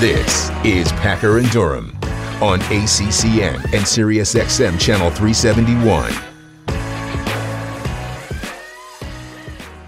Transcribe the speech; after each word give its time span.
This 0.00 0.48
is 0.64 0.90
Packer 0.92 1.36
and 1.36 1.50
Durham 1.50 1.90
on 2.40 2.60
ACCN 2.60 3.56
and 3.56 3.84
SiriusXM 3.84 4.80
Channel 4.80 5.10
371. 5.10 6.12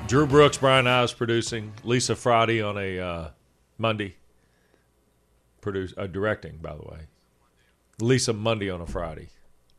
Drew 0.06 0.26
Brooks, 0.26 0.58
Brian 0.58 0.86
Ives 0.86 1.14
producing. 1.14 1.72
Lisa 1.84 2.14
Friday 2.14 2.60
on 2.60 2.76
a 2.76 3.00
uh, 3.00 3.28
Monday. 3.78 4.16
Produce, 5.62 5.94
uh, 5.96 6.06
directing, 6.06 6.58
by 6.58 6.76
the 6.76 6.82
way. 6.82 7.06
Lisa 7.98 8.34
Monday 8.34 8.68
on 8.68 8.82
a 8.82 8.86
Friday. 8.86 9.28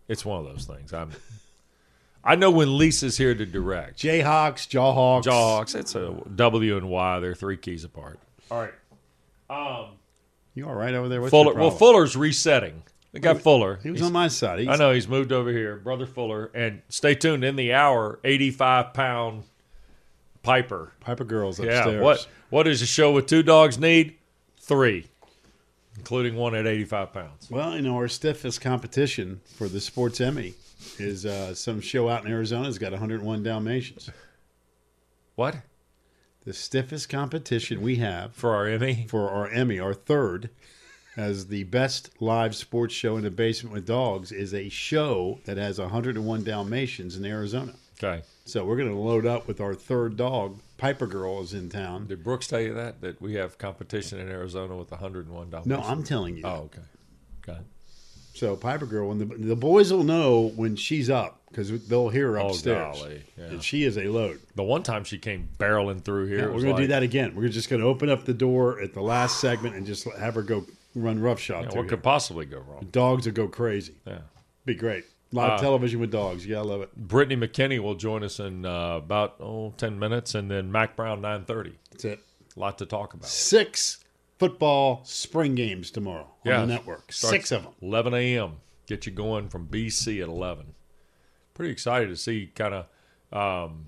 It's 0.07 0.25
one 0.25 0.39
of 0.39 0.45
those 0.52 0.65
things. 0.65 0.91
I'm. 0.91 1.11
I 2.26 2.36
know 2.36 2.50
when 2.50 2.76
Lisa's 2.78 3.18
here 3.18 3.36
to 3.36 3.46
direct. 3.46 4.00
Jayhawks, 4.00 4.68
Jawhawks. 4.68 5.24
Jawhawks. 5.25 5.75
It's 5.75 5.94
a 5.96 6.16
W 6.36 6.78
and 6.78 6.89
Y. 6.89 7.20
They're 7.20 7.36
three 7.36 7.57
keys 7.57 7.83
apart. 7.83 8.20
All 8.50 8.60
right. 8.61 8.74
Um, 9.50 9.92
you 10.56 10.68
all 10.68 10.74
right 10.74 10.93
over 10.93 11.07
there? 11.07 11.21
What's 11.21 11.30
Fuller. 11.32 11.52
your 11.54 11.61
Well. 11.61 11.71
Fuller's 11.71 12.16
resetting. 12.16 12.82
They 13.11 13.19
got 13.19 13.42
Fuller. 13.42 13.80
He 13.83 13.92
was 13.92 14.00
He's- 14.00 14.07
on 14.07 14.14
my 14.14 14.28
side. 14.28 14.60
He's, 14.60 14.68
I 14.68 14.75
know 14.75 14.92
he's 14.92 15.07
moved 15.07 15.32
over 15.32 15.52
here, 15.52 15.78
brother 15.78 16.06
Fuller, 16.07 16.50
and 16.54 16.82
stay 16.89 17.14
tuned 17.16 17.43
in 17.46 17.56
the 17.56 17.74
hour. 17.74 18.19
Eighty-five 18.24 18.94
pound 18.94 19.44
Piper. 20.44 20.92
Piper 21.00 21.24
Girls 21.24 21.60
upstairs. 21.60 21.94
Yeah. 21.94 22.02
What 22.02 22.28
What 22.50 22.64
does 22.64 22.82
a 22.82 22.86
show 22.86 23.11
with 23.11 23.28
two 23.28 23.44
dogs 23.44 23.78
need? 23.80 24.16
Three, 24.60 25.05
including 25.97 26.36
one 26.36 26.55
at 26.55 26.66
eighty-five 26.68 27.14
pounds. 27.14 27.50
Well, 27.52 27.75
you 27.75 27.83
know, 27.83 27.96
our 27.96 28.07
stiffest 28.07 28.61
competition 28.61 29.42
for 29.55 29.68
the 29.68 29.80
Sports 29.80 30.19
Emmy 30.19 30.55
is 30.99 31.25
uh, 31.25 31.54
some 31.54 31.81
show 31.81 32.09
out 32.09 32.25
in 32.25 32.31
Arizona 32.31 32.66
has 32.66 32.77
got 32.77 32.91
101 32.91 33.44
Dalmatians. 33.44 34.09
What 35.35 35.58
The 36.45 36.53
stiffest 36.53 37.09
competition 37.09 37.81
we 37.81 37.97
have 37.97 38.33
for 38.33 38.55
our 38.55 38.67
Emmy? 38.67 39.05
for 39.09 39.29
our 39.29 39.47
Emmy, 39.49 39.79
our 39.79 39.93
third, 39.93 40.49
as 41.17 41.47
the 41.47 41.63
best 41.65 42.21
live 42.21 42.55
sports 42.55 42.93
show 42.93 43.17
in 43.17 43.23
the 43.23 43.31
basement 43.31 43.73
with 43.73 43.85
dogs, 43.85 44.31
is 44.31 44.53
a 44.53 44.69
show 44.69 45.39
that 45.45 45.57
has 45.57 45.79
101 45.79 46.43
Dalmatians 46.43 47.15
in 47.17 47.25
Arizona. 47.25 47.73
Okay. 48.03 48.23
So 48.43 48.65
we're 48.65 48.75
going 48.75 48.89
to 48.89 48.95
load 48.95 49.25
up 49.25 49.47
with 49.47 49.61
our 49.61 49.73
third 49.73 50.17
dog. 50.17 50.59
Piper 50.77 51.07
Girl 51.07 51.41
is 51.41 51.53
in 51.53 51.69
town. 51.69 52.07
Did 52.07 52.23
Brooks 52.23 52.47
tell 52.47 52.59
you 52.59 52.73
that 52.73 52.99
that 53.02 53.21
we 53.21 53.35
have 53.35 53.57
competition 53.57 54.19
in 54.19 54.30
Arizona 54.30 54.75
with 54.75 54.91
101 54.91 55.49
Dalmatians? 55.49 55.65
No, 55.65 55.80
I'm 55.89 56.03
telling 56.03 56.35
you. 56.35 56.43
Oh, 56.45 56.63
okay. 56.65 56.81
Got 57.45 57.57
it. 57.59 57.65
So 58.36 58.55
Piper 58.58 58.86
Girl, 58.86 59.08
when 59.09 59.17
the 59.17 59.25
the 59.25 59.55
boys 59.55 59.91
will 59.91 60.03
know 60.03 60.52
when 60.55 60.75
she's 60.75 61.09
up 61.09 61.39
because 61.50 61.88
they'll 61.88 62.09
hear 62.09 62.31
her 62.33 62.39
Oh, 62.39 62.50
upstairs. 62.50 62.97
golly, 63.00 63.23
yeah. 63.38 63.45
And 63.45 63.64
she 63.64 63.83
is 63.86 63.97
a 63.97 64.03
load. 64.09 64.42
The 64.55 64.64
one 64.64 64.83
time 64.83 65.05
she 65.05 65.17
came 65.17 65.47
barreling 65.58 66.03
through 66.03 66.27
here, 66.27 66.39
Yeah, 66.39 66.45
we're 66.47 66.61
going 66.61 66.75
to 66.75 66.81
do 66.81 66.88
that 66.88 67.02
again. 67.02 67.33
We're 67.33 67.47
just 67.47 67.69
going 67.69 67.81
to 67.81 67.88
open 67.88 68.09
up 68.09 68.25
the 68.25 68.33
door 68.33 68.81
at 68.81 68.94
the 68.94 69.02
last 69.02 69.39
segment 69.39 69.75
and 69.75 69.86
just 69.86 70.03
have 70.19 70.36
her 70.36 70.42
go 70.44 70.66
run 70.95 71.19
roughshod. 71.22 71.72
yeah, 71.72 71.77
what 71.77 71.88
could 71.88 72.03
possibly 72.03 72.45
go 72.45 72.58
wrong? 72.59 72.88
Dogs 72.92 73.25
will 73.25 73.33
go 73.33 73.47
crazy. 73.47 73.94
Yeah. 74.05 74.19
Be 74.66 74.75
great. 74.75 75.05
Live 75.31 75.52
Uh, 75.52 75.58
television 75.61 75.99
with 76.02 76.11
dogs. 76.11 76.45
Yeah, 76.45 76.55
gotta 76.58 76.67
love 76.67 76.81
it. 76.81 76.95
Brittany 76.95 77.47
McKinney 77.47 77.80
will 77.80 77.95
join 77.95 78.22
us 78.23 78.39
in 78.42 78.66
uh, 78.66 78.97
about 78.97 79.36
oh, 79.39 79.73
10 79.77 79.97
minutes, 79.97 80.36
and 80.36 80.52
then 80.52 80.72
Mack 80.72 80.95
Brown 80.97 81.22
9:30. 81.22 81.73
That's 81.92 82.05
it. 82.05 82.20
A 82.55 82.59
lot 82.59 82.77
to 82.80 82.86
talk 82.86 83.14
about. 83.14 83.27
Six 83.30 84.03
football 84.38 85.02
spring 85.05 85.55
games 85.55 85.91
tomorrow 85.91 86.28
on 86.45 86.67
the 86.67 86.73
network. 86.73 87.11
Starts 87.11 87.31
Six 87.31 87.52
of 87.52 87.64
them. 87.64 87.73
11 87.81 88.14
a.m. 88.14 88.58
Get 88.88 89.05
you 89.05 89.11
going 89.11 89.50
from 89.50 89.67
BC 89.67 90.22
at 90.22 90.30
11. 90.30 90.73
Pretty 91.53 91.72
excited 91.72 92.09
to 92.09 92.17
see 92.17 92.52
kind 92.53 92.73
of 92.73 92.86
um, 93.31 93.88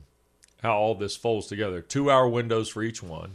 how 0.62 0.78
all 0.78 0.96
this 0.96 1.16
folds 1.16 1.48
together. 1.48 1.82
Two 1.82 2.10
hour 2.10 2.28
windows 2.28 2.70
for 2.70 2.82
each 2.82 3.04
one. 3.04 3.34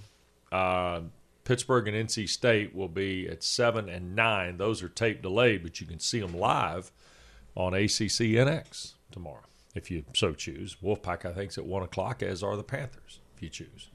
Uh, 0.50 1.02
Pittsburgh 1.44 1.88
and 1.88 2.08
NC 2.08 2.28
State 2.28 2.74
will 2.74 2.88
be 2.88 3.28
at 3.28 3.42
7 3.42 3.88
and 3.88 4.14
9. 4.14 4.58
Those 4.58 4.82
are 4.82 4.88
tape 4.88 5.22
delayed, 5.22 5.62
but 5.62 5.80
you 5.80 5.86
can 5.86 5.98
see 5.98 6.20
them 6.20 6.36
live 6.36 6.92
on 7.54 7.74
ACC 7.74 8.32
NX 8.38 8.94
tomorrow 9.10 9.42
if 9.74 9.90
you 9.90 10.04
so 10.14 10.32
choose. 10.32 10.76
Wolfpack, 10.82 11.24
I 11.24 11.32
think, 11.32 11.50
is 11.50 11.58
at 11.58 11.66
1 11.66 11.82
o'clock, 11.82 12.22
as 12.22 12.42
are 12.42 12.56
the 12.56 12.62
Panthers, 12.62 13.20
if 13.36 13.42
you 13.42 13.48
choose, 13.48 13.88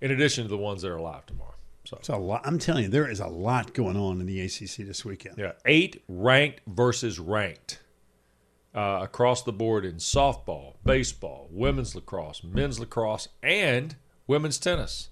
in 0.00 0.10
addition 0.10 0.44
to 0.44 0.48
the 0.48 0.58
ones 0.58 0.82
that 0.82 0.90
are 0.90 1.00
live 1.00 1.26
tomorrow. 1.26 1.53
So. 1.84 1.98
It's 1.98 2.08
a 2.08 2.16
lot. 2.16 2.42
I'm 2.44 2.58
telling 2.58 2.84
you, 2.84 2.88
there 2.88 3.10
is 3.10 3.20
a 3.20 3.26
lot 3.26 3.74
going 3.74 3.96
on 3.96 4.20
in 4.20 4.26
the 4.26 4.40
ACC 4.40 4.86
this 4.86 5.04
weekend. 5.04 5.36
Yeah, 5.36 5.52
eight 5.66 6.02
ranked 6.08 6.60
versus 6.66 7.18
ranked 7.18 7.80
uh, 8.74 9.00
across 9.02 9.42
the 9.42 9.52
board 9.52 9.84
in 9.84 9.96
softball, 9.96 10.76
baseball, 10.84 11.48
women's 11.50 11.94
lacrosse, 11.94 12.42
men's 12.42 12.80
lacrosse, 12.80 13.28
and 13.42 13.96
women's 14.26 14.58
tennis. 14.58 15.10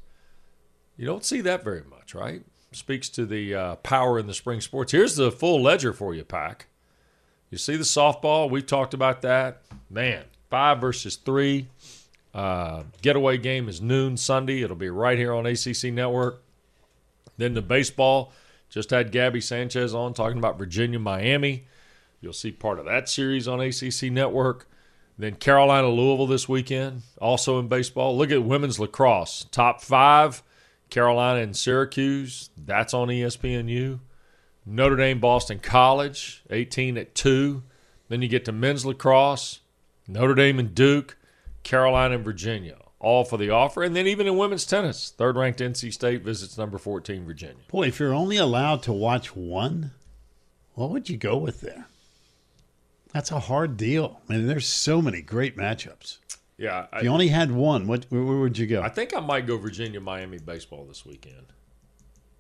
You 0.97 1.07
don't 1.07 1.25
see 1.25 1.41
that 1.43 1.63
very 1.63 1.83
much, 1.85 2.15
right? 2.15 2.43
Speaks 2.73 3.09
to 3.11 3.27
the 3.27 3.55
uh, 3.55 3.77
power 3.77 4.19
in 4.19 4.27
the 4.27 4.35
spring 4.35 4.61
sports. 4.61 4.93
Here's 4.93 5.17
the 5.17 5.31
full 5.31 5.63
ledger 5.63 5.93
for 5.93 6.15
you, 6.15 6.25
Pack. 6.25 6.69
You 7.51 7.59
see 7.59 7.77
the 7.77 7.85
softball? 7.85 8.51
We 8.51 8.63
talked 8.63 8.95
about 8.95 9.21
that. 9.23 9.63
Man, 9.91 10.25
five 10.49 10.81
versus 10.81 11.17
three. 11.17 11.69
Uh, 12.35 12.85
getaway 13.03 13.37
game 13.37 13.69
is 13.69 13.83
noon 13.83 14.17
Sunday. 14.17 14.63
It'll 14.63 14.75
be 14.75 14.89
right 14.89 15.19
here 15.19 15.35
on 15.35 15.45
ACC 15.45 15.93
Network. 15.93 16.43
Then 17.37 17.55
the 17.55 17.63
baseball, 17.63 18.33
just 18.69 18.91
had 18.91 19.13
Gabby 19.13 19.41
Sanchez 19.41 19.95
on 19.95 20.15
talking 20.15 20.39
about 20.39 20.59
Virginia, 20.59 20.99
Miami. 20.99 21.67
You'll 22.21 22.33
see 22.33 22.53
part 22.53 22.79
of 22.79 22.87
that 22.87 23.09
series 23.09 23.47
on 23.47 23.61
ACC 23.61 24.05
Network. 24.05 24.67
Then 25.19 25.35
Carolina, 25.35 25.89
Louisville 25.89 26.27
this 26.27 26.49
weekend, 26.49 27.03
also 27.21 27.59
in 27.59 27.69
baseball. 27.69 28.17
Look 28.17 28.31
at 28.31 28.43
women's 28.43 28.81
lacrosse, 28.81 29.47
top 29.51 29.83
five, 29.83 30.43
Carolina 30.89 31.41
and 31.41 31.57
Syracuse. 31.57 32.51
That's 32.57 32.95
on 32.95 33.09
ESPNU. 33.09 34.01
Notre 34.65 34.97
Dame, 34.97 35.21
Boston 35.21 35.59
College, 35.59 36.45
18 36.51 36.97
at 36.97 37.15
2. 37.15 37.63
Then 38.09 38.23
you 38.23 38.29
get 38.29 38.45
to 38.45 38.53
men's 38.53 38.87
lacrosse, 38.87 39.61
Notre 40.07 40.35
Dame 40.35 40.59
and 40.59 40.75
Duke, 40.75 41.17
Carolina 41.63 42.17
and 42.17 42.25
Virginia, 42.25 42.77
all 43.03 43.25
for 43.25 43.37
the 43.37 43.51
offer. 43.51 43.83
And 43.83 43.95
then 43.95 44.07
even 44.07 44.27
in 44.27 44.37
women's 44.39 44.65
tennis, 44.65 45.13
third 45.17 45.37
ranked 45.37 45.59
NC 45.61 45.93
State 45.93 46.23
visits 46.23 46.57
number 46.57 46.79
14, 46.79 47.27
Virginia. 47.27 47.57
Boy, 47.69 47.89
if 47.89 48.01
you're 48.01 48.15
only 48.15 48.39
allowed 48.39 48.83
to 48.85 48.93
watch 48.93 49.37
one, 49.37 49.91
what 50.75 50.91
would 50.91 51.11
you 51.11 51.19
go 51.19 51.37
with 51.37 51.61
there? 51.61 51.87
That's 53.13 53.31
a 53.31 53.41
hard 53.41 53.77
deal. 53.77 54.21
I 54.29 54.35
mean, 54.35 54.47
there's 54.47 54.67
so 54.67 55.03
many 55.03 55.21
great 55.21 55.57
matchups. 55.57 56.19
Yeah, 56.57 56.87
If 56.93 57.03
you 57.03 57.11
only 57.11 57.29
had 57.29 57.51
one, 57.51 57.89
what 57.89 58.07
where, 58.09 58.23
where 58.23 58.39
would 58.39 58.57
you 58.57 58.67
go? 58.69 58.83
I 58.83 58.89
think 58.89 59.17
I 59.17 59.21
might 59.21 59.47
go 59.47 59.57
Virginia 59.59 60.01
Miami 60.01 60.39
baseball 60.39 60.85
this 60.85 61.05
weekend 61.05 61.47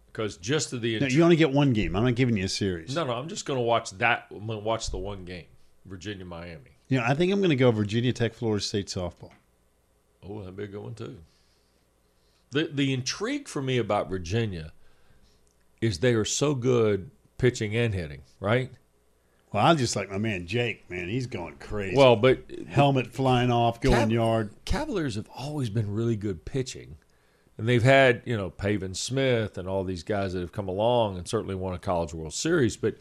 because 0.06 0.36
just 0.36 0.70
to 0.70 0.78
the 0.78 1.00
No, 1.00 1.06
you 1.08 1.24
only 1.24 1.34
get 1.34 1.50
one 1.50 1.72
game. 1.72 1.96
I'm 1.96 2.04
not 2.04 2.14
giving 2.14 2.36
you 2.36 2.44
a 2.44 2.48
series. 2.48 2.94
no 2.94 3.04
no 3.04 3.14
I'm 3.14 3.28
just 3.28 3.46
going 3.46 3.58
to 3.58 3.62
watch 3.64 3.90
that. 3.98 4.26
I'm 4.30 4.46
going 4.46 4.60
to 4.60 4.64
watch 4.64 4.90
the 4.90 4.98
one 4.98 5.24
game, 5.24 5.46
Virginia 5.86 6.24
Miami. 6.24 6.76
You 6.88 6.98
know, 6.98 7.04
I 7.04 7.14
think 7.14 7.32
I'm 7.32 7.40
going 7.40 7.50
to 7.50 7.56
go 7.56 7.72
Virginia 7.72 8.12
Tech, 8.12 8.32
Florida 8.32 8.62
State 8.62 8.86
softball. 8.86 9.32
Oh, 10.27 10.41
that'd 10.41 10.56
be 10.56 10.65
a 10.65 10.69
good 10.69 10.83
one 10.83 10.94
too. 10.94 11.19
The 12.50 12.71
the 12.72 12.93
intrigue 12.93 13.49
for 13.49 13.62
me 13.62 13.78
about 13.78 14.09
Virginia 14.09 14.72
is 15.81 15.99
they 15.99 16.15
are 16.15 16.25
so 16.25 16.55
good 16.55 17.10
pitching 17.38 17.75
and 17.75 17.94
hitting, 17.94 18.22
right? 18.38 18.71
Well, 19.53 19.66
I 19.66 19.75
just 19.75 19.97
like 19.97 20.10
my 20.10 20.19
man 20.19 20.47
Jake. 20.47 20.88
Man, 20.88 21.09
he's 21.09 21.27
going 21.27 21.56
crazy. 21.56 21.97
Well, 21.97 22.16
but 22.16 22.38
helmet 22.69 23.12
flying 23.12 23.50
off, 23.50 23.81
going 23.81 24.09
Cav- 24.09 24.12
yard. 24.12 24.50
Cavaliers 24.65 25.16
have 25.16 25.28
always 25.34 25.71
been 25.71 25.93
really 25.93 26.16
good 26.16 26.44
pitching. 26.44 26.97
And 27.59 27.69
they've 27.69 27.83
had, 27.83 28.22
you 28.25 28.37
know, 28.37 28.49
Pavin 28.49 28.94
Smith 28.94 29.59
and 29.59 29.69
all 29.69 29.84
these 29.84 30.03
guys 30.03 30.33
that 30.33 30.41
have 30.41 30.53
come 30.53 30.69
along 30.69 31.19
and 31.19 31.28
certainly 31.28 31.54
won 31.54 31.75
a 31.75 31.78
College 31.78 32.15
World 32.15 32.33
Series. 32.33 32.78
But 32.78 32.97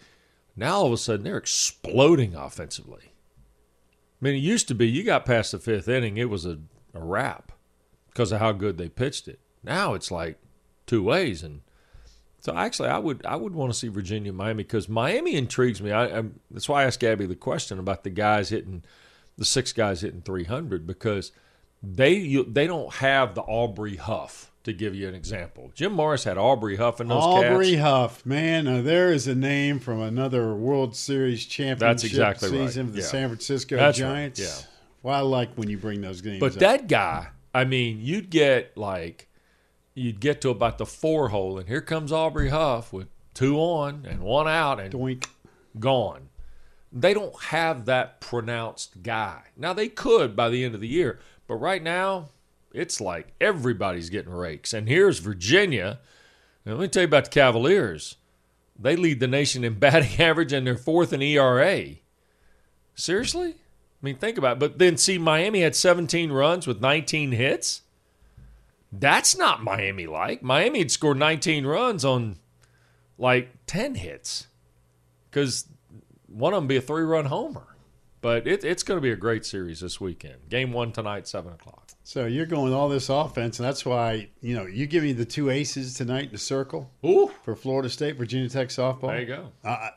now 0.57 0.75
all 0.75 0.87
of 0.87 0.91
a 0.91 0.97
sudden 0.97 1.23
they're 1.23 1.37
exploding 1.37 2.35
offensively. 2.35 3.13
I 4.21 4.25
mean, 4.25 4.35
it 4.35 4.39
used 4.39 4.67
to 4.67 4.75
be 4.75 4.87
you 4.87 5.03
got 5.03 5.25
past 5.25 5.53
the 5.53 5.59
fifth 5.59 5.87
inning, 5.87 6.17
it 6.17 6.29
was 6.29 6.45
a, 6.45 6.59
a 6.93 6.99
wrap 6.99 7.51
because 8.09 8.31
of 8.31 8.39
how 8.39 8.51
good 8.51 8.77
they 8.77 8.89
pitched 8.89 9.27
it. 9.27 9.39
Now 9.63 9.93
it's 9.93 10.11
like 10.11 10.37
two 10.85 11.03
ways. 11.03 11.43
And 11.43 11.61
so 12.39 12.55
actually, 12.55 12.89
I 12.89 12.97
would 12.97 13.25
I 13.25 13.35
would 13.35 13.53
want 13.53 13.71
to 13.71 13.77
see 13.77 13.87
Virginia 13.87 14.33
Miami 14.33 14.63
because 14.63 14.89
Miami 14.89 15.35
intrigues 15.35 15.81
me. 15.81 15.91
I, 15.91 16.17
I'm, 16.17 16.39
that's 16.49 16.67
why 16.67 16.81
I 16.81 16.85
asked 16.85 16.99
Gabby 16.99 17.25
the 17.25 17.35
question 17.35 17.79
about 17.79 18.03
the 18.03 18.09
guys 18.09 18.49
hitting 18.49 18.83
the 19.37 19.45
six 19.45 19.73
guys 19.73 20.01
hitting 20.01 20.21
300 20.21 20.85
because 20.85 21.31
they 21.81 22.13
you, 22.13 22.43
they 22.43 22.67
don't 22.67 22.93
have 22.95 23.33
the 23.35 23.41
Aubrey 23.41 23.95
Huff 23.95 24.51
to 24.63 24.73
give 24.73 24.93
you 24.93 25.07
an 25.07 25.15
example. 25.15 25.71
Jim 25.73 25.93
Morris 25.93 26.23
had 26.23 26.37
Aubrey 26.37 26.75
Huff 26.75 27.01
in 27.01 27.07
those 27.07 27.23
Aubrey 27.23 27.71
cats. 27.71 27.81
Huff, 27.81 28.25
man, 28.25 28.67
uh, 28.67 28.81
there 28.81 29.11
is 29.11 29.27
a 29.27 29.33
name 29.33 29.79
from 29.79 29.99
another 30.01 30.53
World 30.53 30.95
Series 30.95 31.45
championship 31.45 32.11
exactly 32.11 32.49
right. 32.51 32.67
season 32.67 32.87
of 32.87 32.93
the 32.93 32.99
Yeah. 33.01 33.07
San 33.07 33.29
Francisco 33.29 33.77
That's 33.77 33.99
right, 33.99 34.07
Giants. 34.07 34.39
yeah. 34.39 34.67
Well, 35.03 35.15
I 35.15 35.21
like 35.21 35.53
when 35.55 35.69
you 35.69 35.77
bring 35.77 36.01
those 36.01 36.21
games 36.21 36.39
But 36.39 36.53
up. 36.53 36.59
that 36.59 36.87
guy, 36.87 37.29
I 37.53 37.65
mean, 37.65 37.99
you'd 38.01 38.29
get 38.29 38.77
like 38.77 39.27
you'd 39.93 40.19
get 40.19 40.41
to 40.41 40.49
about 40.49 40.77
the 40.77 40.85
four 40.85 41.29
hole, 41.29 41.57
and 41.57 41.67
here 41.67 41.81
comes 41.81 42.11
Aubrey 42.11 42.49
Huff 42.49 42.93
with 42.93 43.07
two 43.33 43.57
on 43.57 44.05
and 44.07 44.21
one 44.21 44.47
out, 44.47 44.79
and 44.79 44.93
Doink. 44.93 45.25
gone. 45.79 46.29
They 46.93 47.13
don't 47.13 47.39
have 47.43 47.85
that 47.85 48.19
pronounced 48.19 49.01
guy. 49.01 49.43
Now 49.57 49.73
they 49.73 49.87
could 49.87 50.35
by 50.35 50.49
the 50.49 50.63
end 50.63 50.75
of 50.75 50.81
the 50.81 50.87
year, 50.87 51.19
but 51.47 51.55
right 51.55 51.81
now, 51.81 52.29
it's 52.73 52.99
like 53.01 53.33
everybody's 53.41 54.09
getting 54.09 54.31
rakes. 54.33 54.73
And 54.73 54.87
here's 54.87 55.19
Virginia. 55.19 55.99
And 56.65 56.77
let 56.77 56.81
me 56.83 56.87
tell 56.89 57.01
you 57.03 57.07
about 57.07 57.25
the 57.25 57.29
Cavaliers. 57.31 58.17
They 58.77 58.95
lead 58.95 59.19
the 59.19 59.27
nation 59.27 59.63
in 59.63 59.75
batting 59.79 60.19
average 60.21 60.53
and 60.53 60.65
they're 60.67 60.77
fourth 60.77 61.11
in 61.13 61.21
ERA. 61.21 61.85
Seriously? 62.95 63.55
I 64.01 64.05
mean, 64.05 64.15
think 64.15 64.37
about 64.37 64.57
it. 64.57 64.59
But 64.59 64.79
then 64.79 64.97
see, 64.97 65.17
Miami 65.17 65.61
had 65.61 65.75
17 65.75 66.31
runs 66.31 66.65
with 66.65 66.81
19 66.81 67.33
hits. 67.33 67.81
That's 68.91 69.37
not 69.37 69.63
Miami 69.63 70.07
like. 70.07 70.41
Miami 70.41 70.79
had 70.79 70.91
scored 70.91 71.17
19 71.17 71.65
runs 71.65 72.03
on 72.03 72.37
like 73.17 73.49
10 73.67 73.95
hits 73.95 74.47
because 75.29 75.65
one 76.27 76.53
of 76.53 76.57
them 76.57 76.67
be 76.67 76.77
a 76.77 76.81
three 76.81 77.03
run 77.03 77.25
homer. 77.25 77.67
But 78.21 78.45
it, 78.47 78.63
it's 78.63 78.83
going 78.83 78.97
to 78.97 79.01
be 79.01 79.11
a 79.11 79.15
great 79.15 79.45
series 79.45 79.79
this 79.79 79.99
weekend. 79.99 80.49
Game 80.49 80.71
one 80.73 80.91
tonight, 80.91 81.27
7 81.27 81.53
o'clock. 81.53 81.81
So 82.03 82.25
you're 82.25 82.45
going 82.45 82.73
all 82.73 82.89
this 82.89 83.09
offense, 83.09 83.59
and 83.59 83.67
that's 83.67 83.85
why 83.85 84.29
you 84.41 84.55
know 84.55 84.65
you 84.65 84.87
give 84.87 85.03
me 85.03 85.13
the 85.13 85.25
two 85.25 85.49
aces 85.49 85.93
tonight 85.93 86.25
in 86.25 86.31
the 86.31 86.37
circle 86.37 86.91
Ooh, 87.05 87.31
for 87.43 87.55
Florida 87.55 87.89
State, 87.89 88.17
Virginia 88.17 88.49
Tech 88.49 88.69
softball. 88.69 89.09
there 89.09 89.21
you 89.21 89.27
go. 89.27 89.51
Uh, 89.63 89.89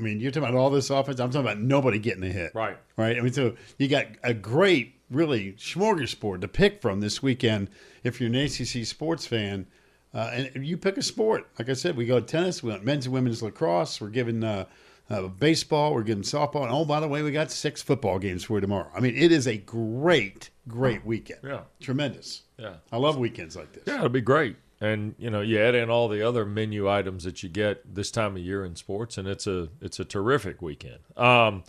I 0.00 0.02
mean, 0.02 0.20
you're 0.20 0.30
talking 0.30 0.48
about 0.48 0.58
all 0.58 0.70
this 0.70 0.90
offense. 0.90 1.20
I'm 1.20 1.30
talking 1.30 1.46
about 1.46 1.60
nobody 1.60 1.98
getting 1.98 2.24
a 2.24 2.32
hit. 2.32 2.54
Right. 2.54 2.78
Right. 2.96 3.16
I 3.16 3.20
mean, 3.20 3.32
so 3.32 3.54
you 3.78 3.88
got 3.88 4.06
a 4.22 4.32
great, 4.32 4.94
really 5.10 5.52
smorgasbord 5.52 6.40
to 6.40 6.48
pick 6.48 6.80
from 6.80 7.00
this 7.00 7.22
weekend 7.22 7.68
if 8.02 8.20
you're 8.20 8.28
an 8.30 8.36
ACC 8.36 8.86
sports 8.86 9.26
fan. 9.26 9.66
Uh, 10.12 10.30
and 10.32 10.66
you 10.66 10.76
pick 10.76 10.96
a 10.96 11.02
sport. 11.02 11.48
Like 11.58 11.68
I 11.68 11.74
said, 11.74 11.96
we 11.96 12.04
go 12.04 12.18
tennis, 12.18 12.62
we 12.62 12.72
got 12.72 12.84
men's 12.84 13.06
and 13.06 13.14
women's 13.14 13.42
lacrosse. 13.42 14.00
We're 14.00 14.08
giving 14.08 14.42
uh, 14.42 14.64
uh, 15.08 15.28
baseball, 15.28 15.94
we're 15.94 16.02
giving 16.02 16.24
softball. 16.24 16.62
And 16.64 16.72
oh, 16.72 16.84
by 16.84 16.98
the 16.98 17.06
way, 17.06 17.22
we 17.22 17.30
got 17.30 17.52
six 17.52 17.80
football 17.80 18.18
games 18.18 18.42
for 18.42 18.54
you 18.54 18.60
tomorrow. 18.60 18.90
I 18.94 19.00
mean, 19.00 19.16
it 19.16 19.30
is 19.30 19.46
a 19.46 19.58
great, 19.58 20.50
great 20.66 21.04
weekend. 21.04 21.40
Yeah. 21.44 21.60
Tremendous. 21.80 22.42
Yeah. 22.58 22.74
I 22.90 22.96
love 22.96 23.18
weekends 23.18 23.54
like 23.54 23.72
this. 23.72 23.84
Yeah, 23.86 23.96
it'll 23.96 24.08
be 24.08 24.20
great. 24.20 24.56
And 24.80 25.14
you 25.18 25.28
know, 25.28 25.42
you 25.42 25.58
add 25.58 25.74
in 25.74 25.90
all 25.90 26.08
the 26.08 26.26
other 26.26 26.46
menu 26.46 26.88
items 26.88 27.24
that 27.24 27.42
you 27.42 27.48
get 27.50 27.94
this 27.94 28.10
time 28.10 28.36
of 28.36 28.42
year 28.42 28.64
in 28.64 28.76
sports, 28.76 29.18
and 29.18 29.28
it's 29.28 29.46
a 29.46 29.68
it's 29.82 30.00
a 30.00 30.04
terrific 30.04 30.62
weekend. 30.62 31.00
Um, 31.18 31.64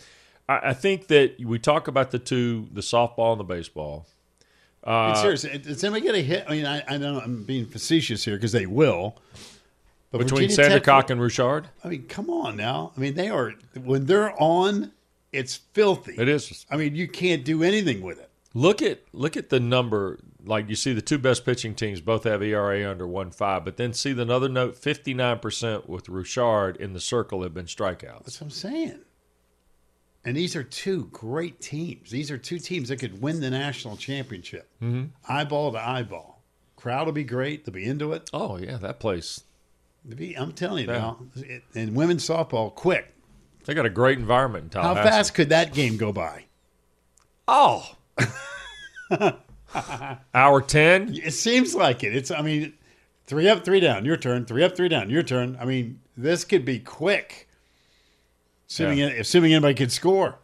I, 0.47 0.69
I 0.69 0.73
think 0.73 1.07
that 1.07 1.35
we 1.43 1.59
talk 1.59 1.87
about 1.89 2.11
the 2.11 2.19
two, 2.19 2.69
the 2.71 2.81
softball 2.81 3.31
and 3.33 3.39
the 3.39 3.43
baseball. 3.45 4.07
Uh, 4.83 5.13
seriously, 5.15 5.57
does 5.59 5.83
anybody 5.83 6.05
get 6.05 6.15
a 6.15 6.21
hit? 6.21 6.45
I 6.47 6.51
mean, 6.51 6.65
I, 6.65 6.83
I 6.87 6.97
know 6.97 7.19
I'm 7.19 7.43
being 7.43 7.65
facetious 7.65 8.23
here 8.25 8.35
because 8.35 8.51
they 8.53 8.65
will. 8.65 9.15
But 10.11 10.19
between 10.19 10.49
Virginia 10.49 10.79
Tech- 10.79 10.83
Sandercock 10.83 11.09
and 11.09 11.21
Rochard, 11.21 11.65
I 11.83 11.89
mean, 11.89 12.03
come 12.07 12.29
on 12.29 12.57
now. 12.57 12.91
I 12.97 12.99
mean, 12.99 13.13
they 13.13 13.29
are 13.29 13.53
when 13.81 14.05
they're 14.05 14.33
on, 14.41 14.91
it's 15.31 15.55
filthy. 15.73 16.15
it 16.17 16.27
is. 16.27 16.65
I 16.71 16.77
mean, 16.77 16.95
you 16.95 17.07
can't 17.07 17.45
do 17.45 17.61
anything 17.61 18.01
with 18.01 18.19
it. 18.19 18.29
Look 18.53 18.81
at 18.81 19.01
look 19.13 19.37
at 19.37 19.49
the 19.49 19.59
number. 19.59 20.19
Like 20.43 20.67
you 20.69 20.75
see, 20.75 20.93
the 20.93 21.01
two 21.01 21.17
best 21.17 21.45
pitching 21.45 21.73
teams 21.73 22.01
both 22.01 22.25
have 22.25 22.41
ERA 22.41 22.89
under 22.89 23.07
one 23.07 23.31
five, 23.31 23.63
but 23.63 23.77
then 23.77 23.93
see 23.93 24.11
the 24.11 24.23
another 24.23 24.49
note: 24.49 24.75
fifty 24.75 25.13
nine 25.13 25.39
percent 25.39 25.87
with 25.87 26.07
Rochard 26.07 26.75
in 26.77 26.93
the 26.93 26.99
circle 26.99 27.43
have 27.43 27.53
been 27.53 27.65
strikeouts. 27.65 28.25
That's 28.25 28.41
what 28.41 28.47
I'm 28.47 28.51
saying. 28.51 28.99
And 30.25 30.35
these 30.37 30.55
are 30.55 30.63
two 30.63 31.05
great 31.11 31.61
teams. 31.61 32.11
These 32.11 32.29
are 32.29 32.37
two 32.37 32.59
teams 32.59 32.89
that 32.89 32.97
could 32.97 33.21
win 33.21 33.39
the 33.39 33.49
national 33.49 33.97
championship, 33.97 34.69
mm-hmm. 34.81 35.05
eyeball 35.27 35.71
to 35.71 35.79
eyeball. 35.79 36.43
Crowd 36.75 37.05
will 37.05 37.13
be 37.13 37.23
great. 37.23 37.65
They'll 37.65 37.73
be 37.73 37.85
into 37.85 38.11
it. 38.11 38.29
Oh 38.33 38.57
yeah, 38.57 38.77
that 38.77 38.99
place. 38.99 39.43
Be- 40.07 40.35
I'm 40.35 40.51
telling 40.51 40.85
you 40.87 40.91
Yeah. 40.91 40.99
now. 40.99 41.19
It, 41.37 41.63
and 41.73 41.95
women's 41.95 42.27
softball, 42.27 42.73
quick. 42.73 43.13
They 43.65 43.73
got 43.75 43.85
a 43.85 43.89
great 43.89 44.17
environment 44.17 44.73
in 44.75 44.81
How 44.81 44.93
Tallahassee. 44.93 45.09
fast 45.09 45.33
could 45.35 45.49
that 45.49 45.73
game 45.73 45.97
go 45.97 46.11
by? 46.11 46.45
Oh. 47.47 47.95
Hour 50.33 50.61
10? 50.61 51.15
It 51.15 51.31
seems 51.33 51.75
like 51.75 52.03
it. 52.03 52.15
It's. 52.15 52.31
I 52.31 52.41
mean, 52.41 52.73
three 53.25 53.47
up, 53.47 53.63
three 53.63 53.79
down. 53.79 54.05
Your 54.05 54.17
turn. 54.17 54.45
Three 54.45 54.63
up, 54.63 54.75
three 54.75 54.89
down. 54.89 55.09
Your 55.09 55.23
turn. 55.23 55.57
I 55.59 55.65
mean, 55.65 55.99
this 56.17 56.43
could 56.43 56.65
be 56.65 56.79
quick. 56.79 57.47
Assuming 58.69 58.97
Yeah. 58.99 59.07
assuming 59.07 59.53
anybody 59.53 59.73
could 59.73 59.91
score. 59.91 60.35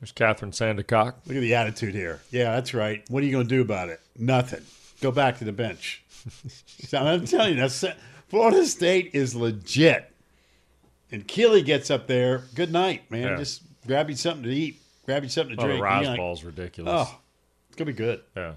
There's 0.00 0.12
Kathryn 0.12 0.50
Sandercock. 0.50 1.14
Look 1.26 1.36
at 1.36 1.40
the 1.40 1.54
attitude 1.54 1.94
here. 1.94 2.20
Yeah, 2.32 2.54
that's 2.56 2.74
right. 2.74 3.04
What 3.08 3.22
are 3.22 3.26
you 3.26 3.30
going 3.32 3.46
to 3.46 3.54
do 3.54 3.60
about 3.62 3.88
it? 3.88 4.00
Nothing. 4.18 4.62
Go 5.00 5.12
back 5.12 5.38
to 5.38 5.44
the 5.44 5.52
bench. 5.52 6.02
I'm 6.92 7.24
telling 7.24 7.54
you, 7.54 7.60
that's, 7.60 7.84
Florida 8.28 8.66
State 8.66 9.10
is 9.12 9.36
legit. 9.36 10.12
And 11.12 11.26
Keely 11.28 11.62
gets 11.62 11.88
up 11.88 12.08
there. 12.08 12.42
Good 12.56 12.72
night, 12.72 13.08
man. 13.12 13.28
Yeah. 13.28 13.36
Just 13.36 13.62
grab 13.86 14.10
you 14.10 14.16
something 14.16 14.42
to 14.42 14.50
eat. 14.50 14.81
Grab 15.04 15.22
you 15.24 15.28
something 15.28 15.56
to 15.56 15.62
Oh, 15.62 15.66
drink. 15.66 15.78
the 15.78 15.82
rise 15.82 16.02
You're 16.02 16.10
like, 16.10 16.18
ball's 16.18 16.44
ridiculous. 16.44 17.08
Oh, 17.08 17.18
it's 17.68 17.76
going 17.76 17.86
to 17.86 17.92
be 17.92 17.96
good. 17.96 18.20
Yeah. 18.36 18.54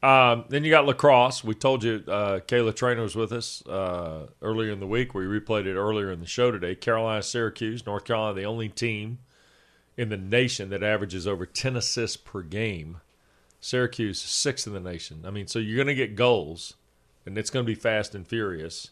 Um, 0.00 0.44
then 0.48 0.64
you 0.64 0.70
got 0.70 0.86
lacrosse. 0.86 1.42
We 1.42 1.54
told 1.54 1.82
you 1.82 2.04
uh, 2.06 2.40
Kayla 2.40 2.72
Treanor 2.72 3.02
was 3.02 3.16
with 3.16 3.32
us 3.32 3.66
uh, 3.66 4.26
earlier 4.42 4.70
in 4.72 4.78
the 4.80 4.86
week. 4.86 5.12
We 5.14 5.24
replayed 5.24 5.66
it 5.66 5.74
earlier 5.76 6.12
in 6.12 6.20
the 6.20 6.26
show 6.26 6.50
today. 6.52 6.74
Carolina, 6.76 7.22
Syracuse, 7.22 7.84
North 7.84 8.04
Carolina, 8.04 8.34
the 8.34 8.44
only 8.44 8.68
team 8.68 9.18
in 9.96 10.08
the 10.08 10.16
nation 10.16 10.70
that 10.70 10.82
averages 10.84 11.26
over 11.26 11.44
10 11.46 11.76
assists 11.76 12.16
per 12.16 12.42
game. 12.42 13.00
Syracuse, 13.60 14.20
sixth 14.20 14.68
in 14.68 14.72
the 14.72 14.78
nation. 14.80 15.22
I 15.26 15.30
mean, 15.30 15.48
so 15.48 15.58
you're 15.58 15.74
going 15.76 15.88
to 15.88 15.94
get 15.96 16.14
goals, 16.14 16.74
and 17.26 17.36
it's 17.36 17.50
going 17.50 17.66
to 17.66 17.66
be 17.66 17.74
fast 17.74 18.14
and 18.14 18.24
furious. 18.24 18.90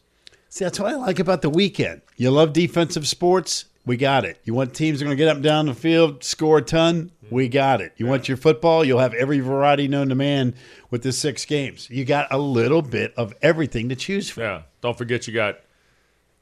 See, 0.49 0.65
that's 0.65 0.81
what 0.81 0.93
I 0.93 0.97
like 0.97 1.21
about 1.21 1.43
the 1.43 1.51
weekend. 1.51 2.03
You 2.17 2.33
love 2.33 2.53
defensive 2.53 3.07
sports? 3.07 3.67
We 3.87 3.97
got 3.97 4.25
it. 4.25 4.41
You 4.45 4.53
want 4.53 4.75
teams 4.75 4.99
that 4.99 5.05
are 5.05 5.09
going 5.09 5.17
to 5.17 5.23
get 5.23 5.29
up 5.29 5.37
and 5.37 5.45
down 5.45 5.67
the 5.67 5.75
field, 5.75 6.25
score 6.25 6.59
a 6.59 6.63
ton? 6.63 7.13
We 7.31 7.49
got 7.49 7.81
it. 7.81 7.93
You 7.97 8.07
want 8.07 8.27
your 8.29 8.37
football? 8.37 8.85
You'll 8.85 8.99
have 8.99 9.15
every 9.15 9.39
variety 9.39 9.87
known 9.87 10.09
to 10.09 10.17
man 10.17 10.55
with 10.91 11.03
the 11.03 11.13
six 11.13 11.45
games. 11.45 11.89
You 11.89 12.05
got 12.05 12.27
a 12.33 12.39
little 12.39 12.83
bit 12.83 13.15
of 13.17 13.33
everything 13.43 13.89
to 13.91 13.97
choose 13.97 14.29
from. 14.29 14.43
Yeah. 14.43 14.63
Don't 14.81 14.99
forget 14.99 15.29
you 15.29 15.35
got, 15.35 15.61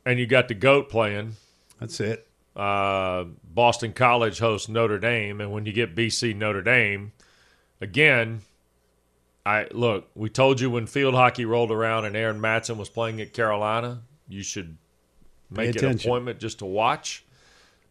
and 0.07 0.19
you 0.19 0.27
got 0.27 0.49
the 0.49 0.55
GOAT 0.55 0.89
playing. 0.89 1.37
That's 1.81 2.01
it. 2.01 2.27
uh, 2.57 3.25
Boston 3.45 3.93
College 3.93 4.39
hosts 4.39 4.69
Notre 4.69 4.99
Dame, 4.99 5.41
and 5.41 5.53
when 5.53 5.67
you 5.67 5.73
get 5.73 5.95
BC 5.95 6.35
Notre 6.37 6.63
Dame, 6.63 7.13
again, 7.81 8.41
I 9.45 9.67
look. 9.71 10.09
We 10.15 10.31
told 10.31 10.61
you 10.61 10.71
when 10.71 10.87
field 10.87 11.15
hockey 11.15 11.45
rolled 11.45 11.71
around 11.71 12.07
and 12.07 12.17
Erin 12.17 12.41
Matson 12.41 12.79
was 12.79 12.89
playing 12.89 13.21
at 13.21 13.33
Carolina, 13.35 14.03
you 14.29 14.43
should 14.43 14.79
make 15.51 15.77
an 15.83 15.99
appointment 16.07 16.39
just 16.41 16.61
to 16.61 16.65
watch. 16.65 17.25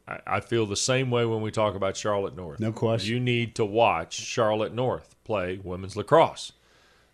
I, 0.08 0.20
I 0.28 0.40
feel 0.40 0.66
the 0.66 0.76
same 0.76 1.10
way 1.12 1.26
when 1.26 1.42
we 1.42 1.52
talk 1.52 1.76
about 1.76 1.96
Charlotte 1.98 2.36
North. 2.36 2.60
No 2.60 2.72
question. 2.72 3.14
You 3.14 3.20
need 3.20 3.56
to 3.56 3.66
watch 3.66 4.14
Charlotte 4.14 4.74
North 4.74 5.16
play 5.24 5.60
women's 5.64 5.96
lacrosse. 5.96 6.52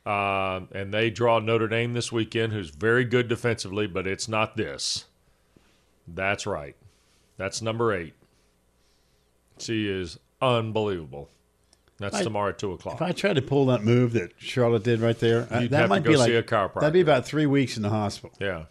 Um, 0.06 0.70
and 0.74 0.92
they 0.94 1.10
draw 1.12 1.40
Notre 1.40 1.68
Dame 1.68 1.94
this 1.94 2.12
weekend, 2.12 2.52
who's 2.54 2.70
very 2.72 3.06
good 3.06 3.28
defensively, 3.28 3.86
but 3.86 4.08
it's 4.08 4.28
not 4.28 4.58
this. 4.58 5.06
That's 6.08 6.48
right. 6.48 6.76
That's 7.38 7.62
number 7.62 7.94
eight. 7.94 8.14
She 9.60 9.88
is 9.88 10.18
unbelievable. 10.42 11.30
That's 12.00 12.16
I- 12.16 12.24
tomorrow 12.24 12.50
at 12.50 12.58
two 12.58 12.72
o'clock. 12.72 12.96
If. 12.96 13.02
I 13.02 13.12
tried 13.12 13.34
to 13.36 13.42
pull 13.42 13.66
that 13.68 13.84
move 13.84 14.14
that 14.14 14.32
Charlotte 14.38 14.84
did 14.84 15.02
right 15.02 15.20
there, 15.20 15.48
uh, 15.54 15.60
You'd 15.60 15.72
that 15.72 15.90
might 15.90 16.04
go 16.04 16.12
be 16.12 16.18
like 16.18 16.28
see 16.30 16.36
a 16.36 16.44
chiropractor. 16.44 16.80
that'd 16.80 16.94
be 16.94 17.02
about 17.02 17.26
three 17.26 17.46
weeks 17.46 17.76
in 17.78 17.84
the 17.84 17.90
hospital. 17.90 18.36
yeah, 18.40 18.64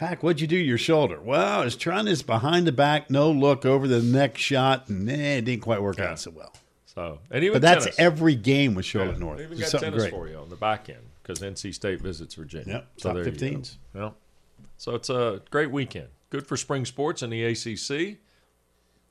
Pack, 0.00 0.22
what'd 0.22 0.40
you 0.40 0.46
do 0.46 0.56
to 0.56 0.64
your 0.64 0.78
shoulder? 0.78 1.20
Well, 1.20 1.60
I 1.60 1.62
was 1.62 1.76
trying 1.76 2.06
this 2.06 2.22
behind 2.22 2.66
the 2.66 2.72
back, 2.72 3.10
no 3.10 3.30
look 3.30 3.66
over 3.66 3.86
the 3.86 4.00
neck 4.00 4.38
shot, 4.38 4.88
and 4.88 5.06
eh, 5.10 5.36
it 5.36 5.42
didn't 5.44 5.60
quite 5.60 5.82
work 5.82 5.98
Yeah. 5.98 6.12
out 6.12 6.18
so 6.18 6.30
well. 6.30 6.54
so 6.86 7.18
and 7.30 7.44
even 7.44 7.56
But 7.56 7.60
that's 7.60 7.84
tennis. 7.84 7.98
every 7.98 8.34
game 8.34 8.74
with 8.74 8.86
Yeah, 8.86 8.92
Charlotte 9.02 9.18
North. 9.18 9.36
they 9.36 9.44
Even 9.44 9.58
got 9.58 9.68
something 9.68 9.90
tennis 9.90 10.04
great. 10.04 10.10
for 10.14 10.26
you 10.26 10.36
on 10.36 10.48
the 10.48 10.56
back 10.56 10.88
end 10.88 11.02
because 11.22 11.42
NC 11.42 11.72
State 11.74 12.00
visits 12.00 12.34
Virginia. 12.34 12.66
Yep, 12.72 12.86
so 12.96 13.08
top 13.10 13.14
there 13.16 13.24
you 13.26 13.30
go. 13.30 13.36
15s. 13.58 13.76
Yep. 13.94 14.14
So 14.78 14.94
it's 14.94 15.10
a 15.10 15.42
great 15.50 15.70
weekend. 15.70 16.08
Good 16.30 16.46
for 16.46 16.56
spring 16.56 16.86
sports 16.86 17.22
in 17.22 17.28
the 17.28 17.44
ACC. 17.44 18.20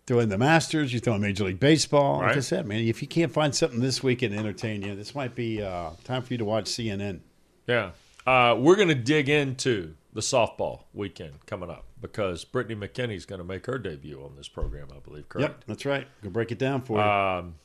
Throw 0.08 0.18
in 0.22 0.30
the 0.30 0.40
Masters, 0.40 0.92
you 0.92 1.00
throw 1.00 1.14
in 1.14 1.22
Major 1.22 1.44
League 1.44 1.60
Baseball. 1.60 2.18
Like 2.22 2.36
I 2.36 2.40
said, 2.40 2.66
man, 2.66 2.80
if 2.80 3.04
you 3.04 3.08
can't 3.08 3.32
find 3.32 3.54
something 3.54 3.80
this 3.80 4.02
weekend 4.02 4.34
to 4.34 4.40
entertain 4.40 4.82
you, 4.82 4.96
this 4.96 5.14
might 5.14 5.36
be 5.36 5.62
uh, 5.62 5.92
time 6.04 6.24
for 6.24 6.34
you 6.34 6.40
to 6.40 6.46
watch 6.46 6.66
CNN. 6.66 7.20
Yeah. 7.68 7.92
Uh, 8.26 8.56
we're 8.58 8.76
going 8.76 8.88
to 8.88 8.96
dig 8.96 9.30
into 9.30 9.94
the 10.14 10.22
softball 10.22 10.84
weekend 10.94 11.46
coming 11.46 11.70
up 11.70 11.86
because 12.02 12.44
Brittany 12.44 12.76
McKinney's 12.76 13.26
going 13.26 13.40
to 13.40 13.46
make 13.46 13.66
her 13.68 13.78
debut 13.78 14.22
on 14.24 14.36
this 14.36 14.48
program, 14.48 14.88
I 14.96 15.00
believe, 15.00 15.30
correct? 15.30 15.50
Yep, 15.50 15.64
that's 15.68 15.86
right. 15.86 16.08
Go 16.24 16.30
break 16.30 16.52
it 16.52 16.60
down 16.60 16.82
for 16.82 16.98
you. 16.98 17.04
Um, 17.04 17.56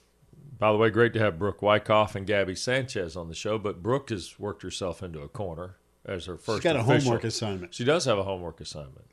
by 0.59 0.71
the 0.71 0.79
way, 0.79 0.91
great 0.91 1.13
to 1.15 1.21
have 1.21 1.39
Brooke 1.39 1.63
Wyckoff 1.63 2.15
and 2.15 2.27
Gabby 2.27 2.55
Sanchez 2.55 3.17
on 3.17 3.29
the 3.29 3.35
show, 3.35 3.59
but 3.59 3.83
Brooke 3.83 4.11
has 4.11 4.39
worked 4.39 4.63
herself 4.63 5.03
into 5.03 5.21
a 5.21 5.29
corner 5.29 5.77
as 6.05 6.27
her 6.27 6.37
first 6.37 6.63
She's 6.63 6.65
got 6.65 6.77
a 6.77 6.83
homework 6.83 7.25
assignment. 7.25 7.75
She 7.75 7.85
does 7.85 8.05
have 8.05 8.19
a 8.19 8.23
homework 8.23 8.61
assignment. 8.61 9.07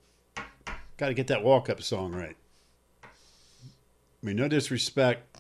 Got 0.98 1.08
to 1.08 1.14
get 1.14 1.28
that 1.28 1.44
walk-up 1.44 1.82
song 1.82 2.12
right. 2.14 2.36
I 3.04 3.08
mean, 4.26 4.36
no 4.36 4.48
disrespect 4.48 5.36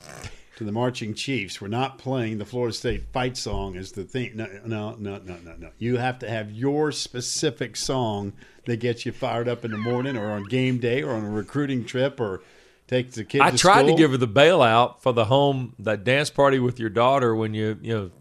to 0.61 0.65
the 0.65 0.71
marching 0.71 1.15
Chiefs. 1.15 1.59
We're 1.59 1.69
not 1.69 1.97
playing 1.97 2.37
the 2.37 2.45
Florida 2.45 2.71
State 2.71 3.05
fight 3.11 3.35
song 3.35 3.75
as 3.75 3.93
the 3.93 4.03
thing. 4.03 4.33
No, 4.35 4.47
no, 4.63 4.95
no, 4.99 5.17
no, 5.17 5.37
no, 5.43 5.55
no. 5.57 5.69
You 5.79 5.97
have 5.97 6.19
to 6.19 6.29
have 6.29 6.51
your 6.51 6.91
specific 6.91 7.75
song 7.75 8.33
that 8.65 8.79
gets 8.79 9.03
you 9.03 9.11
fired 9.11 9.49
up 9.49 9.65
in 9.65 9.71
the 9.71 9.77
morning, 9.77 10.15
or 10.15 10.29
on 10.29 10.43
game 10.43 10.77
day, 10.77 11.01
or 11.01 11.13
on 11.13 11.25
a 11.25 11.29
recruiting 11.31 11.83
trip, 11.83 12.19
or 12.19 12.43
take 12.85 13.11
the 13.13 13.23
kid. 13.23 13.41
I 13.41 13.49
to 13.49 13.57
tried 13.57 13.87
to 13.87 13.95
give 13.95 14.11
her 14.11 14.17
the 14.17 14.27
bailout 14.27 15.01
for 15.01 15.13
the 15.13 15.25
home 15.25 15.73
that 15.79 16.03
dance 16.03 16.29
party 16.29 16.59
with 16.59 16.79
your 16.79 16.91
daughter 16.91 17.35
when 17.35 17.55
you 17.55 17.79
you 17.81 17.93
know 17.95 18.11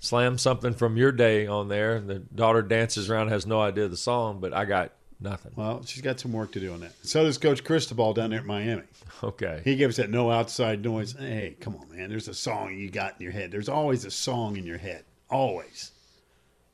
slam 0.00 0.38
something 0.38 0.74
from 0.74 0.96
your 0.96 1.12
day 1.12 1.46
on 1.46 1.68
there. 1.68 2.00
The 2.00 2.18
daughter 2.18 2.62
dances 2.62 3.08
around, 3.08 3.28
has 3.28 3.46
no 3.46 3.60
idea 3.60 3.86
the 3.86 3.96
song, 3.96 4.40
but 4.40 4.52
I 4.52 4.64
got 4.64 4.90
nothing. 5.20 5.52
Well, 5.56 5.84
she's 5.84 6.02
got 6.02 6.20
some 6.20 6.32
work 6.32 6.52
to 6.52 6.60
do 6.60 6.72
on 6.72 6.80
that. 6.80 6.92
So 7.02 7.24
does 7.24 7.38
Coach 7.38 7.64
Cristobal 7.64 8.14
down 8.14 8.30
there 8.30 8.40
at 8.40 8.46
Miami. 8.46 8.82
Okay. 9.22 9.62
He 9.64 9.76
gives 9.76 9.96
that 9.96 10.10
no 10.10 10.30
outside 10.30 10.84
noise. 10.84 11.12
Hey, 11.18 11.56
come 11.60 11.76
on, 11.76 11.94
man. 11.94 12.08
There's 12.10 12.28
a 12.28 12.34
song 12.34 12.76
you 12.76 12.90
got 12.90 13.16
in 13.18 13.22
your 13.22 13.32
head. 13.32 13.50
There's 13.50 13.68
always 13.68 14.04
a 14.04 14.10
song 14.10 14.56
in 14.56 14.66
your 14.66 14.78
head. 14.78 15.04
Always. 15.30 15.92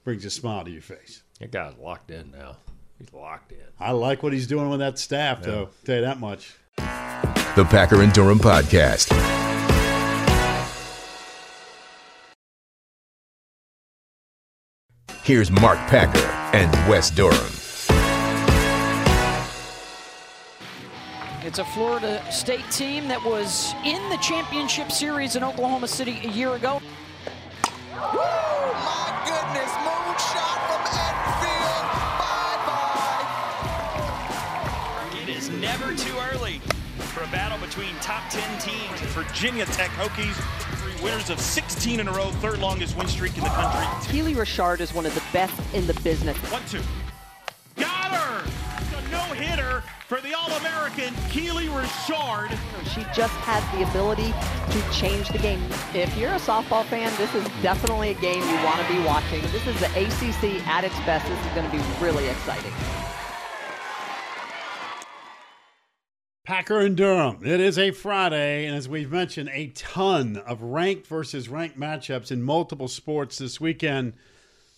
Brings 0.04 0.25
a 0.25 0.30
smile 0.30 0.64
to 0.64 0.70
your 0.70 0.82
face. 0.82 1.22
That 1.40 1.52
guy's 1.52 1.76
locked 1.78 2.11
in 2.11 2.30
now. 2.30 2.56
He's 2.99 3.12
locked 3.12 3.52
in. 3.52 3.58
I 3.80 3.92
like 3.92 4.22
what 4.22 4.32
he's 4.32 4.46
doing 4.46 4.68
with 4.70 4.80
that 4.80 4.99
staff, 4.99 5.42
though. 5.42 5.70
Tell 5.84 5.96
you 5.96 6.02
that 6.02 6.20
much. 6.20 6.54
The 6.76 7.66
Packer 7.68 8.02
and 8.02 8.12
Durham 8.12 8.38
Podcast. 8.38 9.11
Here's 15.25 15.52
Mark 15.52 15.78
Packer 15.88 16.18
and 16.56 16.72
Wes 16.90 17.11
Durham. 17.11 17.62
It's 21.44 21.58
a 21.58 21.64
Florida 21.64 22.22
State 22.30 22.70
team 22.70 23.08
that 23.08 23.20
was 23.25 23.75
in 23.84 24.08
the 24.11 24.16
championship 24.18 24.92
series 24.92 25.34
in 25.34 25.42
Oklahoma 25.42 25.88
City 25.88 26.20
a 26.22 26.28
year 26.28 26.54
ago. 26.54 26.80
Woo! 27.94 27.99
My 27.99 29.11
goodness, 29.26 29.72
moonshot 29.82 30.58
from 30.70 30.87
Enfield. 31.02 31.82
Bye 32.22 32.62
bye. 35.11 35.20
It 35.20 35.28
is 35.37 35.50
never 35.50 35.92
too 35.96 36.16
early 36.32 36.61
for 37.11 37.25
a 37.25 37.28
battle 37.32 37.58
between 37.58 37.92
top 37.96 38.22
10 38.30 38.61
teams. 38.61 39.00
Virginia 39.12 39.66
Tech 39.66 39.90
Hokies, 39.90 40.37
three 40.78 40.94
winners 41.02 41.28
of 41.28 41.40
16 41.40 41.99
in 41.99 42.06
a 42.06 42.12
row, 42.12 42.30
third 42.40 42.61
longest 42.61 42.96
win 42.96 43.08
streak 43.08 43.37
in 43.37 43.42
the 43.42 43.50
country. 43.50 44.12
Keely 44.12 44.34
Rochard 44.34 44.80
is 44.80 44.94
one 44.94 45.06
of 45.06 45.14
the 45.16 45.22
best 45.32 45.61
in 45.75 45.88
the 45.88 45.94
business. 46.02 46.37
One, 46.52 46.62
two. 46.68 46.80
No-hitter 49.82 50.06
for 50.06 50.20
the 50.20 50.34
All-American 50.34 51.14
Keely 51.30 51.68
Rochard. 51.68 52.50
She 52.94 53.02
just 53.14 53.32
has 53.44 53.62
the 53.76 53.88
ability 53.88 54.32
to 54.70 54.92
change 54.92 55.28
the 55.28 55.38
game. 55.38 55.62
If 55.94 56.16
you're 56.16 56.32
a 56.32 56.36
softball 56.36 56.84
fan, 56.84 57.12
this 57.16 57.34
is 57.34 57.44
definitely 57.62 58.10
a 58.10 58.14
game 58.14 58.40
you 58.40 58.64
want 58.64 58.80
to 58.80 58.92
be 58.92 58.98
watching. 59.04 59.40
This 59.52 59.66
is 59.66 59.78
the 59.80 59.86
ACC 59.86 60.66
at 60.66 60.84
its 60.84 60.98
best. 61.00 61.26
This 61.28 61.38
is 61.38 61.52
going 61.54 61.70
to 61.70 61.76
be 61.76 61.82
really 62.04 62.28
exciting. 62.28 62.72
Packer 66.44 66.80
and 66.80 66.96
Durham. 66.96 67.38
It 67.44 67.60
is 67.60 67.78
a 67.78 67.92
Friday, 67.92 68.66
and 68.66 68.76
as 68.76 68.88
we've 68.88 69.12
mentioned, 69.12 69.48
a 69.52 69.68
ton 69.68 70.38
of 70.38 70.60
ranked 70.62 71.06
versus 71.06 71.48
ranked 71.48 71.78
matchups 71.78 72.32
in 72.32 72.42
multiple 72.42 72.88
sports 72.88 73.38
this 73.38 73.60
weekend, 73.60 74.14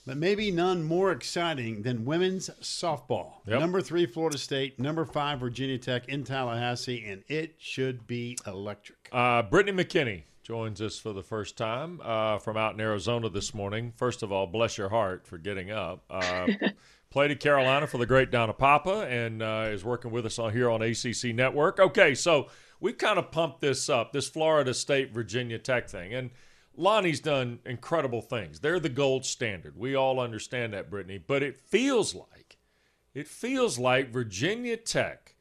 but 0.07 0.17
maybe 0.17 0.51
none 0.51 0.83
more 0.83 1.13
exciting 1.13 1.83
than 1.83 2.05
women's 2.05 2.51
softball. 2.61 3.35
Yep. 3.47 3.61
Number 3.61 3.81
three, 3.81 4.07
Florida 4.07 4.39
State. 4.39 4.79
Number 4.79 5.05
five, 5.05 5.41
Virginia 5.41 5.79
Tech 5.79 6.09
in 6.09 6.25
Tallahassee, 6.25 7.05
and 7.07 7.25
it 7.29 7.55
should 7.59 8.07
be 8.07 8.37
electric. 8.47 9.09
Uh, 9.13 9.43
Brittany 9.43 9.85
McKinney 9.85 10.23
joins 10.43 10.83
us 10.83 10.99
for 10.99 11.13
the 11.13 11.23
first 11.23 11.57
time 11.57 12.01
uh, 12.05 12.39
from 12.39 12.57
out 12.57 12.75
in 12.75 12.81
Arizona 12.81 13.31
this 13.31 13.55
morning. 13.55 13.93
First 13.97 14.23
of 14.23 14.31
all, 14.31 14.47
bless 14.47 14.77
your 14.77 14.91
heart 14.91 15.27
for 15.27 15.39
getting 15.39 15.71
up. 15.71 16.05
Uh, 16.11 16.49
played 17.11 17.31
at 17.31 17.41
Carolina 17.41 17.87
for 17.87 17.97
the 17.97 18.07
great 18.07 18.31
Donna 18.31 18.53
Papa 18.53 19.07
and 19.09 19.43
uh, 19.43 19.69
is 19.69 19.85
working 19.85 20.11
with 20.11 20.27
us 20.27 20.39
on 20.39 20.53
here 20.53 20.71
on 20.71 20.83
ACC 20.83 21.35
Network. 21.35 21.81
Okay, 21.81 22.15
so 22.15 22.49
we've 22.81 22.99
kind 22.99 23.19
of 23.19 23.31
pumped 23.31 23.61
this 23.61 23.89
up, 23.89 24.13
this 24.13 24.29
Florida 24.29 24.75
State 24.75 25.13
Virginia 25.13 25.59
Tech 25.59 25.89
thing, 25.89 26.13
and 26.13 26.31
Lonni's 26.77 27.21
done 27.21 27.61
incredible 27.65 28.21
things. 28.21 28.61
They're 28.61 28.81
the 28.81 28.89
gold 28.89 29.25
standard. 29.25 29.77
We 29.77 29.95
all 29.95 30.21
understand 30.21 30.73
that, 30.73 30.91
Brittany, 30.91 31.19
but 31.19 31.43
it 31.43 31.57
feels 31.57 32.15
like 32.15 32.59
it 33.15 33.29
feels 33.29 33.79
like 33.79 34.11
Virginia 34.11 34.77
Tech 34.77 35.37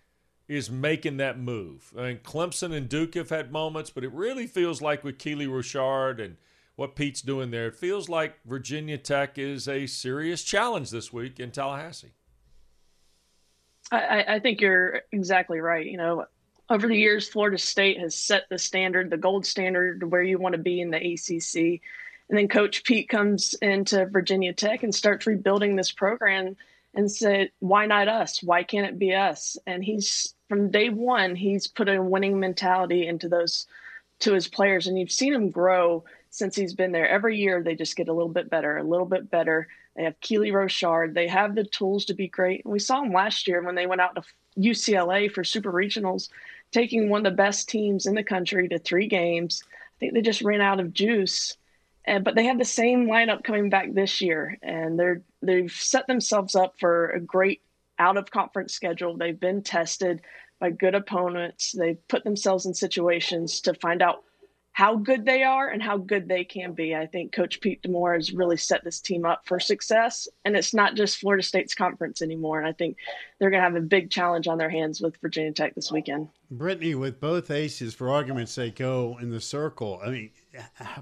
is 0.48 0.70
making 0.70 1.18
that 1.18 1.40
move. 1.40 1.92
I 1.98 2.02
mean, 2.02 2.18
Clemson 2.18 2.74
and 2.74 2.88
Duke 2.88 3.16
have 3.16 3.30
had 3.30 3.52
moments, 3.52 3.90
but 3.90 4.04
it 4.04 4.12
really 4.12 4.46
feels 4.46 4.82
like 4.82 5.04
with 5.04 5.18
Keely 5.18 5.48
Rochard 5.48 6.20
and 6.20 6.38
what 6.76 6.96
Pete's 6.96 7.22
doing 7.22 7.52
there, 7.52 7.68
it 7.68 7.76
feels 7.76 8.10
like 8.10 8.44
Virginia 8.46 8.98
Tech 8.98 9.38
is 9.38 9.68
a 9.68 9.86
serious 9.86 10.44
challenge 10.44 10.90
this 10.90 11.14
week 11.14 11.40
in 11.40 11.52
Tallahassee. 11.52 12.14
I, 13.92 14.24
I 14.28 14.40
think 14.40 14.60
you're 14.60 15.02
exactly 15.12 15.60
right. 15.60 15.86
You 15.86 15.98
know, 15.98 16.26
over 16.74 16.88
the 16.88 16.98
years, 16.98 17.30
Florida 17.30 17.60
State 17.60 18.00
has 18.00 18.16
set 18.16 18.50
the 18.50 18.58
standard, 18.58 19.12
the 19.12 19.18
gold 19.18 19.46
standard, 19.46 20.12
where 20.12 20.24
you 20.24 20.40
want 20.40 20.54
to 20.54 20.62
be 20.62 20.82
in 20.82 20.90
the 20.90 20.98
ACC. 20.98 21.80
And 22.30 22.38
then 22.40 22.48
Coach 22.48 22.84
Pete 22.84 23.08
comes 23.08 23.54
into 23.62 24.08
Virginia 24.08 24.54
Tech 24.54 24.82
and 24.82 24.94
starts 24.94 25.28
rebuilding 25.28 25.76
this 25.76 25.92
program 25.92 26.58
and 26.96 27.12
said, 27.12 27.52
why 27.60 27.86
not 27.86 28.08
us? 28.08 28.42
Why 28.42 28.64
can't 28.64 28.88
it 28.88 28.98
be 28.98 29.14
us? 29.14 29.56
And 29.68 29.84
he's 29.84 30.34
from 30.50 30.72
day 30.72 30.90
one, 30.90 31.36
he's 31.36 31.68
put 31.68 31.90
a 31.90 32.02
winning 32.02 32.40
mentality 32.40 33.06
into 33.08 33.30
those 33.30 33.68
to 34.22 34.34
his 34.34 34.48
players. 34.48 34.88
And 34.88 34.98
you've 34.98 35.12
seen 35.12 35.34
him 35.34 35.52
grow 35.52 36.06
since 36.32 36.56
he's 36.56 36.74
been 36.74 36.92
there. 36.92 37.08
Every 37.08 37.38
year 37.38 37.62
they 37.62 37.76
just 37.76 37.96
get 37.96 38.08
a 38.08 38.14
little 38.14 38.32
bit 38.32 38.50
better, 38.50 38.78
a 38.78 38.84
little 38.84 39.06
bit 39.06 39.30
better. 39.30 39.68
They 39.96 40.06
have 40.06 40.20
Keely 40.22 40.52
Rochard. 40.52 41.14
They 41.14 41.28
have 41.28 41.54
the 41.54 41.66
tools 41.66 42.06
to 42.06 42.16
be 42.16 42.28
great. 42.28 42.66
And 42.66 42.74
we 42.74 42.80
saw 42.80 43.02
them 43.02 43.14
last 43.14 43.48
year 43.48 43.62
when 43.62 43.76
they 43.76 43.86
went 43.86 44.02
out 44.02 44.16
to 44.16 44.24
UCLA 44.58 45.32
for 45.32 45.44
super 45.44 45.72
regionals, 45.72 46.30
taking 46.74 47.10
one 47.10 47.26
of 47.26 47.32
the 47.32 47.38
best 47.38 47.70
teams 47.70 48.06
in 48.06 48.16
the 48.16 48.24
country 48.24 48.68
to 48.68 48.80
three 48.80 49.08
games. 49.08 49.64
I 49.66 50.00
think 50.00 50.14
they 50.14 50.22
just 50.22 50.42
ran 50.42 50.62
out 50.62 50.80
of 50.80 50.94
juice. 50.94 51.56
And, 52.06 52.24
but 52.24 52.36
they 52.36 52.46
have 52.46 52.58
the 52.58 52.66
same 52.66 53.08
lineup 53.08 53.44
coming 53.46 53.70
back 53.70 53.94
this 53.94 54.20
year, 54.20 54.58
and 54.62 55.00
they're 55.00 55.22
they've 55.42 55.72
set 55.72 56.06
themselves 56.08 56.54
up 56.54 56.76
for 56.78 57.12
a 57.12 57.20
great 57.22 57.62
out 57.98 58.18
of 58.18 58.30
conference 58.30 58.74
schedule. 58.74 59.16
They've 59.16 59.40
been 59.40 59.62
tested 59.62 60.22
by 60.60 60.72
good 60.72 60.96
opponents. 60.96 61.72
They've 61.72 62.06
put 62.10 62.26
themselves 62.26 62.66
in 62.66 62.74
situations 62.74 63.62
to 63.62 63.74
find 63.76 64.02
out 64.02 64.24
how 64.74 64.96
good 64.96 65.24
they 65.24 65.44
are 65.44 65.70
and 65.70 65.82
how 65.82 65.98
good 65.98 66.28
they 66.28 66.44
can 66.44 66.74
be. 66.74 66.96
I 66.96 67.06
think 67.06 67.32
Coach 67.32 67.62
Pete 67.62 67.84
D'Amour 67.84 68.16
has 68.16 68.34
really 68.34 68.58
set 68.58 68.84
this 68.84 69.00
team 69.00 69.24
up 69.24 69.44
for 69.46 69.60
success. 69.60 70.28
And 70.44 70.58
it's 70.58 70.74
not 70.74 70.96
just 70.96 71.20
Florida 71.20 71.44
State's 71.44 71.76
conference 71.76 72.24
anymore. 72.24 72.60
And 72.60 72.68
I 72.68 72.74
think 72.74 72.98
they're 73.38 73.52
going 73.52 73.62
to 73.62 73.70
have 73.70 73.76
a 73.76 73.86
big 73.86 74.10
challenge 74.10 74.48
on 74.48 74.58
their 74.58 74.72
hands 74.72 75.00
with 75.00 75.16
Virginia 75.22 75.52
Tech 75.52 75.76
this 75.76 75.92
weekend. 75.92 76.28
Brittany, 76.58 76.96
with 76.96 77.20
both 77.20 77.52
aces, 77.52 77.94
for 77.94 78.10
argument's 78.10 78.52
sake, 78.52 78.76
go 78.76 79.18
in 79.22 79.30
the 79.30 79.42
circle. 79.42 80.00
I 80.04 80.10
mean, 80.10 80.30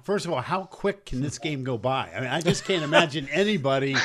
first 0.03 0.25
of 0.25 0.31
all, 0.31 0.41
how 0.41 0.63
quick 0.63 1.05
can 1.05 1.21
this 1.21 1.37
game 1.37 1.63
go 1.63 1.77
by? 1.77 2.11
I 2.15 2.21
mean, 2.21 2.29
I 2.29 2.41
just 2.41 2.65
can't 2.65 2.83
imagine 2.83 3.27
anybody 3.31 3.95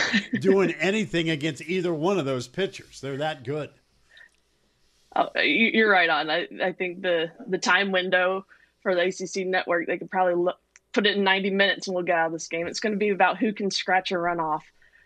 doing 0.41 0.73
anything 0.81 1.31
against 1.31 1.63
either 1.63 1.93
one 1.93 2.19
of 2.19 2.25
those 2.25 2.49
pitchers. 2.49 3.01
They're 3.01 3.19
that 3.19 3.45
good. 3.45 3.71
Oh, 5.15 5.31
you're 5.41 5.91
right 5.91 6.11
on. 6.11 6.29
I, 6.31 6.47
I 6.63 6.73
think 6.73 7.01
the 7.01 7.31
the 7.49 7.57
time 7.57 7.91
window 7.91 8.45
for 8.83 8.95
the 8.95 9.03
ACC 9.03 9.47
network, 9.47 9.87
they 9.87 9.97
could 9.97 10.11
probably 10.11 10.35
look, 10.35 10.59
put 10.93 11.07
it 11.07 11.17
in 11.17 11.25
90 11.25 11.51
minutes 11.51 11.89
and 11.89 11.95
we'll 11.95 12.05
get 12.05 12.17
out 12.17 12.27
of 12.27 12.33
this 12.33 12.49
game. 12.49 12.67
It's 12.67 12.81
going 12.81 12.93
to 12.93 12.99
be 12.99 13.09
about 13.09 13.39
who 13.39 13.53
can 13.53 13.71
scratch 13.71 14.13
a 14.13 14.19
run 14.19 14.41
off 14.41 14.65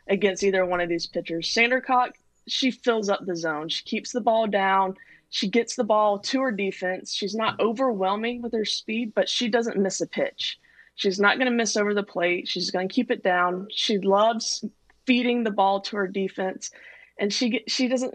against 0.09 0.43
either 0.43 0.67
one 0.67 0.81
of 0.81 0.89
these 0.89 1.07
pitchers. 1.07 1.49
Sandercock, 1.49 2.11
she 2.47 2.71
fills 2.71 3.09
up 3.09 3.25
the 3.25 3.37
zone. 3.37 3.69
She 3.69 3.85
keeps 3.85 4.13
the 4.13 4.21
ball 4.21 4.47
down. 4.47 4.97
She 5.31 5.49
gets 5.49 5.77
the 5.77 5.85
ball 5.85 6.19
to 6.19 6.41
her 6.43 6.53
defense. 6.53 7.15
She's 7.15 7.35
not 7.35 7.55
mm-hmm. 7.55 7.69
overwhelming 7.69 8.43
with 8.43 8.53
her 8.53 8.65
speed, 8.65 9.15
but 9.15 9.29
she 9.29 9.49
doesn't 9.49 9.79
miss 9.79 10.01
a 10.01 10.07
pitch. 10.07 10.59
She's 10.97 11.21
not 11.21 11.39
going 11.39 11.51
to 11.51 11.57
miss 11.57 11.77
over 11.77 11.95
the 11.95 12.03
plate. 12.03 12.47
She's 12.47 12.71
going 12.71 12.89
to 12.89 12.95
keep 12.95 13.11
it 13.11 13.23
down. 13.23 13.69
She 13.71 13.99
loves 13.99 14.65
feeding 15.07 15.45
the 15.45 15.51
ball 15.51 15.81
to 15.81 15.97
her 15.97 16.07
defense, 16.07 16.71
and 17.19 17.33
she 17.33 17.65
she 17.67 17.89
doesn't 17.89 18.15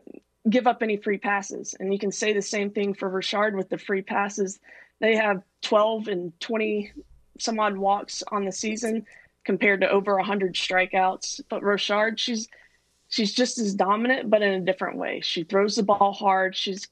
give 0.49 0.67
up 0.67 0.83
any 0.83 0.97
free 0.97 1.17
passes. 1.17 1.73
And 1.79 1.91
you 1.91 1.97
can 1.97 2.11
say 2.11 2.33
the 2.33 2.41
same 2.41 2.69
thing 2.69 2.93
for 2.93 3.09
Rochard 3.09 3.55
with 3.55 3.69
the 3.69 3.77
free 3.77 4.03
passes. 4.03 4.59
They 4.99 5.15
have 5.15 5.41
12 5.63 6.07
and 6.09 6.39
20 6.39 6.91
some 7.39 7.59
odd 7.59 7.75
walks 7.75 8.23
on 8.31 8.45
the 8.45 8.51
season 8.51 9.05
compared 9.43 9.81
to 9.81 9.89
over 9.89 10.15
100 10.15 10.53
strikeouts. 10.53 11.41
But 11.49 11.63
Rochard, 11.63 12.19
she's 12.19 12.47
she's 13.09 13.33
just 13.33 13.57
as 13.57 13.73
dominant, 13.73 14.29
but 14.29 14.41
in 14.41 14.53
a 14.53 14.65
different 14.65 14.97
way. 14.97 15.21
She 15.21 15.43
throws 15.43 15.75
the 15.75 15.83
ball 15.83 16.13
hard. 16.13 16.55
She's 16.55 16.87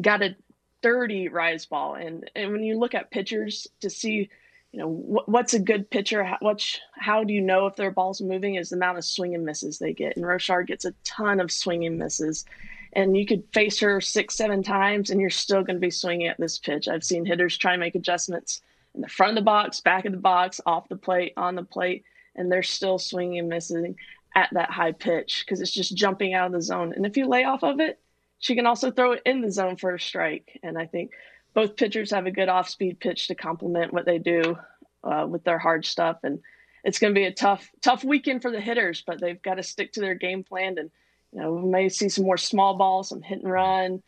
got 0.00 0.22
a 0.22 0.36
dirty 0.82 1.28
rise 1.28 1.66
ball, 1.66 1.94
and 1.94 2.30
and 2.34 2.52
when 2.52 2.62
you 2.62 2.78
look 2.78 2.94
at 2.94 3.10
pitchers 3.10 3.66
to 3.80 3.90
see, 3.90 4.28
you 4.72 4.78
know, 4.78 4.88
what, 4.88 5.28
what's 5.28 5.54
a 5.54 5.58
good 5.58 5.90
pitcher? 5.90 6.24
How, 6.24 6.36
what's, 6.40 6.80
how 6.92 7.24
do 7.24 7.32
you 7.32 7.40
know 7.40 7.66
if 7.66 7.76
their 7.76 7.90
ball's 7.90 8.20
moving? 8.20 8.56
Is 8.56 8.70
the 8.70 8.76
amount 8.76 8.98
of 8.98 9.04
swing 9.04 9.34
and 9.34 9.44
misses 9.44 9.78
they 9.78 9.92
get, 9.92 10.16
and 10.16 10.24
Rochard 10.24 10.66
gets 10.66 10.84
a 10.84 10.94
ton 11.04 11.40
of 11.40 11.50
swing 11.50 11.84
and 11.84 11.98
misses. 11.98 12.44
And 12.96 13.16
you 13.16 13.26
could 13.26 13.42
face 13.52 13.80
her 13.80 14.00
six, 14.00 14.36
seven 14.36 14.62
times, 14.62 15.10
and 15.10 15.20
you're 15.20 15.30
still 15.30 15.64
going 15.64 15.76
to 15.76 15.80
be 15.80 15.90
swinging 15.90 16.28
at 16.28 16.38
this 16.38 16.60
pitch. 16.60 16.86
I've 16.86 17.02
seen 17.02 17.24
hitters 17.24 17.56
try 17.56 17.72
and 17.72 17.80
make 17.80 17.96
adjustments 17.96 18.62
in 18.94 19.00
the 19.00 19.08
front 19.08 19.30
of 19.30 19.36
the 19.36 19.42
box, 19.42 19.80
back 19.80 20.04
of 20.04 20.12
the 20.12 20.18
box, 20.18 20.60
off 20.64 20.88
the 20.88 20.96
plate, 20.96 21.32
on 21.36 21.56
the 21.56 21.64
plate, 21.64 22.04
and 22.36 22.52
they're 22.52 22.62
still 22.62 22.98
swinging 22.98 23.40
and 23.40 23.48
missing 23.48 23.96
at 24.36 24.48
that 24.52 24.70
high 24.70 24.92
pitch 24.92 25.44
because 25.44 25.60
it's 25.60 25.72
just 25.72 25.96
jumping 25.96 26.34
out 26.34 26.46
of 26.46 26.52
the 26.52 26.62
zone. 26.62 26.92
And 26.94 27.04
if 27.04 27.16
you 27.16 27.26
lay 27.26 27.44
off 27.44 27.64
of 27.64 27.80
it, 27.80 27.98
she 28.44 28.54
can 28.54 28.66
also 28.66 28.90
throw 28.90 29.12
it 29.12 29.22
in 29.24 29.40
the 29.40 29.50
zone 29.50 29.76
for 29.76 29.94
a 29.94 29.98
strike. 29.98 30.60
And 30.62 30.76
I 30.76 30.84
think 30.84 31.12
both 31.54 31.76
pitchers 31.76 32.10
have 32.10 32.26
a 32.26 32.30
good 32.30 32.50
off 32.50 32.68
speed 32.68 33.00
pitch 33.00 33.28
to 33.28 33.34
complement 33.34 33.94
what 33.94 34.04
they 34.04 34.18
do 34.18 34.58
uh, 35.02 35.26
with 35.26 35.44
their 35.44 35.58
hard 35.58 35.86
stuff. 35.86 36.18
And 36.24 36.40
it's 36.84 36.98
going 36.98 37.14
to 37.14 37.18
be 37.18 37.24
a 37.24 37.32
tough 37.32 37.66
tough 37.80 38.04
weekend 38.04 38.42
for 38.42 38.50
the 38.50 38.60
hitters, 38.60 39.02
but 39.06 39.18
they've 39.18 39.40
got 39.40 39.54
to 39.54 39.62
stick 39.62 39.94
to 39.94 40.00
their 40.00 40.14
game 40.14 40.44
plan. 40.44 40.76
And 40.76 40.90
you 41.32 41.40
know, 41.40 41.54
we 41.54 41.70
may 41.70 41.88
see 41.88 42.10
some 42.10 42.26
more 42.26 42.36
small 42.36 42.76
balls, 42.76 43.08
some 43.08 43.22
hit 43.22 43.42
and 43.42 43.50
run, 43.50 44.02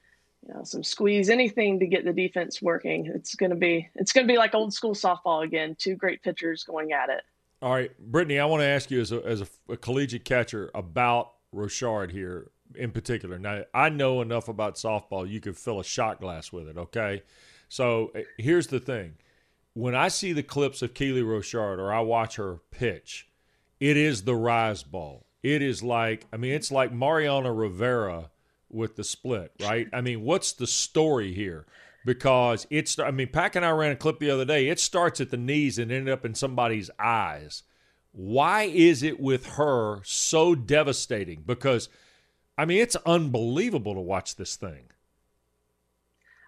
you 0.46 0.52
know, 0.52 0.64
some 0.64 0.84
squeeze, 0.84 1.30
anything 1.30 1.80
to 1.80 1.86
get 1.86 2.04
the 2.04 2.12
defense 2.12 2.60
working. 2.60 3.10
It's 3.14 3.36
going 3.36 3.50
to 3.50 3.56
be 3.56 3.88
it's 3.94 4.12
going 4.12 4.26
to 4.26 4.30
be 4.30 4.36
like 4.36 4.54
old 4.54 4.74
school 4.74 4.94
softball 4.94 5.44
again. 5.44 5.76
Two 5.78 5.96
great 5.96 6.22
pitchers 6.22 6.62
going 6.62 6.92
at 6.92 7.08
it. 7.08 7.22
All 7.62 7.72
right, 7.72 7.90
Brittany, 7.98 8.38
I 8.38 8.44
want 8.44 8.60
to 8.60 8.66
ask 8.66 8.90
you 8.90 9.00
as 9.00 9.12
a, 9.12 9.24
as 9.24 9.40
a, 9.40 9.46
a 9.70 9.78
collegiate 9.78 10.26
catcher 10.26 10.70
about 10.74 11.32
Rochard 11.54 12.10
here 12.10 12.50
in 12.74 12.90
particular. 12.90 13.38
Now, 13.38 13.64
I 13.72 13.88
know 13.88 14.20
enough 14.20 14.48
about 14.48 14.76
softball, 14.76 15.28
you 15.28 15.40
could 15.40 15.56
fill 15.56 15.80
a 15.80 15.84
shot 15.84 16.20
glass 16.20 16.52
with 16.52 16.68
it, 16.68 16.76
okay? 16.76 17.22
So 17.68 18.12
eh, 18.14 18.22
here's 18.38 18.68
the 18.68 18.80
thing. 18.80 19.14
When 19.74 19.94
I 19.94 20.08
see 20.08 20.32
the 20.32 20.42
clips 20.42 20.82
of 20.82 20.94
Keely 20.94 21.22
Rochard 21.22 21.78
or 21.78 21.92
I 21.92 22.00
watch 22.00 22.36
her 22.36 22.60
pitch, 22.70 23.28
it 23.78 23.96
is 23.96 24.22
the 24.22 24.34
rise 24.34 24.82
ball. 24.82 25.26
It 25.42 25.62
is 25.62 25.82
like, 25.82 26.26
I 26.32 26.38
mean, 26.38 26.52
it's 26.52 26.72
like 26.72 26.92
Mariano 26.92 27.52
Rivera 27.52 28.30
with 28.70 28.96
the 28.96 29.04
split, 29.04 29.52
right? 29.60 29.88
I 29.92 30.00
mean, 30.00 30.22
what's 30.22 30.52
the 30.52 30.66
story 30.66 31.32
here? 31.32 31.66
because 32.06 32.68
it's 32.70 32.98
I 32.98 33.10
mean 33.10 33.28
Pack 33.28 33.56
and 33.56 33.66
I 33.66 33.70
ran 33.70 33.90
a 33.90 33.96
clip 33.96 34.20
the 34.20 34.30
other 34.30 34.46
day. 34.46 34.68
It 34.68 34.80
starts 34.80 35.20
at 35.20 35.30
the 35.30 35.36
knees 35.36 35.76
and 35.76 35.90
ended 35.92 36.14
up 36.14 36.24
in 36.24 36.34
somebody's 36.34 36.88
eyes. 36.98 37.64
Why 38.12 38.62
is 38.62 39.02
it 39.02 39.20
with 39.20 39.44
her 39.46 40.00
so 40.04 40.54
devastating? 40.54 41.42
Because 41.44 41.90
I 42.58 42.64
mean 42.64 42.80
it's 42.80 42.96
unbelievable 43.06 43.94
to 43.94 44.00
watch 44.00 44.36
this 44.36 44.56
thing. 44.56 44.84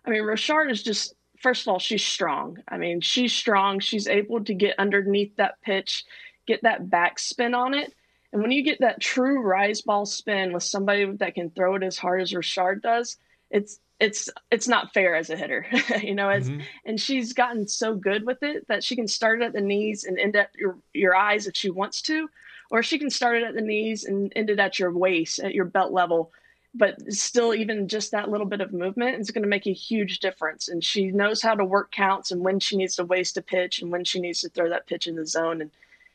I 0.04 0.10
mean 0.10 0.22
Rochard 0.22 0.70
is 0.70 0.82
just 0.82 1.14
first 1.40 1.62
of 1.62 1.68
all 1.68 1.78
she's 1.78 2.04
strong. 2.04 2.58
I 2.68 2.78
mean 2.78 3.00
she's 3.00 3.32
strong. 3.32 3.80
She's 3.80 4.06
able 4.06 4.44
to 4.44 4.54
get 4.54 4.78
underneath 4.78 5.36
that 5.36 5.60
pitch, 5.62 6.04
get 6.46 6.62
that 6.62 6.86
backspin 6.86 7.56
on 7.56 7.74
it. 7.74 7.92
And 8.32 8.42
when 8.42 8.52
you 8.52 8.62
get 8.62 8.80
that 8.80 9.00
true 9.00 9.40
rise 9.40 9.80
ball 9.80 10.04
spin 10.04 10.52
with 10.52 10.62
somebody 10.62 11.10
that 11.16 11.34
can 11.34 11.50
throw 11.50 11.76
it 11.76 11.82
as 11.82 11.96
hard 11.96 12.20
as 12.20 12.32
Rochard 12.32 12.82
does, 12.82 13.16
it's 13.50 13.80
it's 14.00 14.28
it's 14.50 14.68
not 14.68 14.94
fair 14.94 15.16
as 15.16 15.30
a 15.30 15.36
hitter, 15.36 15.66
you 16.02 16.14
know. 16.14 16.28
As 16.28 16.48
mm-hmm. 16.48 16.60
and 16.84 17.00
she's 17.00 17.32
gotten 17.32 17.66
so 17.66 17.94
good 17.94 18.24
with 18.24 18.42
it 18.42 18.66
that 18.68 18.84
she 18.84 18.96
can 18.96 19.08
start 19.08 19.40
it 19.40 19.46
at 19.46 19.52
the 19.52 19.60
knees 19.60 20.04
and 20.04 20.18
end 20.18 20.36
at 20.36 20.50
your 20.56 20.78
your 20.92 21.16
eyes 21.16 21.46
if 21.46 21.56
she 21.56 21.70
wants 21.70 22.02
to, 22.02 22.28
or 22.70 22.82
she 22.82 22.98
can 22.98 23.10
start 23.10 23.36
it 23.36 23.44
at 23.44 23.54
the 23.54 23.60
knees 23.60 24.04
and 24.04 24.32
end 24.36 24.50
it 24.50 24.58
at 24.58 24.78
your 24.78 24.92
waist 24.92 25.38
at 25.40 25.54
your 25.54 25.64
belt 25.64 25.92
level. 25.92 26.32
But 26.74 27.12
still, 27.12 27.54
even 27.54 27.88
just 27.88 28.10
that 28.10 28.28
little 28.28 28.46
bit 28.46 28.60
of 28.60 28.72
movement 28.72 29.18
is 29.18 29.30
going 29.30 29.42
to 29.42 29.48
make 29.48 29.66
a 29.66 29.72
huge 29.72 30.20
difference. 30.20 30.68
And 30.68 30.84
she 30.84 31.06
knows 31.10 31.40
how 31.40 31.54
to 31.54 31.64
work 31.64 31.90
counts 31.90 32.30
and 32.30 32.42
when 32.42 32.60
she 32.60 32.76
needs 32.76 32.96
to 32.96 33.04
waste 33.04 33.38
a 33.38 33.42
pitch 33.42 33.80
and 33.80 33.90
when 33.90 34.04
she 34.04 34.20
needs 34.20 34.42
to 34.42 34.50
throw 34.50 34.68
that 34.68 34.86
pitch 34.86 35.06
in 35.06 35.16
the 35.16 35.26
zone. 35.26 35.62
And 35.62 35.70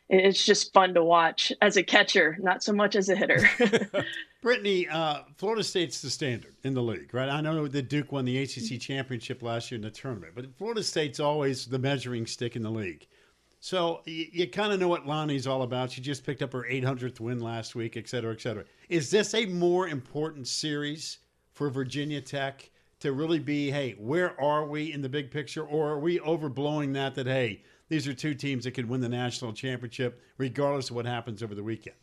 it's 0.09 0.45
just 0.45 0.73
fun 0.73 0.93
to 0.93 1.03
watch 1.03 1.51
as 1.61 1.75
a 1.75 1.83
catcher, 1.83 2.37
not 2.39 2.63
so 2.63 2.71
much 2.71 2.95
as 2.95 3.09
a 3.09 3.15
hitter. 3.15 3.49
Brittany, 4.41 4.87
uh, 4.87 5.21
Florida 5.37 5.63
State's 5.63 6.01
the 6.01 6.09
standard 6.09 6.53
in 6.63 6.73
the 6.73 6.83
league, 6.83 7.13
right? 7.13 7.29
I 7.29 7.41
know 7.41 7.67
that 7.67 7.89
Duke 7.89 8.11
won 8.11 8.25
the 8.25 8.37
ACC 8.37 8.79
championship 8.79 9.41
last 9.41 9.71
year 9.71 9.77
in 9.77 9.83
the 9.83 9.89
tournament, 9.89 10.33
but 10.35 10.53
Florida 10.57 10.83
State's 10.83 11.19
always 11.19 11.65
the 11.65 11.79
measuring 11.79 12.27
stick 12.27 12.55
in 12.55 12.61
the 12.61 12.69
league. 12.69 13.07
So 13.63 14.01
you, 14.03 14.25
you 14.29 14.47
kind 14.49 14.73
of 14.73 14.81
know 14.81 14.89
what 14.89 15.07
Lonni's 15.07 15.47
all 15.47 15.61
about. 15.61 15.89
She 15.89 16.01
just 16.01 16.25
picked 16.25 16.41
up 16.41 16.51
her 16.51 16.67
800th 16.69 17.21
win 17.21 17.39
last 17.39 17.75
week, 17.75 17.95
et 17.95 18.09
cetera, 18.09 18.33
et 18.33 18.41
cetera. 18.41 18.65
Is 18.89 19.09
this 19.09 19.33
a 19.33 19.45
more 19.45 19.87
important 19.87 20.49
series 20.49 21.19
for 21.53 21.69
Virginia 21.69 22.19
Tech 22.19 22.69
to 22.99 23.13
really 23.13 23.39
be, 23.39 23.71
hey, 23.71 23.95
where 23.97 24.37
are 24.37 24.67
we 24.67 24.91
in 24.91 25.01
the 25.01 25.07
big 25.07 25.31
picture? 25.31 25.63
Or 25.63 25.91
are 25.91 25.99
we 25.99 26.19
overblowing 26.19 26.93
that, 26.95 27.15
that, 27.15 27.25
hey, 27.25 27.63
these 27.87 28.05
are 28.05 28.13
two 28.13 28.33
teams 28.33 28.65
that 28.65 28.71
could 28.71 28.89
win 28.89 28.99
the 28.99 29.07
national 29.07 29.53
championship 29.53 30.21
regardless 30.37 30.89
of 30.89 30.97
what 30.97 31.05
happens 31.05 31.41
over 31.41 31.55
the 31.55 31.63
weekend? 31.63 31.95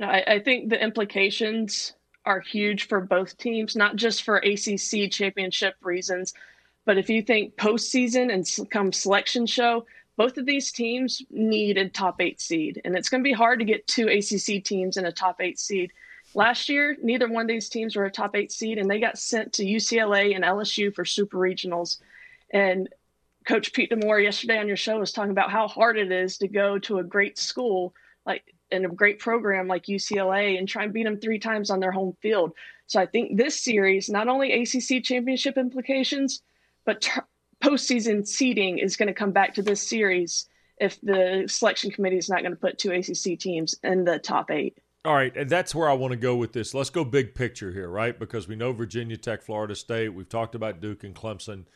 I, 0.00 0.24
I 0.26 0.38
think 0.38 0.70
the 0.70 0.82
implications 0.82 1.92
are 2.24 2.40
huge 2.40 2.88
for 2.88 3.02
both 3.02 3.36
teams, 3.36 3.76
not 3.76 3.96
just 3.96 4.22
for 4.22 4.38
ACC 4.38 5.10
championship 5.10 5.74
reasons, 5.82 6.32
but 6.84 6.98
if 6.98 7.08
you 7.08 7.22
think 7.22 7.56
postseason 7.56 8.32
and 8.32 8.70
come 8.70 8.92
selection 8.92 9.46
show, 9.46 9.86
both 10.16 10.38
of 10.38 10.46
these 10.46 10.70
teams 10.70 11.22
need 11.30 11.76
a 11.76 11.88
top 11.88 12.20
eight 12.20 12.40
seed, 12.40 12.80
and 12.84 12.96
it's 12.96 13.08
going 13.08 13.22
to 13.22 13.28
be 13.28 13.32
hard 13.32 13.58
to 13.58 13.64
get 13.64 13.86
two 13.86 14.08
ACC 14.08 14.62
teams 14.62 14.96
in 14.96 15.06
a 15.06 15.12
top 15.12 15.40
eight 15.40 15.58
seed. 15.58 15.92
Last 16.34 16.68
year, 16.68 16.96
neither 17.02 17.28
one 17.28 17.42
of 17.42 17.48
these 17.48 17.68
teams 17.68 17.96
were 17.96 18.04
a 18.04 18.10
top 18.10 18.36
eight 18.36 18.52
seed, 18.52 18.78
and 18.78 18.90
they 18.90 19.00
got 19.00 19.18
sent 19.18 19.52
to 19.54 19.64
UCLA 19.64 20.34
and 20.34 20.44
LSU 20.44 20.94
for 20.94 21.04
super 21.04 21.38
regionals. 21.38 21.98
And 22.50 22.88
Coach 23.46 23.72
Pete 23.72 23.90
D'Amour 23.90 24.20
yesterday 24.20 24.58
on 24.58 24.68
your 24.68 24.76
show 24.76 24.98
was 24.98 25.12
talking 25.12 25.30
about 25.30 25.50
how 25.50 25.68
hard 25.68 25.98
it 25.98 26.10
is 26.10 26.38
to 26.38 26.48
go 26.48 26.78
to 26.80 26.98
a 26.98 27.04
great 27.04 27.38
school 27.38 27.94
like 28.24 28.54
and 28.70 28.86
a 28.86 28.88
great 28.88 29.18
program 29.18 29.68
like 29.68 29.84
UCLA 29.84 30.58
and 30.58 30.68
try 30.68 30.84
and 30.84 30.92
beat 30.92 31.04
them 31.04 31.20
three 31.20 31.38
times 31.38 31.70
on 31.70 31.80
their 31.80 31.92
home 31.92 32.16
field. 32.22 32.52
So 32.86 33.00
I 33.00 33.06
think 33.06 33.36
this 33.36 33.60
series, 33.60 34.08
not 34.08 34.28
only 34.28 34.52
ACC 34.52 35.02
championship 35.02 35.58
implications, 35.58 36.42
but 36.84 37.02
t- 37.02 37.20
postseason 37.62 38.26
seeding 38.26 38.78
is 38.78 38.96
going 38.96 39.08
to 39.08 39.14
come 39.14 39.32
back 39.32 39.54
to 39.54 39.62
this 39.62 39.86
series 39.86 40.48
if 40.78 41.00
the 41.00 41.44
selection 41.46 41.90
committee 41.90 42.18
is 42.18 42.28
not 42.28 42.40
going 42.40 42.52
to 42.52 42.60
put 42.60 42.78
two 42.78 42.90
ACC 42.92 43.38
teams 43.38 43.74
in 43.82 44.04
the 44.04 44.18
top 44.18 44.50
eight. 44.50 44.78
All 45.04 45.14
right, 45.14 45.36
and 45.36 45.50
that's 45.50 45.74
where 45.74 45.88
I 45.88 45.92
want 45.92 46.12
to 46.12 46.16
go 46.16 46.34
with 46.34 46.52
this. 46.52 46.72
Let's 46.72 46.88
go 46.88 47.04
big 47.04 47.34
picture 47.34 47.72
here, 47.72 47.88
right? 47.88 48.18
Because 48.18 48.48
we 48.48 48.56
know 48.56 48.72
Virginia 48.72 49.18
Tech, 49.18 49.42
Florida 49.42 49.74
State. 49.74 50.08
We've 50.10 50.28
talked 50.28 50.54
about 50.54 50.80
Duke 50.80 51.04
and 51.04 51.14
Clemson. 51.14 51.66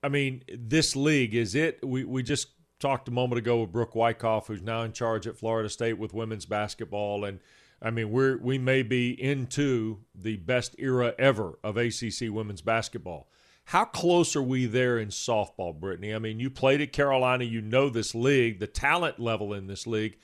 I 0.00 0.08
mean, 0.08 0.42
this 0.56 0.94
league 0.94 1.34
is 1.34 1.56
it? 1.56 1.84
We 1.84 2.04
we 2.04 2.22
just 2.22 2.48
talked 2.78 3.08
a 3.08 3.12
moment 3.12 3.38
ago 3.38 3.60
with 3.60 3.72
Brooke 3.72 3.96
Wyckoff, 3.96 4.46
who's 4.46 4.62
now 4.62 4.82
in 4.82 4.92
charge 4.92 5.26
at 5.26 5.36
Florida 5.36 5.68
State 5.68 5.98
with 5.98 6.14
women's 6.14 6.46
basketball, 6.46 7.24
and 7.24 7.40
I 7.80 7.90
mean 7.90 8.12
we're 8.12 8.36
we 8.38 8.58
may 8.58 8.82
be 8.84 9.20
into 9.20 9.98
the 10.14 10.36
best 10.36 10.76
era 10.78 11.14
ever 11.18 11.58
of 11.64 11.76
ACC 11.76 12.30
women's 12.30 12.62
basketball. 12.62 13.28
How 13.64 13.84
close 13.84 14.36
are 14.36 14.42
we 14.42 14.66
there 14.66 14.98
in 14.98 15.08
softball, 15.08 15.78
Brittany? 15.78 16.14
I 16.14 16.18
mean, 16.18 16.40
you 16.40 16.50
played 16.50 16.80
at 16.80 16.92
Carolina, 16.92 17.44
you 17.44 17.60
know 17.60 17.88
this 17.88 18.14
league, 18.14 18.58
the 18.58 18.66
talent 18.66 19.18
level 19.18 19.54
in 19.54 19.66
this 19.66 19.86
league. 19.86 20.18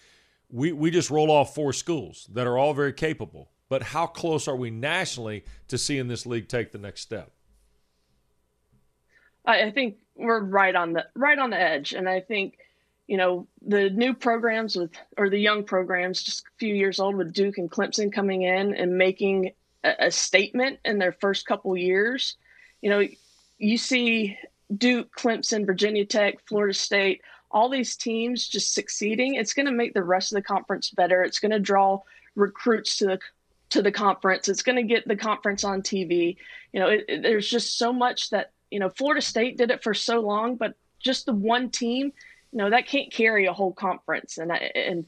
We 0.51 0.73
we 0.73 0.91
just 0.91 1.11
roll 1.11 1.31
off 1.31 1.55
four 1.55 1.73
schools 1.73 2.29
that 2.33 2.47
are 2.47 2.59
all 2.59 2.75
very 2.75 2.93
capable. 2.93 3.51
But 3.69 3.83
how 3.83 4.07
close 4.07 4.49
are 4.49 4.57
we 4.57 4.71
nationally 4.71 5.45
to 5.69 5.77
seeing 5.77 6.09
this 6.09 6.25
league 6.27 6.49
take 6.49 6.73
the 6.73 6.79
next 6.79 7.03
step? 7.03 7.33
I, 9.45 9.71
think 9.71 9.97
we're 10.15 10.41
right 10.41 10.75
on 10.75 10.93
the 10.93 11.07
right 11.15 11.39
on 11.39 11.51
the 11.51 11.61
edge, 11.61 11.95
and 11.95 12.09
I 12.09 12.21
think 12.21 12.59
you 13.07 13.17
know 13.17 13.47
the 13.63 13.89
new 13.89 14.13
programs 14.13 14.77
with 14.77 14.93
or 15.17 15.31
the 15.31 15.39
young 15.39 15.65
programs, 15.65 16.23
just 16.23 16.45
a 16.45 16.59
few 16.59 16.75
years 16.75 17.01
old 17.01 17.17
with 17.17 17.33
Duke 17.33 17.57
and 17.57 17.71
Clemson 17.71 18.13
coming 18.13 18.43
in 18.43 18.75
and 18.75 18.99
making 18.99 19.53
a, 19.85 19.95
a 20.01 20.11
statement 20.11 20.81
in 20.85 20.99
their 20.99 21.13
first 21.13 21.47
couple 21.47 21.77
years. 21.77 22.37
You 22.83 22.91
know, 22.91 23.09
you 23.59 23.77
see 23.79 24.39
Duke, 24.77 25.15
Clemson, 25.17 25.67
Virginia 25.67 26.05
Tech, 26.05 26.37
Florida 26.47 26.75
State, 26.75 27.23
all 27.51 27.69
these 27.69 27.97
teams 27.97 28.47
just 28.47 28.75
succeeding. 28.75 29.35
It's 29.35 29.55
going 29.55 29.67
to 29.67 29.73
make 29.73 29.95
the 29.95 30.03
rest 30.03 30.33
of 30.33 30.37
the 30.37 30.43
conference 30.43 30.91
better. 30.91 31.23
It's 31.23 31.41
going 31.41 31.53
to 31.53 31.59
draw 31.59 32.01
recruits 32.35 32.99
to 32.99 33.07
the 33.07 33.19
to 33.71 33.83
the 33.83 33.93
conference. 33.93 34.49
It's 34.49 34.63
going 34.63 34.77
to 34.77 34.83
get 34.83 35.07
the 35.07 35.17
conference 35.17 35.63
on 35.63 35.83
TV. 35.83 36.37
You 36.73 36.81
know, 36.81 36.89
it, 36.89 37.05
it, 37.09 37.23
there's 37.23 37.49
just 37.49 37.77
so 37.77 37.93
much 37.93 38.31
that 38.31 38.53
you 38.71 38.81
know, 38.81 38.91
Florida 38.91 39.23
State 39.23 39.57
did 39.57 39.71
it 39.71 39.83
for 39.83 39.95
so 39.95 40.21
long, 40.21 40.57
but 40.57 40.75
just 40.99 41.27
the 41.27 41.33
one 41.33 41.71
team, 41.71 42.13
you 42.53 42.59
know, 42.59 42.71
that 42.71 42.87
can't 42.87 43.13
carry 43.13 43.47
a 43.47 43.53
whole 43.53 43.73
conference. 43.73 44.39
And 44.39 44.53
and 44.53 45.07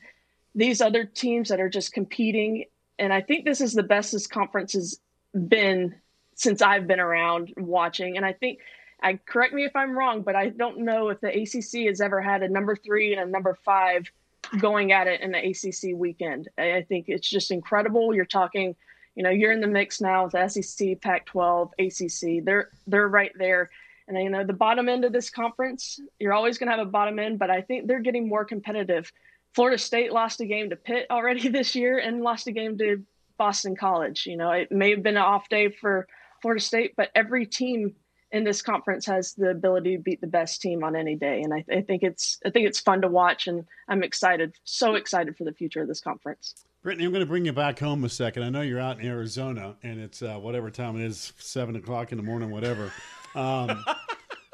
these 0.55 0.81
other 0.81 1.05
teams 1.05 1.51
that 1.51 1.61
are 1.61 1.69
just 1.69 1.93
competing, 1.93 2.65
and 2.99 3.13
I 3.13 3.21
think 3.21 3.45
this 3.45 3.61
is 3.61 3.73
the 3.73 3.83
best 3.83 4.13
this 4.13 4.27
conference 4.27 4.73
has 4.73 4.99
been 5.35 5.95
since 6.41 6.63
I've 6.63 6.87
been 6.87 7.01
around 7.01 7.53
watching. 7.57 8.17
And 8.17 8.25
I 8.25 8.33
think, 8.33 8.61
I 9.03 9.19
correct 9.27 9.55
me 9.55 9.65
if 9.65 9.75
I'm 9.75 9.97
wrong, 9.97 10.23
but 10.23 10.37
I 10.37 10.49
don't 10.49 10.79
know 10.79 11.09
if 11.09 11.21
the 11.21 11.29
ACC 11.29 11.87
has 11.89 12.01
ever 12.01 12.21
had 12.21 12.43
a 12.43 12.49
number 12.49 12.77
three 12.77 13.13
and 13.13 13.23
a 13.23 13.31
number 13.31 13.59
five 13.65 14.11
going 14.59 14.93
at 14.93 15.07
it 15.07 15.21
in 15.21 15.33
the 15.33 15.39
ACC 15.39 15.97
weekend. 15.99 16.49
I 16.59 16.85
think 16.89 17.07
it's 17.09 17.29
just 17.29 17.51
incredible. 17.51 18.15
You're 18.15 18.25
talking 18.25 18.75
you 19.15 19.25
know, 19.25 19.31
you're 19.31 19.53
in 19.53 19.61
the 19.61 19.67
mix 19.67 20.01
now 20.01 20.25
with 20.25 20.53
SEC, 20.53 21.01
Pac-12, 21.01 21.71
ACC. 21.79 22.45
They're 22.45 22.71
they're 22.87 23.09
right 23.09 23.33
there. 23.37 23.71
And 24.09 24.17
you 24.17 24.31
know, 24.31 24.45
the 24.45 24.53
bottom 24.53 24.89
end 24.89 25.05
of 25.05 25.13
this 25.13 25.31
conference, 25.31 26.01
you're 26.19 26.33
always 26.33 26.59
going 26.59 26.71
to 26.71 26.77
have 26.77 26.87
a 26.87 26.91
bottom 26.91 27.19
end, 27.19 27.39
but 27.39 27.51
I 27.51 27.61
think 27.61 27.87
they're 27.87 28.01
getting 28.01 28.29
more 28.29 28.45
competitive. 28.45 29.13
Florida 29.55 29.79
State 29.79 30.13
lost 30.13 30.41
a 30.41 30.47
game 30.47 30.71
to 30.71 30.77
Pitt 30.77 31.07
already 31.11 31.49
this 31.51 31.75
year 31.75 31.99
and 31.99 32.23
lost 32.23 32.47
a 32.47 32.53
game 32.53 32.79
to 32.79 33.05
Boston 33.37 33.77
College. 33.77 34.27
You 34.27 34.37
know, 34.37 34.53
it 34.53 34.71
may 34.73 34.91
have 34.91 35.03
been 35.03 35.17
an 35.17 35.23
off 35.23 35.49
day 35.49 35.69
for 35.69 36.07
Florida 36.43 36.61
State, 36.63 36.95
but 36.97 37.11
every 37.15 37.47
team 37.47 37.95
in 38.33 38.45
this 38.45 38.63
conference 38.63 39.07
has 39.07 39.35
the 39.35 39.51
ability 39.51 39.97
to 39.97 40.03
beat 40.03 40.21
the 40.21 40.27
best 40.27 40.61
team 40.63 40.85
on 40.85 40.95
any 40.95 41.17
day. 41.17 41.43
And 41.43 41.53
I, 41.53 41.65
I 41.71 41.81
think 41.83 42.03
it's 42.03 42.39
I 42.45 42.51
think 42.51 42.67
it's 42.67 42.81
fun 42.81 43.03
to 43.03 43.09
watch, 43.09 43.47
and 43.47 43.65
I'm 43.89 44.03
excited, 44.03 44.55
so 44.65 44.95
excited 44.95 45.37
for 45.37 45.45
the 45.45 45.53
future 45.53 45.83
of 45.83 45.89
this 45.89 46.01
conference. 46.01 46.55
Brittany, 46.83 47.05
I'm 47.05 47.11
going 47.13 47.21
to 47.21 47.27
bring 47.27 47.45
you 47.45 47.53
back 47.53 47.79
home 47.79 48.05
a 48.05 48.09
second. 48.09 48.43
I 48.43 48.49
know 48.49 48.63
you're 48.63 48.81
out 48.81 49.01
in 49.01 49.07
Arizona, 49.07 49.77
and 49.83 50.01
it's 50.01 50.23
uh, 50.23 50.37
whatever 50.37 50.71
time 50.71 50.97
it 50.99 51.05
is, 51.05 51.33
seven 51.39 51.77
o'clock 51.77 52.11
in 52.13 52.17
the 52.19 52.25
morning, 52.25 52.51
whatever. 52.51 52.93
Um, 53.35 53.85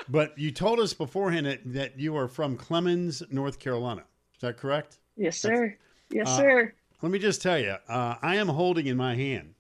But 0.09 0.39
you 0.39 0.53
told 0.53 0.79
us 0.79 0.95
beforehand 0.95 1.47
that, 1.47 1.61
that 1.73 1.99
you 1.99 2.17
are 2.17 2.29
from 2.29 2.57
Clemmons, 2.57 3.29
North 3.33 3.59
Carolina. 3.59 4.05
Is 4.35 4.41
that 4.41 4.57
correct? 4.57 4.99
Yes, 5.17 5.37
sir. 5.39 5.77
Yes, 6.11 6.29
Uh, 6.29 6.37
sir. 6.37 6.75
Let 7.03 7.11
me 7.11 7.19
just 7.19 7.43
tell 7.43 7.59
you, 7.59 7.75
uh, 7.89 8.15
I 8.23 8.37
am 8.37 8.47
holding 8.49 8.87
in 8.87 8.97
my 8.97 9.17
hand 9.17 9.55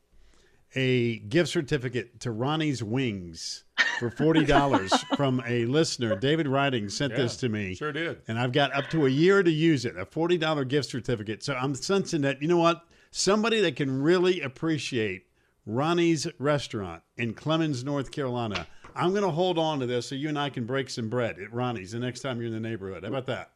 a 0.76 1.18
gift 1.20 1.50
certificate 1.50 2.20
to 2.20 2.30
Ronnie's 2.30 2.82
Wings 2.84 3.64
for 3.98 4.10
forty 4.10 4.44
dollars 4.44 4.92
from 5.16 5.42
a 5.46 5.64
listener. 5.64 6.14
David 6.16 6.46
Riding 6.46 6.88
sent 6.88 7.12
Yeah, 7.12 7.18
this 7.18 7.36
to 7.38 7.48
me. 7.48 7.74
sure 7.74 7.92
did. 7.92 8.20
and 8.28 8.38
I've 8.38 8.52
got 8.52 8.72
up 8.74 8.88
to 8.90 9.06
a 9.06 9.08
year 9.10 9.42
to 9.42 9.50
use 9.50 9.84
it. 9.84 9.96
A 9.96 10.04
forty 10.06 10.38
dollar 10.38 10.64
gift 10.64 10.90
certificate. 10.90 11.42
So 11.42 11.54
I'm 11.54 11.74
sensing 11.74 12.20
that 12.22 12.40
you 12.42 12.48
know 12.48 12.58
what, 12.58 12.84
somebody 13.10 13.60
that 13.62 13.74
can 13.76 14.02
really 14.02 14.40
appreciate 14.42 15.26
Ronnie's 15.64 16.26
restaurant 16.38 17.02
in 17.16 17.34
Clemmons, 17.34 17.82
North 17.82 18.10
Carolina. 18.12 18.66
I'm 18.94 19.10
going 19.10 19.24
to 19.24 19.30
hold 19.30 19.58
on 19.58 19.80
to 19.80 19.86
this 19.86 20.06
so 20.08 20.14
you 20.14 20.28
and 20.28 20.38
I 20.38 20.48
can 20.48 20.64
break 20.64 20.88
some 20.88 21.08
bread 21.10 21.38
at 21.38 21.52
Ronnie's 21.52 21.92
the 21.92 21.98
next 21.98 22.20
time 22.20 22.38
you're 22.38 22.46
in 22.46 22.52
the 22.54 22.60
neighborhood. 22.68 23.02
How 23.02 23.10
about 23.10 23.26
that? 23.26 23.50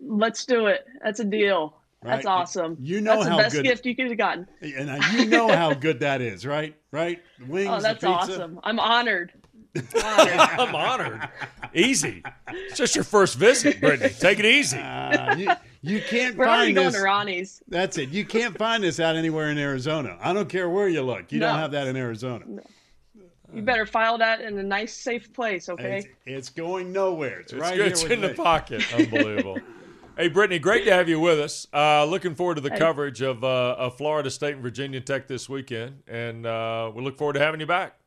Let's 0.00 0.44
do 0.46 0.66
it. 0.66 0.86
That's 1.02 1.20
a 1.20 1.24
deal. 1.24 1.76
That's 2.02 2.26
awesome. 2.26 2.76
You 2.80 3.00
know 3.00 3.16
that's 3.16 3.28
how 3.28 3.36
the 3.36 3.42
best 3.42 3.54
good- 3.56 3.64
gift 3.64 3.86
you 3.86 3.96
could 3.96 4.06
have 4.08 4.18
gotten. 4.18 4.46
And 4.60 4.90
uh, 4.90 4.98
you 5.12 5.26
know 5.26 5.48
how 5.48 5.74
good 5.74 6.00
that 6.00 6.20
is, 6.20 6.46
right? 6.46 6.76
Right? 6.92 7.20
Wings, 7.48 7.68
Oh, 7.70 7.80
that's 7.80 7.94
pizza. 7.94 8.08
awesome. 8.08 8.60
I'm 8.62 8.78
honored. 8.78 9.32
honored. 9.76 10.32
I'm 10.38 10.74
honored. 10.74 11.28
Easy. 11.74 12.22
It's 12.48 12.76
just 12.78 12.94
your 12.94 13.04
first 13.04 13.36
visit, 13.36 13.80
Brittany. 13.80 14.12
Take 14.18 14.38
it 14.38 14.44
easy. 14.46 14.78
Uh, 14.78 15.36
you, 15.36 15.50
you 15.82 16.00
can't 16.00 16.36
We're 16.36 16.46
already 16.46 16.66
find 16.68 16.74
going 16.76 16.86
this. 16.86 16.94
to 16.96 17.02
Ronnie's. 17.02 17.62
That's 17.68 17.98
it. 17.98 18.08
You 18.10 18.24
can't 18.24 18.56
find 18.56 18.82
this 18.84 19.00
out 19.00 19.16
anywhere 19.16 19.50
in 19.50 19.58
Arizona. 19.58 20.16
I 20.20 20.32
don't 20.32 20.48
care 20.48 20.70
where 20.70 20.88
you 20.88 21.02
look. 21.02 21.30
You 21.32 21.40
don't 21.40 21.58
have 21.58 21.72
that 21.72 21.86
in 21.88 21.96
Arizona. 21.96 22.44
You 23.54 23.62
better 23.62 23.86
file 23.86 24.18
that 24.18 24.40
in 24.40 24.58
a 24.58 24.62
nice, 24.62 24.94
safe 24.94 25.32
place, 25.32 25.68
okay? 25.68 25.98
It's, 25.98 26.08
it's 26.26 26.48
going 26.50 26.92
nowhere. 26.92 27.40
It's, 27.40 27.52
It's, 27.52 27.60
right 27.60 27.70
good. 27.76 27.82
here 27.84 27.92
It's 27.92 28.02
with 28.02 28.12
in 28.12 28.20
the 28.20 28.34
pocket. 28.34 28.82
Unbelievable. 28.94 29.58
Hey, 30.16 30.28
Brittany, 30.28 30.58
great 30.58 30.84
to 30.86 30.92
have 30.92 31.08
you 31.10 31.20
with 31.20 31.38
us. 31.38 31.66
Uh, 31.74 32.04
looking 32.06 32.34
forward 32.34 32.54
to 32.54 32.60
the 32.62 32.70
Hey. 32.70 32.78
coverage 32.78 33.20
of, 33.20 33.44
uh, 33.44 33.74
of 33.78 33.98
Florida 33.98 34.30
State 34.30 34.54
and 34.54 34.62
Virginia 34.62 35.00
Tech 35.00 35.28
this 35.28 35.46
weekend, 35.48 36.02
and 36.08 36.46
uh, 36.46 36.90
we 36.94 37.02
look 37.02 37.18
forward 37.18 37.34
to 37.34 37.40
having 37.40 37.60
you 37.60 37.66
back. 37.66 37.98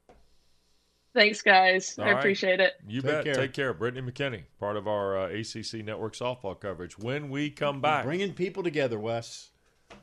Thanks, 1.14 1.42
guys. 1.42 1.98
All 2.00 2.06
I 2.06 2.12
right. 2.14 2.20
appreciate 2.20 2.60
it. 2.60 2.74
You 2.88 3.02
Take 3.02 3.12
bet. 3.12 3.24
care. 3.26 3.34
Take 3.36 3.54
care. 3.54 3.74
Brittany 3.74 4.12
McKinney, 4.12 4.44
part 4.60 4.76
of 4.76 4.88
our 4.88 5.18
uh, 5.20 5.28
ACC 5.28 5.84
Network 5.86 6.16
softball 6.16 6.60
coverage. 6.60 6.98
When 6.98 7.30
we 7.30 7.50
come 7.52 7.80
back 7.82 8.06
Bringing 8.06 8.34
people 8.34 8.64
together, 8.64 9.00
Wes. 9.00 9.50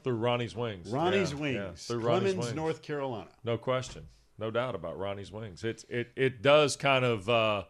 through 0.05 0.17
Ronnie's 0.17 0.55
Wings. 0.55 0.89
Ronnie's 0.91 1.33
Yeah, 1.33 1.39
Wings. 1.39 1.55
yeah, 1.57 1.71
through 1.75 2.07
Ronnie's 2.07 2.35
Clemmons, 2.35 2.39
Wings. 2.39 2.55
North 2.55 2.83
Carolina. 2.83 3.29
No 3.45 3.57
question. 3.59 4.07
No 4.39 4.51
doubt 4.51 4.75
about 4.75 4.99
Ronnie's 4.99 5.33
Wings. 5.33 5.65
It's 5.65 5.85
it 5.89 6.11
it 6.17 6.43
does 6.43 6.77
kind 6.77 7.05
of 7.05 7.29
uh, 7.29 7.65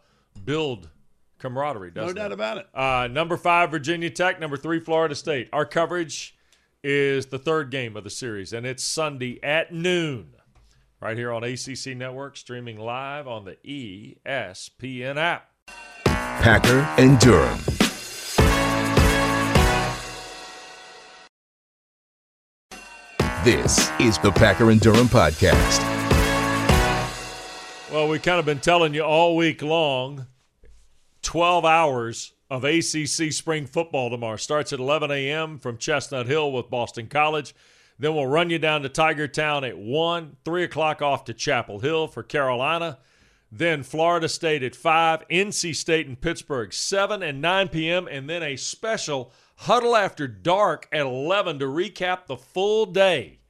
build 0.44 0.88
camaraderie, 1.38 1.90
doesn't 1.90 2.14
No 2.16 2.22
doubt 2.22 2.30
it? 2.30 2.34
about 2.34 2.58
it. 2.58 2.68
Uh, 2.74 3.08
number 3.10 3.36
five, 3.36 3.70
Virginia 3.70 4.10
Tech. 4.10 4.40
Number 4.40 4.56
three, 4.56 4.80
Florida 4.80 5.14
State. 5.14 5.48
Our 5.52 5.64
coverage 5.66 6.36
is 6.82 7.26
the 7.26 7.38
third 7.38 7.70
game 7.70 7.96
of 7.96 8.04
the 8.04 8.10
series, 8.10 8.52
and 8.52 8.64
it's 8.66 8.84
Sunday 8.84 9.40
at 9.42 9.72
noon, 9.72 10.34
right 11.00 11.16
here 11.16 11.32
on 11.32 11.42
ACC 11.44 11.96
Network, 11.96 12.36
streaming 12.36 12.78
live 12.78 13.26
on 13.26 13.44
the 13.44 13.56
ESPN 13.64 15.16
app. 15.16 15.50
Packer 16.04 16.80
and 16.98 17.18
Durham. 17.18 17.58
This 23.44 23.90
is 24.00 24.18
the 24.18 24.32
Packer 24.32 24.70
and 24.70 24.80
Durham 24.80 25.06
podcast. 25.06 25.80
Well, 27.92 28.08
we've 28.08 28.22
kind 28.22 28.40
of 28.40 28.44
been 28.44 28.58
telling 28.58 28.92
you 28.92 29.02
all 29.02 29.36
week 29.36 29.62
long 29.62 30.26
12 31.26 31.64
hours 31.64 32.34
of 32.48 32.62
ACC 32.62 33.32
spring 33.32 33.66
football 33.66 34.10
tomorrow. 34.10 34.36
Starts 34.36 34.72
at 34.72 34.78
11 34.78 35.10
a.m. 35.10 35.58
from 35.58 35.76
Chestnut 35.76 36.28
Hill 36.28 36.52
with 36.52 36.70
Boston 36.70 37.08
College. 37.08 37.52
Then 37.98 38.14
we'll 38.14 38.28
run 38.28 38.48
you 38.48 38.60
down 38.60 38.82
to 38.82 38.88
Tiger 38.88 39.26
Town 39.26 39.64
at 39.64 39.76
1, 39.76 40.36
3 40.44 40.62
o'clock 40.62 41.02
off 41.02 41.24
to 41.24 41.34
Chapel 41.34 41.80
Hill 41.80 42.06
for 42.06 42.22
Carolina. 42.22 42.98
Then 43.50 43.82
Florida 43.82 44.28
State 44.28 44.62
at 44.62 44.76
5, 44.76 45.26
NC 45.28 45.74
State 45.74 46.06
and 46.06 46.20
Pittsburgh 46.20 46.72
7 46.72 47.24
and 47.24 47.42
9 47.42 47.68
p.m. 47.70 48.06
And 48.06 48.30
then 48.30 48.44
a 48.44 48.54
special 48.54 49.32
huddle 49.56 49.96
after 49.96 50.28
dark 50.28 50.86
at 50.92 51.06
11 51.06 51.58
to 51.58 51.66
recap 51.66 52.26
the 52.26 52.36
full 52.36 52.86
day 52.86 53.40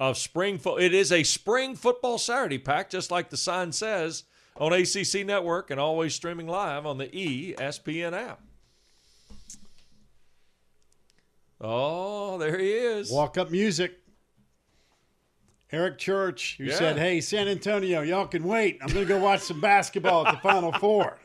of 0.00 0.16
spring 0.16 0.56
football. 0.56 0.78
It 0.78 0.94
is 0.94 1.12
a 1.12 1.24
spring 1.24 1.76
football 1.76 2.16
Saturday 2.16 2.58
pack, 2.58 2.88
just 2.88 3.10
like 3.10 3.28
the 3.28 3.36
sign 3.36 3.72
says 3.72 4.24
on 4.58 4.72
ACC 4.72 5.24
Network 5.24 5.70
and 5.70 5.78
always 5.80 6.14
streaming 6.14 6.46
live 6.48 6.84
on 6.86 6.98
the 6.98 7.06
ESPN 7.08 8.12
app. 8.12 8.40
Oh, 11.60 12.38
there 12.38 12.58
he 12.58 12.70
is. 12.72 13.10
Walk 13.10 13.36
up 13.38 13.50
music. 13.50 13.98
Eric 15.70 15.98
Church, 15.98 16.56
who 16.58 16.64
Yeah. 16.64 16.76
said, 16.76 16.98
Hey, 16.98 17.20
San 17.20 17.46
Antonio, 17.48 18.00
y'all 18.02 18.26
can 18.26 18.44
wait. 18.44 18.78
I'm 18.80 18.88
going 18.88 19.06
to 19.06 19.08
go 19.08 19.18
watch 19.18 19.40
some 19.40 19.60
basketball 19.60 20.26
at 20.26 20.34
the 20.34 20.40
Final 20.40 20.72
Four. 20.72 21.18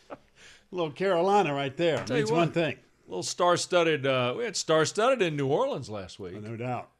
little 0.70 0.92
Carolina 0.92 1.52
right 1.52 1.76
there. 1.76 2.04
Means 2.08 2.30
what. 2.30 2.38
one 2.38 2.52
thing. 2.52 2.76
little 3.08 3.22
star-studded. 3.24 4.06
Uh, 4.06 4.34
we 4.38 4.44
had 4.44 4.56
star-studded 4.56 5.20
in 5.22 5.36
New 5.36 5.48
Orleans 5.48 5.90
last 5.90 6.20
week. 6.20 6.40
No 6.40 6.56
doubt. 6.56 6.90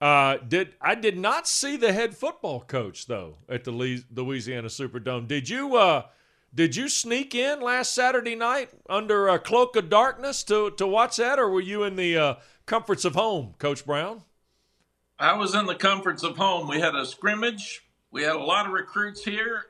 Uh, 0.00 0.38
did 0.38 0.74
I 0.80 0.94
did 0.94 1.18
not 1.18 1.46
see 1.46 1.76
the 1.76 1.92
head 1.92 2.16
football 2.16 2.60
coach 2.60 3.06
though 3.06 3.36
at 3.48 3.64
the 3.64 3.70
Louisiana 3.70 4.68
Superdome? 4.68 5.28
Did 5.28 5.48
you? 5.48 5.76
Uh, 5.76 6.04
did 6.52 6.74
you 6.74 6.88
sneak 6.88 7.34
in 7.34 7.60
last 7.60 7.94
Saturday 7.94 8.34
night 8.34 8.70
under 8.88 9.28
a 9.28 9.38
cloak 9.38 9.76
of 9.76 9.90
darkness 9.90 10.42
to 10.44 10.70
to 10.72 10.86
watch 10.86 11.16
that, 11.18 11.38
or 11.38 11.50
were 11.50 11.60
you 11.60 11.84
in 11.84 11.96
the 11.96 12.16
uh, 12.16 12.34
comforts 12.64 13.04
of 13.04 13.14
home, 13.14 13.54
Coach 13.58 13.84
Brown? 13.84 14.22
I 15.18 15.34
was 15.34 15.54
in 15.54 15.66
the 15.66 15.74
comforts 15.74 16.22
of 16.22 16.38
home. 16.38 16.66
We 16.66 16.80
had 16.80 16.94
a 16.94 17.04
scrimmage. 17.04 17.82
We 18.10 18.22
had 18.22 18.36
a 18.36 18.42
lot 18.42 18.66
of 18.66 18.72
recruits 18.72 19.22
here. 19.22 19.66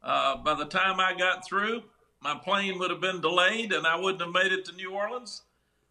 Uh, 0.00 0.36
by 0.36 0.54
the 0.54 0.64
time 0.64 1.00
I 1.00 1.12
got 1.12 1.44
through, 1.44 1.82
my 2.20 2.36
plane 2.36 2.78
would 2.78 2.90
have 2.90 3.00
been 3.00 3.20
delayed 3.20 3.72
and 3.72 3.84
I 3.84 3.98
wouldn't 3.98 4.22
have 4.22 4.32
made 4.32 4.52
it 4.52 4.64
to 4.66 4.72
New 4.72 4.92
Orleans. 4.92 5.42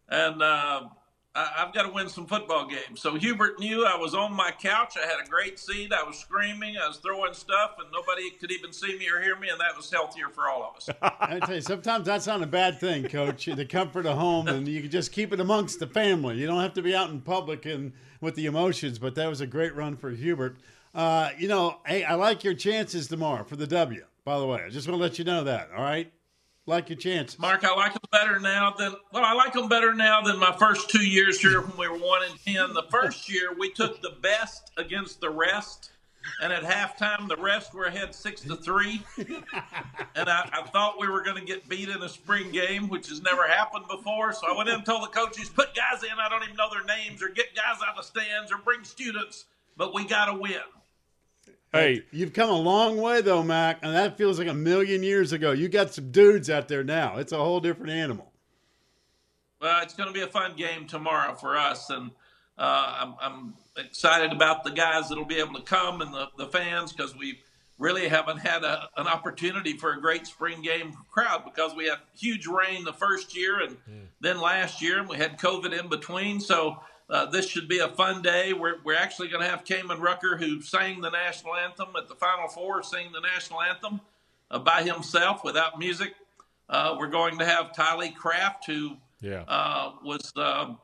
And 0.08 0.42
uh, 0.42 0.88
I've 1.34 1.72
got 1.72 1.84
to 1.84 1.92
win 1.92 2.08
some 2.10 2.26
football 2.26 2.66
games. 2.66 3.00
So 3.00 3.14
Hubert 3.14 3.58
knew 3.58 3.86
I 3.86 3.96
was 3.96 4.14
on 4.14 4.34
my 4.34 4.50
couch. 4.50 4.96
I 5.02 5.06
had 5.06 5.16
a 5.24 5.28
great 5.28 5.58
seat. 5.58 5.90
I 5.92 6.02
was 6.02 6.18
screaming. 6.18 6.76
I 6.76 6.86
was 6.86 6.98
throwing 6.98 7.32
stuff, 7.32 7.76
and 7.78 7.88
nobody 7.90 8.30
could 8.30 8.50
even 8.50 8.70
see 8.70 8.98
me 8.98 9.08
or 9.08 9.20
hear 9.20 9.36
me. 9.36 9.48
And 9.48 9.58
that 9.58 9.74
was 9.74 9.90
healthier 9.90 10.28
for 10.28 10.50
all 10.50 10.62
of 10.62 10.76
us. 10.76 10.90
I 11.20 11.38
tell 11.40 11.54
you, 11.54 11.62
sometimes 11.62 12.04
that's 12.04 12.26
not 12.26 12.42
a 12.42 12.46
bad 12.46 12.78
thing, 12.78 13.04
Coach. 13.04 13.46
The 13.46 13.64
comfort 13.64 14.04
of 14.04 14.18
home, 14.18 14.48
and 14.48 14.68
you 14.68 14.82
can 14.82 14.90
just 14.90 15.12
keep 15.12 15.32
it 15.32 15.40
amongst 15.40 15.78
the 15.78 15.86
family. 15.86 16.36
You 16.36 16.46
don't 16.46 16.60
have 16.60 16.74
to 16.74 16.82
be 16.82 16.94
out 16.94 17.08
in 17.08 17.22
public 17.22 17.64
and 17.64 17.92
with 18.20 18.34
the 18.34 18.44
emotions. 18.44 18.98
But 18.98 19.14
that 19.14 19.28
was 19.28 19.40
a 19.40 19.46
great 19.46 19.74
run 19.74 19.96
for 19.96 20.10
Hubert. 20.10 20.58
Uh, 20.94 21.30
you 21.38 21.48
know, 21.48 21.78
hey, 21.86 22.04
I 22.04 22.14
like 22.14 22.44
your 22.44 22.54
chances 22.54 23.08
tomorrow 23.08 23.44
for 23.44 23.56
the 23.56 23.66
W. 23.66 24.04
By 24.24 24.38
the 24.38 24.46
way, 24.46 24.62
I 24.64 24.68
just 24.68 24.86
want 24.86 24.98
to 24.98 25.02
let 25.02 25.18
you 25.18 25.24
know 25.24 25.44
that. 25.44 25.70
All 25.74 25.82
right, 25.82 26.12
like 26.66 26.88
your 26.88 26.98
chance, 26.98 27.38
Mark, 27.38 27.64
I 27.64 27.74
like 27.74 27.92
them 27.92 28.02
better 28.10 28.38
now 28.38 28.70
than 28.70 28.94
well, 29.12 29.24
I 29.24 29.32
like 29.32 29.52
them 29.52 29.68
better 29.68 29.94
now 29.94 30.20
than 30.22 30.38
my 30.38 30.54
first 30.58 30.90
two 30.90 31.04
years 31.04 31.40
here 31.40 31.60
when 31.60 31.76
we 31.76 31.88
were 31.88 31.98
one 31.98 32.22
and 32.28 32.38
ten. 32.44 32.72
The 32.72 32.84
first 32.90 33.28
year 33.28 33.50
we 33.58 33.72
took 33.72 34.00
the 34.00 34.16
best 34.22 34.70
against 34.76 35.20
the 35.20 35.30
rest, 35.30 35.90
and 36.40 36.52
at 36.52 36.62
halftime 36.62 37.28
the 37.28 37.36
rest 37.36 37.74
were 37.74 37.86
ahead 37.86 38.14
six 38.14 38.42
to 38.42 38.56
three. 38.56 39.02
And 40.14 40.28
I, 40.28 40.48
I 40.52 40.62
thought 40.68 41.00
we 41.00 41.08
were 41.08 41.22
going 41.22 41.36
to 41.36 41.44
get 41.44 41.68
beat 41.68 41.88
in 41.88 42.00
a 42.02 42.08
spring 42.08 42.52
game, 42.52 42.88
which 42.88 43.08
has 43.08 43.22
never 43.22 43.48
happened 43.48 43.86
before. 43.90 44.32
So 44.32 44.46
I 44.46 44.56
went 44.56 44.68
in 44.68 44.76
and 44.76 44.84
told 44.86 45.02
the 45.02 45.08
coaches, 45.08 45.48
put 45.48 45.74
guys 45.74 46.04
in. 46.04 46.10
I 46.20 46.28
don't 46.28 46.44
even 46.44 46.56
know 46.56 46.68
their 46.70 46.84
names, 46.84 47.22
or 47.22 47.28
get 47.28 47.56
guys 47.56 47.78
out 47.84 47.98
of 47.98 48.04
stands, 48.04 48.52
or 48.52 48.58
bring 48.58 48.84
students, 48.84 49.46
but 49.76 49.94
we 49.94 50.04
got 50.04 50.26
to 50.26 50.34
win. 50.34 50.60
Hey, 51.72 52.02
You've 52.10 52.34
come 52.34 52.50
a 52.50 52.58
long 52.58 52.98
way 52.98 53.22
though, 53.22 53.42
Mack, 53.42 53.78
and 53.82 53.94
that 53.94 54.18
feels 54.18 54.38
like 54.38 54.48
a 54.48 54.54
million 54.54 55.02
years 55.02 55.32
ago. 55.32 55.52
You 55.52 55.68
got 55.68 55.94
some 55.94 56.10
dudes 56.10 56.50
out 56.50 56.68
there 56.68 56.84
now. 56.84 57.16
It's 57.16 57.32
a 57.32 57.38
whole 57.38 57.60
different 57.60 57.92
animal. 57.92 58.30
Well, 59.60 59.82
it's 59.82 59.94
going 59.94 60.08
to 60.08 60.12
be 60.12 60.20
a 60.20 60.26
fun 60.26 60.54
game 60.56 60.86
tomorrow 60.86 61.34
for 61.34 61.56
us, 61.56 61.88
and 61.88 62.10
uh, 62.58 62.96
I'm, 63.00 63.14
I'm 63.20 63.54
excited 63.76 64.32
about 64.32 64.64
the 64.64 64.70
guys 64.70 65.08
that'll 65.08 65.24
be 65.24 65.38
able 65.38 65.54
to 65.54 65.62
come 65.62 66.02
and 66.02 66.12
the, 66.12 66.28
the 66.36 66.46
fans 66.48 66.92
because 66.92 67.16
we 67.16 67.38
really 67.78 68.06
haven't 68.08 68.38
had 68.38 68.64
a, 68.64 68.88
an 68.96 69.06
opportunity 69.06 69.76
for 69.76 69.92
a 69.92 70.00
great 70.00 70.26
spring 70.26 70.62
game 70.62 70.92
crowd 71.10 71.44
because 71.44 71.74
we 71.74 71.86
had 71.86 71.98
huge 72.14 72.46
rain 72.46 72.84
the 72.84 72.92
first 72.92 73.36
year 73.36 73.60
and 73.60 73.76
then 74.20 74.40
last 74.40 74.82
year, 74.82 74.98
and 74.98 75.08
we 75.08 75.16
had 75.16 75.38
COVID 75.38 75.78
in 75.78 75.88
between. 75.88 76.38
So 76.38 76.76
uh, 77.10 77.26
this 77.26 77.48
should 77.48 77.68
be 77.68 77.78
a 77.78 77.88
fun 77.88 78.22
day. 78.22 78.52
We're, 78.52 78.76
we're 78.84 78.96
actually 78.96 79.28
going 79.28 79.42
to 79.42 79.48
have 79.48 79.64
Kamen 79.64 80.00
Rucker, 80.00 80.36
who 80.36 80.62
sang 80.62 81.00
the 81.00 81.10
national 81.10 81.56
anthem 81.56 81.88
at 81.96 82.08
the 82.08 82.14
Final 82.14 82.48
Four, 82.48 82.82
sing 82.82 83.12
the 83.12 83.20
national 83.20 83.62
anthem 83.62 84.00
uh, 84.50 84.58
by 84.58 84.82
himself 84.82 85.44
without 85.44 85.78
music. 85.78 86.14
Uh, 86.68 86.96
we're 86.98 87.08
going 87.08 87.38
to 87.38 87.44
have 87.44 87.72
Tylee 87.72 88.14
Craft, 88.14 88.66
who 88.66 88.96
yeah, 89.20 89.44
uh, 89.46 89.92
was 90.02 90.32
um 90.36 90.78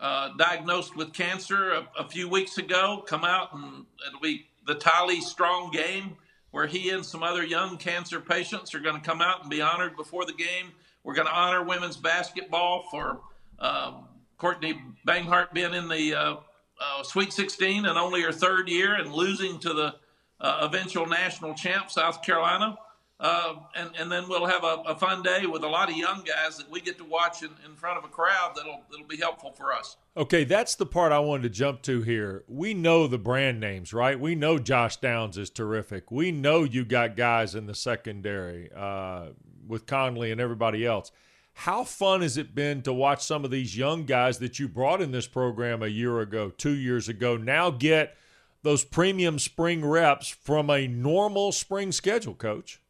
uh, 0.00 0.30
diagnosed 0.38 0.96
with 0.96 1.12
cancer 1.12 1.72
a, 1.72 1.88
a 1.98 2.08
few 2.08 2.28
weeks 2.28 2.56
ago. 2.58 3.04
Come 3.06 3.24
out 3.24 3.52
and 3.52 3.84
it'll 4.06 4.20
be 4.20 4.46
the 4.66 4.74
Tylee 4.74 5.20
Strong 5.20 5.72
game 5.72 6.16
where 6.50 6.66
he 6.66 6.90
and 6.90 7.04
some 7.04 7.22
other 7.22 7.44
young 7.44 7.76
cancer 7.76 8.18
patients 8.18 8.74
are 8.74 8.80
going 8.80 9.00
to 9.00 9.06
come 9.06 9.20
out 9.20 9.42
and 9.42 9.50
be 9.50 9.60
honored 9.60 9.96
before 9.96 10.24
the 10.24 10.32
game. 10.32 10.72
We're 11.04 11.14
going 11.14 11.28
to 11.28 11.34
honor 11.34 11.62
women's 11.62 11.96
basketball 11.96 12.86
for 12.90 13.20
um, 13.58 14.06
Courtney 14.40 14.80
Banghart 15.06 15.52
being 15.52 15.74
in 15.74 15.86
the 15.88 16.14
uh, 16.14 16.36
uh, 16.80 17.02
Sweet 17.02 17.32
16 17.32 17.84
and 17.84 17.98
only 17.98 18.22
her 18.22 18.32
third 18.32 18.68
year 18.68 18.94
and 18.94 19.12
losing 19.12 19.58
to 19.60 19.72
the 19.72 19.94
uh, 20.40 20.60
eventual 20.62 21.06
national 21.06 21.54
champ, 21.54 21.90
South 21.90 22.22
Carolina. 22.22 22.78
Uh, 23.20 23.56
and, 23.76 23.90
and 23.98 24.10
then 24.10 24.26
we'll 24.30 24.46
have 24.46 24.64
a, 24.64 24.82
a, 24.86 24.94
fun 24.94 25.22
day 25.22 25.44
with 25.44 25.62
a 25.62 25.68
lot 25.68 25.90
of 25.90 25.96
young 25.96 26.24
guys 26.24 26.56
that 26.56 26.70
we 26.70 26.80
get 26.80 26.96
to 26.96 27.04
watch 27.04 27.42
in, 27.42 27.50
in 27.66 27.76
front 27.76 27.98
of 27.98 28.04
a 28.04 28.08
crowd 28.08 28.52
that'll, 28.56 28.80
that'll 28.90 29.06
be 29.06 29.18
helpful 29.18 29.52
for 29.52 29.74
us. 29.74 29.98
Okay, 30.16 30.44
that's 30.44 30.74
the 30.74 30.86
part 30.86 31.12
I 31.12 31.18
wanted 31.18 31.42
to 31.42 31.50
jump 31.50 31.82
to 31.82 32.00
here. 32.00 32.44
We 32.48 32.72
know 32.72 33.06
the 33.06 33.18
brand 33.18 33.60
names, 33.60 33.92
right? 33.92 34.18
We 34.18 34.34
know 34.34 34.58
Josh 34.58 34.96
Downs 34.96 35.36
is 35.36 35.50
terrific. 35.50 36.10
We 36.10 36.32
know 36.32 36.64
you 36.64 36.82
got 36.82 37.14
guys 37.14 37.54
in 37.54 37.66
the 37.66 37.74
secondary 37.74 38.70
uh, 38.74 39.26
with 39.68 39.84
Conley 39.84 40.32
and 40.32 40.40
everybody 40.40 40.86
else. 40.86 41.12
How 41.52 41.84
fun 41.84 42.22
has 42.22 42.36
it 42.36 42.54
been 42.54 42.82
to 42.82 42.92
watch 42.92 43.22
some 43.22 43.44
of 43.44 43.50
these 43.50 43.76
young 43.76 44.06
guys 44.06 44.38
that 44.38 44.58
you 44.58 44.68
brought 44.68 45.02
in 45.02 45.12
this 45.12 45.26
program 45.26 45.82
a 45.82 45.88
year 45.88 46.20
ago, 46.20 46.50
two 46.50 46.74
years 46.74 47.08
ago, 47.08 47.36
now 47.36 47.70
get 47.70 48.16
those 48.62 48.84
premium 48.84 49.38
spring 49.38 49.84
reps 49.84 50.28
from 50.28 50.70
a 50.70 50.86
normal 50.86 51.52
spring 51.52 51.92
schedule, 51.92 52.34
coach? 52.34 52.80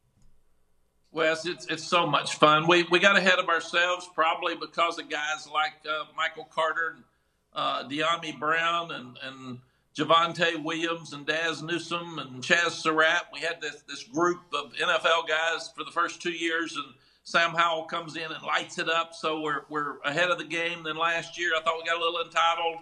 Wes, 1.11 1.45
it's 1.45 1.65
it's 1.67 1.83
so 1.83 2.07
much 2.07 2.35
fun. 2.35 2.67
We 2.67 2.83
we 2.83 2.99
got 2.99 3.17
ahead 3.17 3.39
of 3.39 3.49
ourselves 3.49 4.09
probably 4.13 4.55
because 4.55 4.97
of 4.97 5.09
guys 5.09 5.47
like 5.53 5.73
uh, 5.85 6.05
Michael 6.15 6.45
Carter, 6.45 6.95
and, 6.95 7.03
uh, 7.53 7.83
Dyami 7.89 8.39
Brown, 8.39 8.91
and 8.91 9.17
and 9.21 9.59
Javonte 9.95 10.63
Williams 10.63 11.11
and 11.11 11.25
Dazz 11.25 11.61
Newsome 11.61 12.17
and 12.19 12.41
Chaz 12.41 12.71
Surratt. 12.71 13.27
We 13.33 13.41
had 13.41 13.59
this 13.59 13.83
this 13.89 14.03
group 14.03 14.39
of 14.53 14.71
NFL 14.73 15.27
guys 15.27 15.69
for 15.75 15.83
the 15.83 15.91
first 15.91 16.21
two 16.21 16.31
years, 16.31 16.77
and 16.77 16.93
Sam 17.23 17.51
Howell 17.51 17.85
comes 17.85 18.15
in 18.15 18.31
and 18.31 18.43
lights 18.43 18.79
it 18.79 18.89
up. 18.89 19.13
So 19.13 19.41
we're 19.41 19.63
we're 19.69 19.99
ahead 19.99 20.31
of 20.31 20.37
the 20.37 20.45
game 20.45 20.83
than 20.83 20.97
last 20.97 21.37
year. 21.37 21.51
I 21.55 21.61
thought 21.61 21.75
we 21.77 21.85
got 21.87 21.97
a 21.97 22.03
little 22.03 22.21
entitled. 22.25 22.77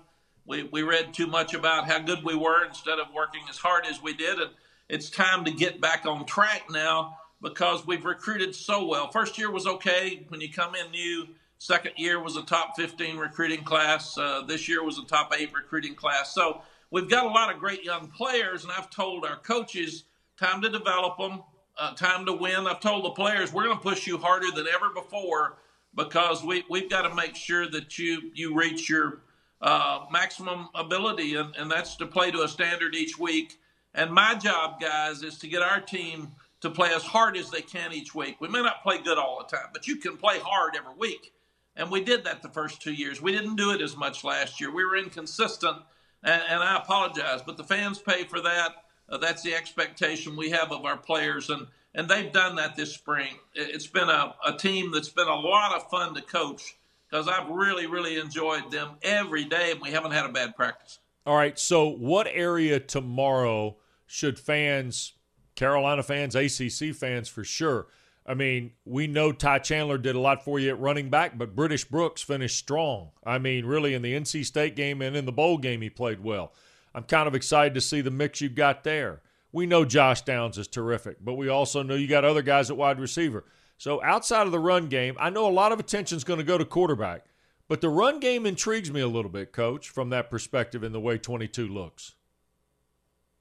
We 0.46 0.64
we 0.64 0.82
read 0.82 1.14
too 1.14 1.28
much 1.28 1.54
about 1.54 1.88
how 1.88 2.00
good 2.00 2.24
we 2.24 2.36
were 2.36 2.66
instead 2.66 3.00
of 3.00 3.08
working 3.14 3.42
as 3.50 3.58
hard 3.58 3.86
as 3.86 4.02
we 4.02 4.14
did, 4.14 4.40
and 4.40 4.52
it's 4.88 5.10
time 5.10 5.46
to 5.46 5.52
get 5.52 5.82
back 5.82 6.06
on 6.06 6.26
track 6.26 6.64
now 6.70 7.18
because 7.42 7.86
we've 7.86 8.06
recruited 8.06 8.56
so 8.56 8.86
well. 8.86 9.12
First 9.12 9.38
year 9.38 9.52
was 9.52 9.68
okay 9.68 10.26
when 10.30 10.42
you 10.42 10.52
come 10.52 10.76
in 10.76 10.92
new. 10.92 11.28
Second 11.58 11.94
year 11.98 12.22
was 12.22 12.38
a 12.38 12.42
top 12.42 12.76
15 12.78 13.18
recruiting 13.18 13.64
class. 13.64 14.18
Uh, 14.18 14.44
this 14.48 14.70
year 14.70 14.84
was 14.84 14.98
a 14.98 15.04
top 15.04 15.34
eight 15.38 15.52
recruiting 15.54 15.94
class. 15.94 16.34
So 16.34 16.62
we've 16.90 17.10
got 17.10 17.26
a 17.26 17.30
lot 17.30 17.54
of 17.54 17.60
great 17.60 17.84
young 17.84 18.08
players, 18.08 18.64
and 18.64 18.72
I've 18.72 18.90
told 18.90 19.26
our 19.26 19.36
coaches 19.38 20.06
time 20.38 20.62
to 20.62 20.70
develop 20.70 21.18
them, 21.18 21.44
uh, 21.80 21.94
time 21.94 22.26
to 22.26 22.34
win. 22.34 22.68
I've 22.68 22.80
told 22.80 23.06
the 23.06 23.12
players 23.12 23.54
we're 23.54 23.66
going 23.66 23.78
to 23.78 23.84
push 23.84 24.08
you 24.08 24.18
harder 24.18 24.48
than 24.56 24.66
ever 24.68 24.90
before 24.94 25.58
because 25.96 26.44
we, 26.44 26.64
we've 26.70 26.90
got 26.90 27.04
to 27.04 27.16
make 27.16 27.36
sure 27.36 27.70
that 27.70 27.98
you 27.98 28.32
you 28.34 28.56
reach 28.56 28.90
your 28.90 29.22
uh, 29.62 30.06
maximum 30.12 30.70
ability, 30.76 31.36
and, 31.36 31.56
and 31.56 31.70
that's 31.70 31.96
to 31.98 32.06
play 32.06 32.32
to 32.32 32.44
a 32.44 32.48
standard 32.48 32.96
each 32.96 33.18
week. 33.18 33.60
And 33.94 34.12
my 34.12 34.36
job, 34.36 34.80
guys, 34.80 35.24
is 35.24 35.38
to 35.40 35.48
get 35.48 35.62
our 35.62 35.82
team– 35.82 36.32
to 36.62 36.70
play 36.70 36.94
as 36.94 37.04
hard 37.04 37.38
as 37.38 37.50
they 37.50 37.62
can 37.62 37.94
each 37.94 38.14
week. 38.14 38.38
We 38.40 38.48
may 38.48 38.62
not 38.62 38.84
play 38.84 39.02
good 39.02 39.18
all 39.18 39.40
the 39.40 39.56
time, 39.56 39.68
but 39.72 39.88
you 39.88 39.96
can 39.96 40.18
play 40.18 40.40
hard 40.40 40.76
every 40.76 40.94
week. 40.98 41.34
And 41.76 41.90
we 41.90 42.04
did 42.04 42.26
that 42.26 42.42
the 42.42 42.50
first 42.50 42.82
two 42.82 42.92
years. 42.92 43.22
We 43.22 43.32
didn't 43.32 43.56
do 43.56 43.72
it 43.72 43.82
as 43.82 43.96
much 43.96 44.24
last 44.24 44.60
year. 44.60 44.74
We 44.74 44.84
were 44.84 44.98
inconsistent, 44.98 45.78
and, 46.24 46.42
and 46.50 46.62
I 46.62 46.78
apologize, 46.78 47.42
but 47.46 47.56
the 47.56 47.64
fans 47.64 48.00
pay 48.00 48.26
for 48.26 48.42
that. 48.42 48.72
Uh, 49.10 49.18
that's 49.18 49.42
the 49.42 49.54
expectation 49.54 50.36
we 50.36 50.50
have 50.50 50.72
of 50.72 50.86
our 50.86 50.98
players, 50.98 51.50
and, 51.50 51.68
and 51.96 52.08
they've 52.08 52.32
done 52.32 52.56
that 52.56 52.76
this 52.76 52.94
spring. 52.94 53.36
It's 53.56 53.88
been 53.88 54.10
a, 54.10 54.36
a 54.46 54.54
team 54.54 54.92
that's 54.92 55.10
been 55.10 55.28
a 55.28 55.36
lot 55.36 55.76
of 55.76 55.90
fun 55.90 56.14
to 56.16 56.22
coach 56.22 56.78
because 57.10 57.28
I've 57.28 57.50
really, 57.50 57.88
really 57.88 58.20
enjoyed 58.20 58.72
them 58.72 58.92
every 59.02 59.46
day, 59.46 59.72
and 59.72 59.82
we 59.82 59.92
haven't 59.92 60.12
had 60.12 60.26
a 60.26 60.32
bad 60.32 60.56
practice. 60.56 61.00
All 61.26 61.36
right, 61.36 61.58
so 61.58 61.88
what 61.88 62.28
area 62.28 62.80
tomorrow 62.80 63.78
should 64.06 64.40
fans 64.40 65.14
Carolina 65.60 66.02
fans, 66.04 66.36
ACC 66.36 66.96
fans 66.96 67.28
for 67.28 67.44
sure. 67.44 67.88
I 68.26 68.34
mean, 68.34 68.72
we 68.86 69.08
know 69.08 69.34
Ty 69.34 69.60
Chandler 69.60 69.98
did 69.98 70.16
a 70.16 70.20
lot 70.20 70.46
for 70.46 70.58
you 70.58 70.70
at 70.70 70.80
running 70.80 71.10
back, 71.10 71.38
but 71.38 71.54
British 71.54 71.84
Brooks 71.84 72.22
finished 72.22 72.58
strong. 72.58 73.10
I 73.26 73.40
mean, 73.40 73.66
really, 73.66 73.94
in 73.94 74.02
the 74.02 74.14
NC 74.14 74.46
State 74.46 74.78
game 74.78 75.02
and 75.02 75.18
in 75.18 75.26
the 75.26 75.34
bowl 75.34 75.58
game, 75.58 75.82
he 75.82 75.90
played 75.90 76.24
well. 76.24 76.54
I'm 77.00 77.06
kind 77.06 77.30
of 77.30 77.34
excited 77.36 77.76
to 77.76 77.82
see 77.82 78.02
the 78.02 78.12
mix 78.12 78.42
you've 78.42 78.56
got 78.56 78.84
there. 78.84 79.22
We 79.54 79.66
know 79.66 79.86
Josh 79.86 80.24
Downs 80.24 80.58
is 80.58 80.68
terrific, 80.68 81.24
but 81.24 81.36
we 81.36 81.48
also 81.48 81.82
know 81.82 81.96
you 81.96 82.10
got 82.10 82.26
other 82.26 82.42
guys 82.42 82.70
at 82.70 82.76
wide 82.76 83.00
receiver. 83.00 83.46
So 83.78 84.04
outside 84.04 84.48
of 84.48 84.52
the 84.52 84.60
run 84.60 84.90
game, 84.90 85.16
I 85.18 85.30
know 85.30 85.48
a 85.48 85.50
lot 85.50 85.72
of 85.72 85.80
attention 85.80 86.18
is 86.18 86.26
going 86.26 86.40
to 86.40 86.44
go 86.44 86.58
to 86.58 86.66
quarterback, 86.66 87.24
but 87.70 87.80
the 87.80 87.88
run 87.88 88.20
game 88.20 88.46
intrigues 88.46 88.92
me 88.92 89.00
a 89.00 89.08
little 89.08 89.32
bit, 89.32 89.54
coach, 89.54 89.88
from 89.88 90.10
that 90.10 90.30
perspective 90.30 90.84
and 90.84 90.94
the 90.94 91.00
way 91.00 91.18
22 91.18 91.70
looks. 91.70 92.16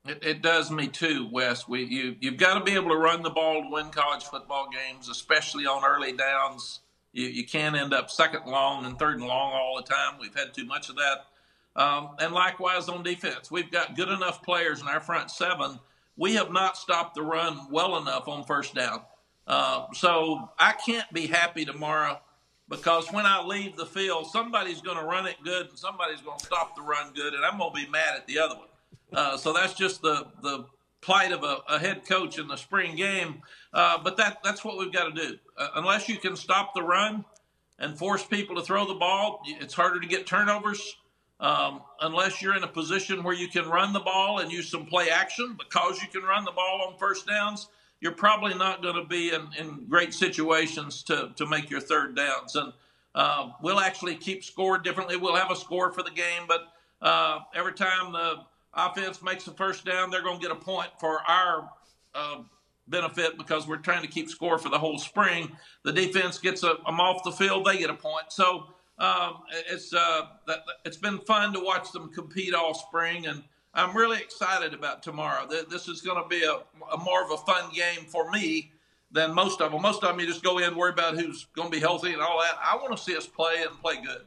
It, 0.07 0.23
it, 0.23 0.41
does 0.41 0.71
me 0.71 0.87
too, 0.87 1.29
Wes. 1.33 1.67
We 1.67 1.83
you 1.83 2.15
you've 2.21 2.37
got 2.37 2.61
to 2.61 2.65
be 2.65 2.75
able 2.77 2.91
to 2.91 2.97
run 2.97 3.25
the 3.25 3.31
ball 3.31 3.65
to 3.65 3.69
win 3.69 3.91
college 3.91 4.23
football 4.23 4.69
games, 4.71 5.09
especially 5.09 5.67
on 5.67 5.85
early 5.85 6.13
downs. 6.13 6.79
You 7.13 7.27
you 7.27 7.45
can't 7.45 7.75
end 7.75 7.93
up 7.93 8.09
second 8.09 8.47
long 8.47 8.87
and 8.87 8.97
third 8.97 9.17
and 9.17 9.27
long 9.27 9.53
all 9.53 9.77
the 9.77 9.83
time. 9.83 10.15
We've 10.21 10.35
had 10.37 10.55
too 10.55 10.65
much 10.65 10.89
of 10.89 10.95
that. 10.95 11.27
Um, 11.77 12.17
and 12.19 12.33
likewise 12.33 12.89
on 12.89 13.03
defense, 13.03 13.51
we've 13.51 13.71
got 13.71 13.97
good 13.97 14.09
enough 14.09 14.43
players 14.43 14.81
in 14.81 14.89
our 14.89 15.01
front 15.01 15.31
seven. 15.31 15.79
We 16.17 16.35
have 16.35 16.51
not 16.51 16.77
stopped 16.77 17.15
the 17.15 17.23
run 17.23 17.69
well 17.71 17.97
enough 17.99 18.27
on 18.27 18.45
first 18.45 18.75
down. 18.75 19.03
Uh, 19.47 19.87
so 19.95 20.51
I 20.59 20.73
can't 20.73 21.11
be 21.13 21.27
happy 21.27 21.65
tomorrow 21.65 22.21
because 22.69 23.11
when 23.13 23.25
I 23.25 23.43
leave 23.43 23.77
the 23.77 23.87
field, 23.87 24.31
somebody's 24.31 24.81
going 24.81 24.99
to 24.99 25.05
run 25.05 25.27
it 25.27 25.37
good 25.43 25.69
and 25.69 25.79
somebody's 25.79 26.21
going 26.21 26.39
to 26.39 26.45
stop 26.45 26.77
the 26.77 26.83
run 26.83 27.13
good, 27.15 27.35
and 27.35 27.45
I'm 27.45 27.59
going 27.59 27.73
to 27.73 27.85
be 27.85 27.91
mad 27.91 28.17
at 28.17 28.27
the 28.27 28.39
other 28.39 28.57
one. 28.57 28.69
Uh, 29.13 29.37
so 29.37 29.53
that's 29.53 29.75
just 29.75 30.03
the 30.03 30.27
the 30.43 30.67
plight 31.01 31.33
of 31.33 31.45
a, 31.45 31.59
a 31.69 31.79
head 31.79 32.07
coach 32.07 32.39
in 32.39 32.49
the 32.49 32.57
spring 32.57 32.97
game. 32.97 33.43
Uh, 33.73 33.99
but 34.03 34.17
that 34.17 34.39
that's 34.45 34.65
what 34.65 34.79
we've 34.79 34.93
got 34.93 35.15
to 35.15 35.29
do. 35.29 35.39
Uh, 35.57 35.69
unless 35.77 36.09
you 36.09 36.19
can 36.19 36.37
stop 36.37 36.75
the 36.75 36.83
run 36.83 37.25
and 37.79 37.97
force 37.97 38.25
people 38.25 38.57
to 38.57 38.63
throw 38.63 38.87
the 38.87 38.95
ball, 38.95 39.41
it's 39.47 39.75
harder 39.75 40.01
to 40.01 40.07
get 40.07 40.27
turnovers. 40.27 40.97
Um, 41.41 41.83
unless 42.01 42.43
you're 42.43 42.57
in 42.57 42.65
a 42.65 42.69
position 42.69 43.23
where 43.23 43.35
you 43.35 43.49
can 43.49 43.69
run 43.69 43.93
the 43.93 44.01
ball 44.01 44.41
and 44.41 44.51
use 44.51 44.69
some 44.69 44.87
play 44.87 45.09
action 45.09 45.57
because 45.59 46.03
you 46.03 46.09
can 46.09 46.23
run 46.23 46.45
the 46.45 46.51
ball 46.51 46.89
on 46.89 46.99
first 46.99 47.29
downs, 47.29 47.69
you're 48.01 48.13
probably 48.13 48.55
not 48.55 48.83
going 48.83 48.97
to 48.97 49.05
be 49.05 49.33
in, 49.33 49.49
in 49.59 49.87
great 49.89 50.13
situations 50.13 51.03
to, 51.05 51.31
to 51.37 51.47
make 51.47 51.71
your 51.71 51.81
third 51.81 52.17
downs. 52.17 52.57
And 52.57 52.73
uh, 53.15 53.51
we'll 53.63 53.81
actually 53.81 54.17
keep 54.17 54.45
score 54.45 54.79
differently. 54.79 55.17
We'll 55.17 55.37
have 55.37 55.51
a 55.51 55.57
score 55.57 55.93
for 55.93 56.03
the 56.03 56.11
game, 56.11 56.43
but 56.49 56.73
uh, 57.01 57.41
every 57.55 57.75
time 57.75 58.13
the 58.13 58.41
offense 58.75 59.23
makes 59.23 59.47
a 59.47 59.53
first 59.53 59.85
down, 59.85 60.11
they're 60.11 60.23
going 60.23 60.41
to 60.41 60.43
get 60.43 60.51
a 60.51 60.61
point 60.61 60.91
for 60.99 61.21
our 61.29 61.71
uh, 62.15 62.43
benefit 62.89 63.37
because 63.39 63.67
we're 63.67 63.77
trying 63.77 64.03
to 64.03 64.09
keep 64.09 64.29
score 64.29 64.59
for 64.59 64.69
the 64.69 64.79
whole 64.79 64.99
spring. 64.99 65.57
The 65.85 65.93
defense 65.93 66.39
gets 66.39 66.63
a, 66.63 66.77
them 66.85 67.01
off 67.01 67.23
the 67.25 67.33
field, 67.33 67.65
they 67.65 67.79
get 67.79 67.91
a 67.91 67.95
point. 67.95 68.27
So 68.31 68.69
um, 68.99 69.43
it's 69.69 69.93
uh, 69.95 70.27
it's 70.85 70.97
been 70.97 71.19
fun 71.19 71.53
to 71.53 71.61
watch 71.61 71.93
them 71.93 72.09
compete 72.13 72.55
all 72.55 72.75
spring, 72.75 73.27
and 73.27 73.43
I'm 73.75 73.97
really 73.97 74.19
excited 74.19 74.75
about 74.75 75.03
tomorrow. 75.03 75.47
This 75.47 75.89
is 75.89 76.01
going 76.01 76.23
to 76.23 76.29
be 76.29 76.45
a, 76.45 76.59
a 76.93 76.99
more 76.99 77.25
of 77.25 77.31
a 77.31 77.37
fun 77.37 77.71
game 77.73 78.07
for 78.07 78.31
me 78.31 78.73
than 79.11 79.35
most 79.35 79.61
of 79.61 79.73
them. 79.73 79.83
Most 79.83 80.03
of 80.03 80.11
them, 80.11 80.21
you 80.21 80.27
just 80.27 80.43
go 80.43 80.59
in, 80.59 80.77
worry 80.77 80.93
about 80.93 81.15
who's 81.15 81.47
going 81.55 81.71
to 81.71 81.77
be 81.77 81.81
healthy 81.81 82.13
and 82.13 82.21
all 82.21 82.41
that. 82.41 82.59
I 82.63 82.77
want 82.77 82.97
to 82.97 83.03
see 83.03 83.17
us 83.17 83.27
play 83.27 83.63
and 83.63 83.71
play 83.81 83.97
good. 84.05 84.23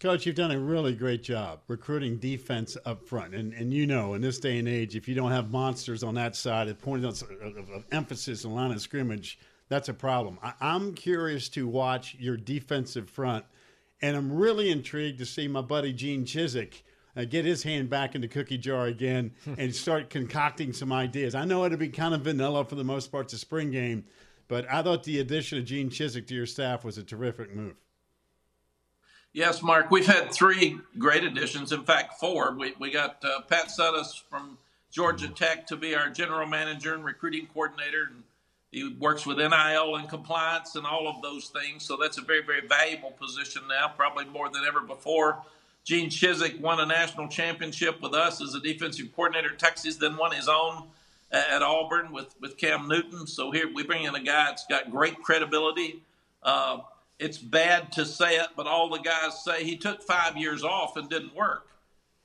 Coach, 0.00 0.26
you've 0.26 0.34
done 0.34 0.50
a 0.50 0.58
really 0.58 0.94
great 0.94 1.22
job 1.22 1.60
recruiting 1.68 2.16
defense 2.16 2.76
up 2.84 3.06
front. 3.06 3.36
And, 3.36 3.52
and 3.52 3.72
you 3.72 3.86
know, 3.86 4.14
in 4.14 4.20
this 4.20 4.40
day 4.40 4.58
and 4.58 4.66
age, 4.66 4.96
if 4.96 5.06
you 5.06 5.14
don't 5.14 5.30
have 5.30 5.52
monsters 5.52 6.02
on 6.02 6.14
that 6.16 6.34
side, 6.34 6.66
at 6.66 6.80
point 6.80 7.04
of, 7.04 7.22
of, 7.22 7.70
of 7.70 7.84
emphasis 7.92 8.42
and 8.42 8.52
line 8.52 8.72
of 8.72 8.80
scrimmage, 8.80 9.38
that's 9.68 9.88
a 9.88 9.94
problem. 9.94 10.40
I, 10.42 10.54
I'm 10.60 10.94
curious 10.94 11.48
to 11.50 11.68
watch 11.68 12.16
your 12.18 12.36
defensive 12.36 13.08
front, 13.08 13.44
and 14.02 14.16
I'm 14.16 14.32
really 14.32 14.70
intrigued 14.70 15.18
to 15.20 15.26
see 15.26 15.48
my 15.48 15.62
buddy 15.62 15.92
Gene 15.92 16.24
Chizik 16.24 16.82
uh, 17.16 17.24
get 17.24 17.44
his 17.44 17.62
hand 17.62 17.88
back 17.88 18.14
in 18.14 18.20
the 18.20 18.28
cookie 18.28 18.58
jar 18.58 18.86
again 18.86 19.32
and 19.58 19.74
start 19.74 20.10
concocting 20.10 20.72
some 20.72 20.92
ideas. 20.92 21.34
I 21.34 21.44
know 21.44 21.64
it'll 21.64 21.78
be 21.78 21.88
kind 21.88 22.14
of 22.14 22.22
vanilla 22.22 22.64
for 22.64 22.74
the 22.74 22.84
most 22.84 23.12
part, 23.12 23.26
it's 23.26 23.34
a 23.34 23.38
spring 23.38 23.70
game, 23.70 24.04
but 24.48 24.66
I 24.70 24.82
thought 24.82 25.04
the 25.04 25.20
addition 25.20 25.58
of 25.58 25.64
Gene 25.64 25.90
Chizik 25.90 26.26
to 26.26 26.34
your 26.34 26.46
staff 26.46 26.84
was 26.84 26.98
a 26.98 27.04
terrific 27.04 27.54
move. 27.54 27.76
Yes, 29.34 29.62
Mark. 29.62 29.90
We've 29.90 30.06
had 30.06 30.30
three 30.30 30.78
great 30.98 31.24
additions. 31.24 31.72
In 31.72 31.84
fact, 31.84 32.20
four. 32.20 32.54
We, 32.54 32.74
we 32.78 32.90
got 32.90 33.24
uh, 33.24 33.40
Pat 33.48 33.68
Suttis 33.68 34.20
from 34.28 34.58
Georgia 34.90 35.28
Tech 35.28 35.66
to 35.68 35.76
be 35.76 35.94
our 35.94 36.10
general 36.10 36.46
manager 36.46 36.94
and 36.94 37.02
recruiting 37.02 37.46
coordinator. 37.46 38.10
And 38.10 38.24
he 38.72 38.88
works 38.98 39.26
with 39.26 39.36
NIL 39.36 39.96
and 39.96 40.08
compliance 40.08 40.74
and 40.76 40.86
all 40.86 41.06
of 41.06 41.20
those 41.20 41.48
things. 41.48 41.84
So 41.84 41.98
that's 42.00 42.16
a 42.16 42.22
very, 42.22 42.42
very 42.42 42.66
valuable 42.66 43.10
position 43.10 43.62
now, 43.68 43.92
probably 43.94 44.24
more 44.24 44.48
than 44.48 44.64
ever 44.66 44.80
before. 44.80 45.42
Gene 45.84 46.08
Chizik 46.08 46.58
won 46.58 46.80
a 46.80 46.86
national 46.86 47.28
championship 47.28 48.00
with 48.00 48.14
us 48.14 48.40
as 48.40 48.54
a 48.54 48.60
defensive 48.60 49.14
coordinator 49.14 49.52
at 49.52 49.58
Texas, 49.58 49.96
then 49.96 50.16
won 50.16 50.32
his 50.32 50.48
own 50.48 50.84
at, 51.30 51.50
at 51.50 51.62
Auburn 51.62 52.12
with, 52.12 52.34
with 52.40 52.56
Cam 52.56 52.88
Newton. 52.88 53.26
So 53.26 53.50
here 53.50 53.70
we 53.72 53.82
bring 53.82 54.04
in 54.04 54.14
a 54.14 54.22
guy 54.22 54.46
that's 54.46 54.66
got 54.66 54.90
great 54.90 55.22
credibility. 55.22 56.00
Uh, 56.42 56.78
it's 57.18 57.36
bad 57.36 57.92
to 57.92 58.06
say 58.06 58.36
it, 58.36 58.48
but 58.56 58.66
all 58.66 58.88
the 58.88 59.00
guys 59.00 59.44
say 59.44 59.64
he 59.64 59.76
took 59.76 60.02
five 60.02 60.38
years 60.38 60.64
off 60.64 60.96
and 60.96 61.10
didn't 61.10 61.34
work. 61.36 61.66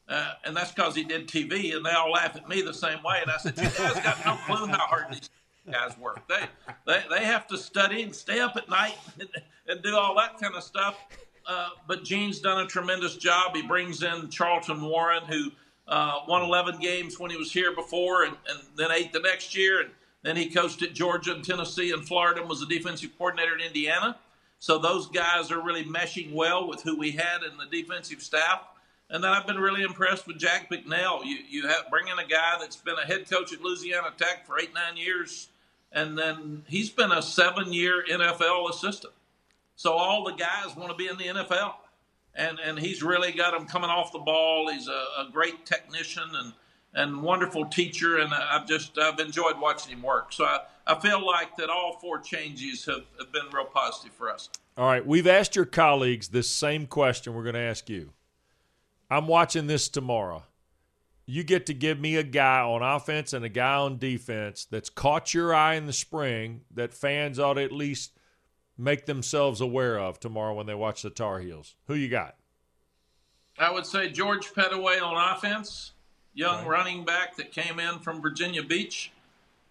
Uh, 0.07 0.31
and 0.45 0.55
that's 0.55 0.71
because 0.71 0.95
he 0.95 1.03
did 1.03 1.27
TV, 1.27 1.75
and 1.75 1.85
they 1.85 1.89
all 1.89 2.09
laugh 2.09 2.37
at 2.37 2.47
me 2.47 2.61
the 2.61 2.73
same 2.73 3.03
way. 3.03 3.19
And 3.21 3.29
I 3.29 3.37
said, 3.37 3.57
"You 3.57 3.63
guys 3.63 4.01
got 4.01 4.25
no 4.25 4.37
clue 4.45 4.67
how 4.67 4.77
hard 4.77 5.07
these 5.11 5.29
guys 5.71 5.97
work. 5.97 6.27
They 6.27 6.45
they, 6.85 7.03
they 7.09 7.25
have 7.25 7.47
to 7.47 7.57
study 7.57 8.03
and 8.03 8.15
stay 8.15 8.39
up 8.39 8.55
at 8.55 8.69
night 8.69 8.95
and, 9.19 9.29
and 9.67 9.81
do 9.81 9.95
all 9.95 10.15
that 10.15 10.39
kind 10.39 10.55
of 10.55 10.63
stuff. 10.63 10.97
Uh, 11.47 11.69
but 11.87 12.03
Gene's 12.03 12.39
done 12.39 12.63
a 12.63 12.67
tremendous 12.67 13.15
job. 13.15 13.55
He 13.55 13.61
brings 13.61 14.03
in 14.03 14.29
Charlton 14.29 14.81
Warren, 14.81 15.23
who 15.23 15.51
uh, 15.87 16.19
won 16.27 16.43
11 16.43 16.79
games 16.79 17.19
when 17.19 17.31
he 17.31 17.37
was 17.37 17.51
here 17.51 17.73
before, 17.73 18.23
and, 18.23 18.35
and 18.49 18.59
then 18.75 18.91
eight 18.91 19.13
the 19.13 19.21
next 19.21 19.55
year. 19.55 19.81
And 19.81 19.91
then 20.23 20.35
he 20.35 20.49
coached 20.49 20.81
at 20.83 20.93
Georgia 20.93 21.33
and 21.33 21.43
Tennessee 21.43 21.91
and 21.91 22.05
Florida, 22.05 22.41
and 22.41 22.49
was 22.49 22.59
the 22.59 22.65
defensive 22.65 23.11
coordinator 23.17 23.55
in 23.55 23.61
Indiana. 23.61 24.17
So 24.59 24.77
those 24.77 25.07
guys 25.07 25.51
are 25.51 25.61
really 25.61 25.85
meshing 25.85 26.33
well 26.33 26.67
with 26.67 26.81
who 26.81 26.97
we 26.97 27.11
had 27.11 27.43
in 27.43 27.57
the 27.57 27.65
defensive 27.65 28.21
staff. 28.21 28.61
And 29.09 29.23
then 29.23 29.31
I've 29.31 29.47
been 29.47 29.57
really 29.57 29.83
impressed 29.83 30.27
with 30.27 30.37
Jack 30.37 30.69
Bicknell. 30.69 31.23
You 31.23 31.37
you 31.47 31.67
have 31.67 31.89
bring 31.89 32.07
in 32.07 32.19
a 32.19 32.27
guy 32.27 32.57
that's 32.59 32.75
been 32.75 32.97
a 33.01 33.05
head 33.05 33.29
coach 33.29 33.53
at 33.53 33.61
Louisiana 33.61 34.09
Tech 34.17 34.45
for 34.45 34.59
eight 34.59 34.73
nine 34.73 34.97
years, 34.97 35.47
and 35.91 36.17
then 36.17 36.63
he's 36.67 36.89
been 36.89 37.11
a 37.11 37.21
seven 37.21 37.73
year 37.73 38.03
NFL 38.09 38.69
assistant. 38.69 39.13
So 39.75 39.93
all 39.93 40.23
the 40.23 40.33
guys 40.33 40.75
want 40.75 40.89
to 40.89 40.95
be 40.95 41.07
in 41.07 41.17
the 41.17 41.43
NFL, 41.43 41.73
and 42.35 42.59
and 42.59 42.79
he's 42.79 43.03
really 43.03 43.31
got 43.31 43.51
them 43.51 43.67
coming 43.67 43.89
off 43.89 44.11
the 44.11 44.19
ball. 44.19 44.69
He's 44.71 44.87
a, 44.87 44.91
a 44.91 45.29
great 45.31 45.65
technician 45.65 46.23
and 46.33 46.53
and 46.93 47.21
wonderful 47.21 47.65
teacher, 47.65 48.17
and 48.17 48.33
I've 48.33 48.67
just 48.67 48.97
I've 48.97 49.19
enjoyed 49.19 49.59
watching 49.59 49.93
him 49.93 50.01
work. 50.01 50.33
So 50.33 50.45
I, 50.45 50.61
I 50.87 50.99
feel 50.99 51.25
like 51.25 51.55
that 51.57 51.69
all 51.69 51.97
four 51.99 52.19
changes 52.19 52.85
have, 52.85 53.03
have 53.19 53.31
been 53.31 53.45
real 53.53 53.65
positive 53.65 54.13
for 54.13 54.29
us. 54.29 54.49
All 54.77 54.85
right, 54.85 55.05
we've 55.05 55.27
asked 55.27 55.55
your 55.55 55.65
colleagues 55.65 56.29
this 56.29 56.49
same 56.49 56.87
question. 56.87 57.33
We're 57.33 57.43
going 57.43 57.55
to 57.55 57.61
ask 57.61 57.89
you. 57.89 58.11
I'm 59.09 59.27
watching 59.27 59.67
this 59.67 59.89
tomorrow. 59.89 60.43
You 61.29 61.43
get 61.43 61.65
to 61.65 61.73
give 61.73 61.99
me 61.99 62.15
a 62.15 62.23
guy 62.23 62.61
on 62.61 62.81
offense 62.81 63.33
and 63.33 63.43
a 63.43 63.49
guy 63.49 63.75
on 63.75 63.97
defense 63.97 64.65
that's 64.65 64.89
caught 64.89 65.33
your 65.33 65.53
eye 65.53 65.75
in 65.75 65.85
the 65.85 65.93
spring 65.93 66.61
that 66.73 66.93
fans 66.93 67.37
ought 67.37 67.55
to 67.55 67.63
at 67.63 67.71
least 67.71 68.17
make 68.77 69.05
themselves 69.05 69.59
aware 69.59 69.99
of 69.99 70.19
tomorrow 70.19 70.53
when 70.53 70.67
they 70.67 70.73
watch 70.73 71.01
the 71.01 71.09
Tar 71.09 71.39
Heels. 71.39 71.75
Who 71.87 71.95
you 71.95 72.07
got? 72.07 72.35
I 73.59 73.71
would 73.71 73.85
say 73.85 74.09
George 74.09 74.53
Pettaway 74.53 75.01
on 75.01 75.35
offense, 75.35 75.91
young 76.33 76.59
right. 76.59 76.67
running 76.67 77.03
back 77.03 77.35
that 77.37 77.51
came 77.51 77.79
in 77.79 77.99
from 77.99 78.21
Virginia 78.21 78.63
Beach 78.63 79.11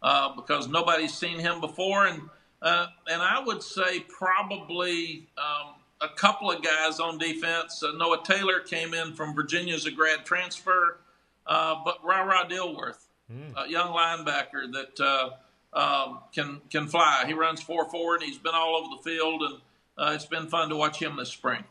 uh, 0.03 0.35
because 0.35 0.69
nobody's 0.69 1.15
seen 1.15 1.39
him 1.39 1.61
before, 1.61 2.07
and 2.07 2.23
uh, 2.63 2.87
and 3.09 3.23
I 3.23 3.43
would 3.45 3.63
say 3.63 4.01
probably 4.01 5.27
um, 5.39 5.75
a 6.01 6.09
couple 6.09 6.51
of 6.51 6.63
guys 6.63 7.01
on 7.01 7.19
defense. 7.19 7.83
Uh, 7.83 7.93
Noah 7.93 8.23
Taylor 8.25 8.61
came 8.61 8.93
in 8.93 9.15
from 9.15 9.35
Virginia 9.35 9.75
as 9.75 9.87
a 9.87 9.91
grad 9.91 10.25
transfer, 10.25 10.99
uh, 11.47 11.77
but 11.85 12.05
Ra 12.05 12.45
Dillworth, 12.45 13.07
mm. 13.33 13.53
a 13.57 13.69
young 13.69 13.93
linebacker 13.93 14.73
that 14.73 15.01
uh, 15.01 15.31
um, 15.79 16.21
can 16.35 16.61
can 16.71 16.87
fly. 16.87 17.25
He 17.27 17.35
runs 17.35 17.63
four 17.63 17.89
four, 17.91 18.15
and 18.15 18.25
he's 18.25 18.39
been 18.39 18.55
all 18.55 18.77
over 18.77 18.97
the 18.97 19.03
field, 19.09 19.43
and 19.43 19.55
uh, 19.99 20.13
it's 20.15 20.27
been 20.27 20.49
fun 20.49 20.69
to 20.71 20.77
watch 20.77 21.01
him 21.01 21.17
this 21.17 21.31
spring. 21.31 21.65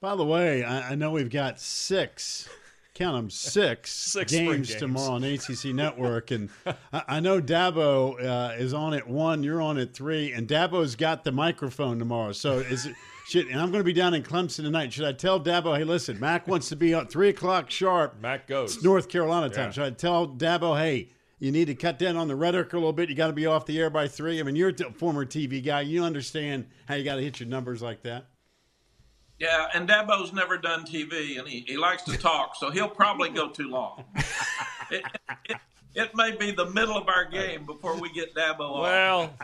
By 0.00 0.16
the 0.16 0.24
way, 0.24 0.64
I, 0.64 0.92
I 0.92 0.94
know 0.94 1.10
we've 1.10 1.30
got 1.30 1.60
six 1.60 2.48
count 3.00 3.16
them 3.16 3.30
six, 3.30 3.92
six 3.92 4.30
games, 4.30 4.68
games, 4.68 4.74
tomorrow 4.74 5.12
on 5.12 5.24
ACC 5.24 5.66
Network, 5.66 6.30
and 6.30 6.50
I, 6.92 7.02
I, 7.08 7.20
know 7.20 7.40
Dabo 7.40 8.22
uh, 8.22 8.54
is 8.56 8.74
on 8.74 8.94
at 8.94 9.08
one, 9.08 9.42
you're 9.42 9.62
on 9.62 9.78
at 9.78 9.94
three, 9.94 10.32
and 10.32 10.46
Dabo's 10.46 10.96
got 10.96 11.24
the 11.24 11.32
microphone 11.32 11.98
tomorrow. 11.98 12.32
So 12.32 12.58
is 12.58 12.88
it? 13.30 13.32
Should, 13.32 13.48
and 13.48 13.60
I'm 13.60 13.70
going 13.70 13.80
to 13.80 13.84
be 13.84 13.92
down 13.92 14.14
in 14.14 14.22
Clemson 14.22 14.64
tonight. 14.64 14.92
Should 14.92 15.06
I 15.06 15.12
tell 15.12 15.40
Dabo, 15.40 15.76
hey, 15.76 15.84
listen, 15.84 16.18
Mack 16.18 16.48
wants 16.48 16.68
to 16.70 16.76
be 16.76 16.94
at 16.94 17.10
three 17.10 17.28
o'clock 17.28 17.70
sharp. 17.70 18.20
Mack 18.20 18.46
goes. 18.46 18.76
It's 18.76 18.84
North 18.84 19.08
Carolina 19.08 19.48
time. 19.48 19.66
Yeah. 19.66 19.70
Should 19.70 19.84
I 19.84 19.90
tell 19.90 20.28
Dabo, 20.28 20.78
hey, 20.78 21.08
you 21.38 21.50
need 21.50 21.66
to 21.66 21.74
cut 21.74 21.98
down 21.98 22.16
on 22.16 22.28
the 22.28 22.36
rhetoric 22.36 22.72
a 22.72 22.76
little 22.76 22.92
bit. 22.92 23.08
You 23.08 23.14
got 23.14 23.28
to 23.28 23.32
be 23.32 23.46
off 23.46 23.66
the 23.66 23.78
air 23.78 23.88
by 23.88 24.08
three. 24.08 24.40
I 24.40 24.42
mean, 24.42 24.56
you're 24.56 24.68
a 24.70 24.92
former 24.92 25.24
TV 25.24 25.64
guy. 25.64 25.80
You 25.80 26.04
understand 26.04 26.66
how 26.86 26.96
you 26.96 27.04
got 27.04 27.16
to 27.16 27.22
hit 27.22 27.40
your 27.40 27.48
numbers 27.48 27.80
like 27.80 28.02
that. 28.02 28.26
Yeah, 29.40 29.68
and 29.72 29.88
Dabo's 29.88 30.34
never 30.34 30.58
done 30.58 30.84
TV, 30.84 31.38
and 31.38 31.48
he, 31.48 31.64
he 31.66 31.78
likes 31.78 32.02
to 32.02 32.18
talk, 32.18 32.56
so 32.56 32.70
he'll 32.70 32.90
probably 32.90 33.30
go 33.30 33.48
too 33.48 33.70
long. 33.70 34.04
it, 34.90 35.02
it, 35.46 35.56
it, 35.94 36.10
may 36.14 36.36
be 36.36 36.50
the 36.50 36.66
middle 36.66 36.98
of 36.98 37.08
our 37.08 37.24
game 37.24 37.64
before 37.64 37.98
we 37.98 38.12
get 38.12 38.34
Dabo 38.34 38.82
Well, 38.82 39.34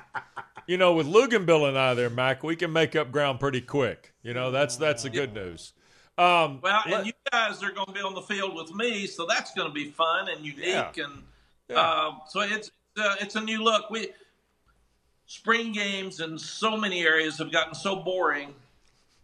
you 0.67 0.77
know, 0.77 0.95
with 0.95 1.07
Luginbill 1.07 1.69
and 1.69 1.79
I 1.79 1.95
there, 1.95 2.11
Mack, 2.11 2.43
we 2.43 2.57
can 2.57 2.73
make 2.73 2.97
up 2.97 3.13
ground 3.13 3.41
pretty 3.41 3.61
quick. 3.61 4.15
You 4.23 4.35
know, 4.35 4.51
that's 4.51 4.77
that's 4.77 5.05
the 5.05 5.11
good 5.11 5.33
news. 5.33 5.73
Um, 6.19 6.61
well, 6.63 6.83
and 6.85 6.93
let, 6.93 7.07
you 7.07 7.13
guys 7.31 7.63
are 7.63 7.73
going 7.73 7.87
to 7.87 7.93
be 7.93 8.01
on 8.01 8.15
the 8.15 8.23
field 8.23 8.55
with 8.55 8.75
me, 8.75 9.07
so 9.07 9.27
that's 9.27 9.53
going 9.53 9.69
to 9.69 9.75
be 9.75 9.91
fun 9.91 10.29
and 10.29 10.45
unique, 10.45 10.65
yeah. 10.65 10.93
and 10.97 11.23
yeah. 11.69 11.81
Uh, 11.81 12.13
so 12.29 12.41
it's 12.41 12.71
uh, 12.97 13.17
it's 13.21 13.37
a 13.37 13.41
new 13.41 13.63
look. 13.63 13.91
We 13.91 14.09
spring 15.27 15.73
games 15.73 16.21
in 16.21 16.39
so 16.39 16.77
many 16.77 17.03
areas 17.03 17.39
have 17.39 17.53
gotten 17.53 17.75
so 17.75 17.97
boring. 17.97 18.55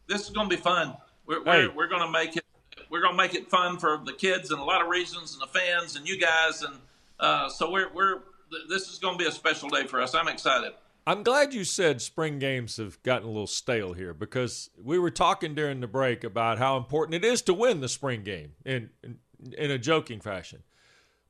This 0.06 0.22
is 0.22 0.30
going 0.30 0.50
to 0.50 0.56
be 0.56 0.60
fun. 0.60 0.96
We're 1.26 1.42
hey. 1.44 1.66
we're, 1.68 1.74
we're 1.74 1.88
going 1.88 2.02
to 2.02 2.10
make 2.10 2.36
it 2.36 2.44
we're 2.90 3.00
going 3.00 3.14
to 3.14 3.16
make 3.16 3.34
it 3.34 3.48
fun 3.48 3.78
for 3.78 4.00
the 4.04 4.12
kids 4.12 4.50
and 4.50 4.60
a 4.60 4.64
lot 4.64 4.82
of 4.82 4.88
reasons 4.88 5.32
and 5.32 5.40
the 5.40 5.46
fans 5.46 5.96
and 5.96 6.06
you 6.06 6.20
guys 6.20 6.62
and 6.62 6.74
uh, 7.18 7.48
so 7.48 7.70
we're 7.70 7.90
we're 7.94 8.20
this 8.68 8.88
is 8.88 8.98
going 8.98 9.16
to 9.16 9.18
be 9.18 9.28
a 9.28 9.32
special 9.32 9.70
day 9.70 9.86
for 9.86 10.02
us. 10.02 10.14
I'm 10.14 10.28
excited. 10.28 10.72
I'm 11.06 11.24
glad 11.24 11.52
you 11.52 11.64
said 11.64 12.00
spring 12.00 12.38
games 12.38 12.76
have 12.76 13.02
gotten 13.02 13.26
a 13.26 13.30
little 13.30 13.48
stale 13.48 13.92
here 13.92 14.14
because 14.14 14.70
we 14.80 14.98
were 14.98 15.10
talking 15.10 15.54
during 15.54 15.80
the 15.80 15.88
break 15.88 16.22
about 16.22 16.58
how 16.58 16.76
important 16.76 17.14
it 17.16 17.24
is 17.24 17.42
to 17.42 17.54
win 17.54 17.80
the 17.80 17.88
spring 17.88 18.22
game 18.22 18.52
in, 18.64 18.90
in, 19.02 19.18
in 19.58 19.70
a 19.72 19.78
joking 19.78 20.20
fashion. 20.20 20.62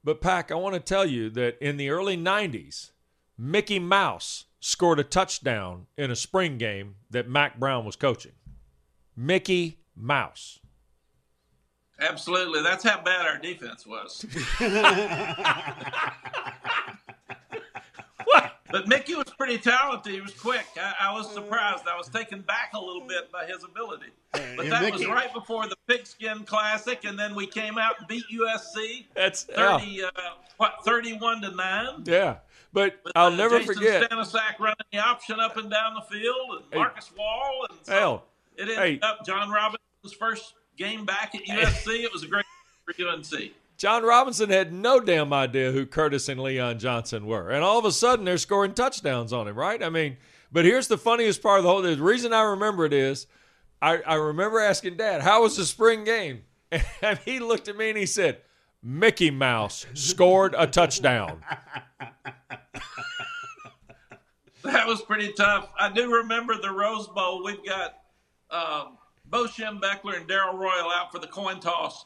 But, 0.05 0.21
Pack, 0.21 0.51
I 0.51 0.57
want 0.57 0.75
to 0.75 0.81
tell 0.81 1.07
you 1.07 1.31
that 1.31 1.57
in 1.61 1.79
the 1.79 1.89
early 1.89 2.19
90s, 2.19 2.91
Mickey 3.39 3.79
Mouse 3.79 4.45
scored 4.61 4.99
a 4.99 5.05
touchdown 5.05 5.87
in 5.97 6.11
a 6.11 6.17
spring 6.17 6.59
game 6.59 6.97
that 7.11 7.29
Mack 7.29 7.59
Brown 7.59 7.87
was 7.87 7.97
coaching. 7.97 8.33
Mickey 9.17 9.79
Mouse. 9.97 10.59
Absolutely. 11.99 12.63
That's 12.63 12.85
how 12.85 13.01
bad 13.03 13.27
our 13.27 13.39
defense 13.39 13.87
was. 13.87 14.27
But 18.73 18.89
Mickey 18.89 19.15
was 19.15 19.29
pretty 19.39 19.59
talented. 19.59 20.13
He 20.13 20.21
was 20.21 20.33
quick. 20.33 20.65
I, 20.77 21.09
I, 21.09 21.13
was 21.13 21.31
surprised. 21.33 21.85
I 21.87 21.97
was 21.97 22.09
taken 22.09 22.41
back 22.41 22.73
a 22.75 22.81
little 22.81 23.07
bit 23.07 23.31
by 23.31 23.45
his 23.45 23.63
ability. 23.63 24.07
But 24.33 24.71
that 24.71 24.83
Mickey. 24.83 24.93
was 24.93 25.07
right 25.07 25.33
before 25.33 25.69
the 25.69 25.77
Pigskin 25.87 26.45
Classic, 26.45 27.05
and 27.05 27.19
then 27.19 27.35
we 27.35 27.47
came 27.47 27.79
out 27.79 27.99
and 27.99 28.09
beat 28.09 28.25
USC. 28.33 29.05
That's 29.15 29.45
thirty. 29.45 29.87
Yeah. 29.87 30.07
Uh, 30.17 30.21
what 30.57 30.77
thirty-one 30.85 31.43
to 31.43 31.51
nine? 31.51 32.05
Yeah. 32.05 32.37
But 32.73 33.01
With, 33.05 33.13
I'll 33.15 33.27
uh, 33.27 33.37
never 33.37 33.59
Jason 33.59 33.75
forget 33.75 34.11
Stanicek 34.11 34.59
running 34.59 34.77
the 34.91 34.99
option 34.99 35.39
up 35.39 35.59
and 35.59 35.71
down 35.71 35.95
the 35.95 36.01
field, 36.01 36.63
and 36.63 36.81
Marcus 36.81 37.09
hey. 37.09 37.15
Wall, 37.19 37.67
and 37.69 37.79
so 37.83 37.93
Hell. 37.93 38.25
it 38.57 38.63
ended 38.63 38.79
hey. 38.79 39.01
up 39.03 39.27
John 39.27 39.51
Robinson's 39.51 40.15
first 40.19 40.55
game 40.79 41.05
back 41.05 41.35
at 41.35 41.43
USC. 41.43 42.03
it 42.03 42.13
was 42.13 42.23
a 42.23 42.27
great 42.27 42.47
for 42.85 42.95
UNC. 43.07 43.53
John 43.83 44.05
Robinson 44.05 44.49
had 44.49 44.73
no 44.73 45.01
damn 45.01 45.33
idea 45.33 45.73
who 45.73 45.87
Curtis 45.87 46.29
and 46.29 46.41
Leon 46.41 46.79
Johnson 46.79 47.27
were. 47.27 47.51
And 47.51 47.65
all 47.65 47.81
of 47.81 47.85
a 47.85 47.91
sudden 47.91 48.25
they're 48.25 48.39
scoring 48.39 48.75
touchdowns 48.75 49.33
on 49.33 49.49
him, 49.49 49.59
right? 49.59 49.83
I 49.83 49.89
mean, 49.89 50.19
but 50.53 50.65
here's 50.65 50.87
the 50.87 50.97
funniest 50.97 51.43
part 51.43 51.59
of 51.59 51.65
the 51.65 51.69
whole 51.69 51.83
the 51.83 51.97
reason 51.97 52.33
I 52.33 52.43
remember 52.43 52.85
it 52.85 52.93
is 52.93 53.27
I, 53.83 53.97
I 54.07 54.15
remember 54.15 54.61
asking 54.61 54.99
Dad, 54.99 55.21
how 55.21 55.43
was 55.43 55.57
the 55.57 55.65
spring 55.65 56.05
game? 56.05 56.43
And 57.03 57.19
he 57.25 57.41
looked 57.41 57.67
at 57.67 57.77
me 57.77 57.89
and 57.89 57.99
he 57.99 58.07
said, 58.07 58.43
Mickey 58.85 59.33
Mouse 59.33 59.85
scored 59.95 60.55
a 60.57 60.69
touchdown. 60.69 61.43
That 64.63 64.87
was 64.87 65.03
pretty 65.03 65.33
tough. 65.33 65.73
I 65.77 65.93
do 65.93 66.09
remember 66.19 66.55
the 66.57 66.71
Rose 66.71 67.09
Bowl. 67.09 67.43
We've 67.43 67.67
got 67.67 67.99
um, 68.49 68.97
Bo 69.27 69.47
Schembechler 69.47 70.19
and 70.19 70.29
Darrell 70.29 70.57
Royal 70.57 70.89
out 70.93 71.11
for 71.11 71.19
the 71.19 71.27
coin 71.27 71.59
toss 71.59 72.05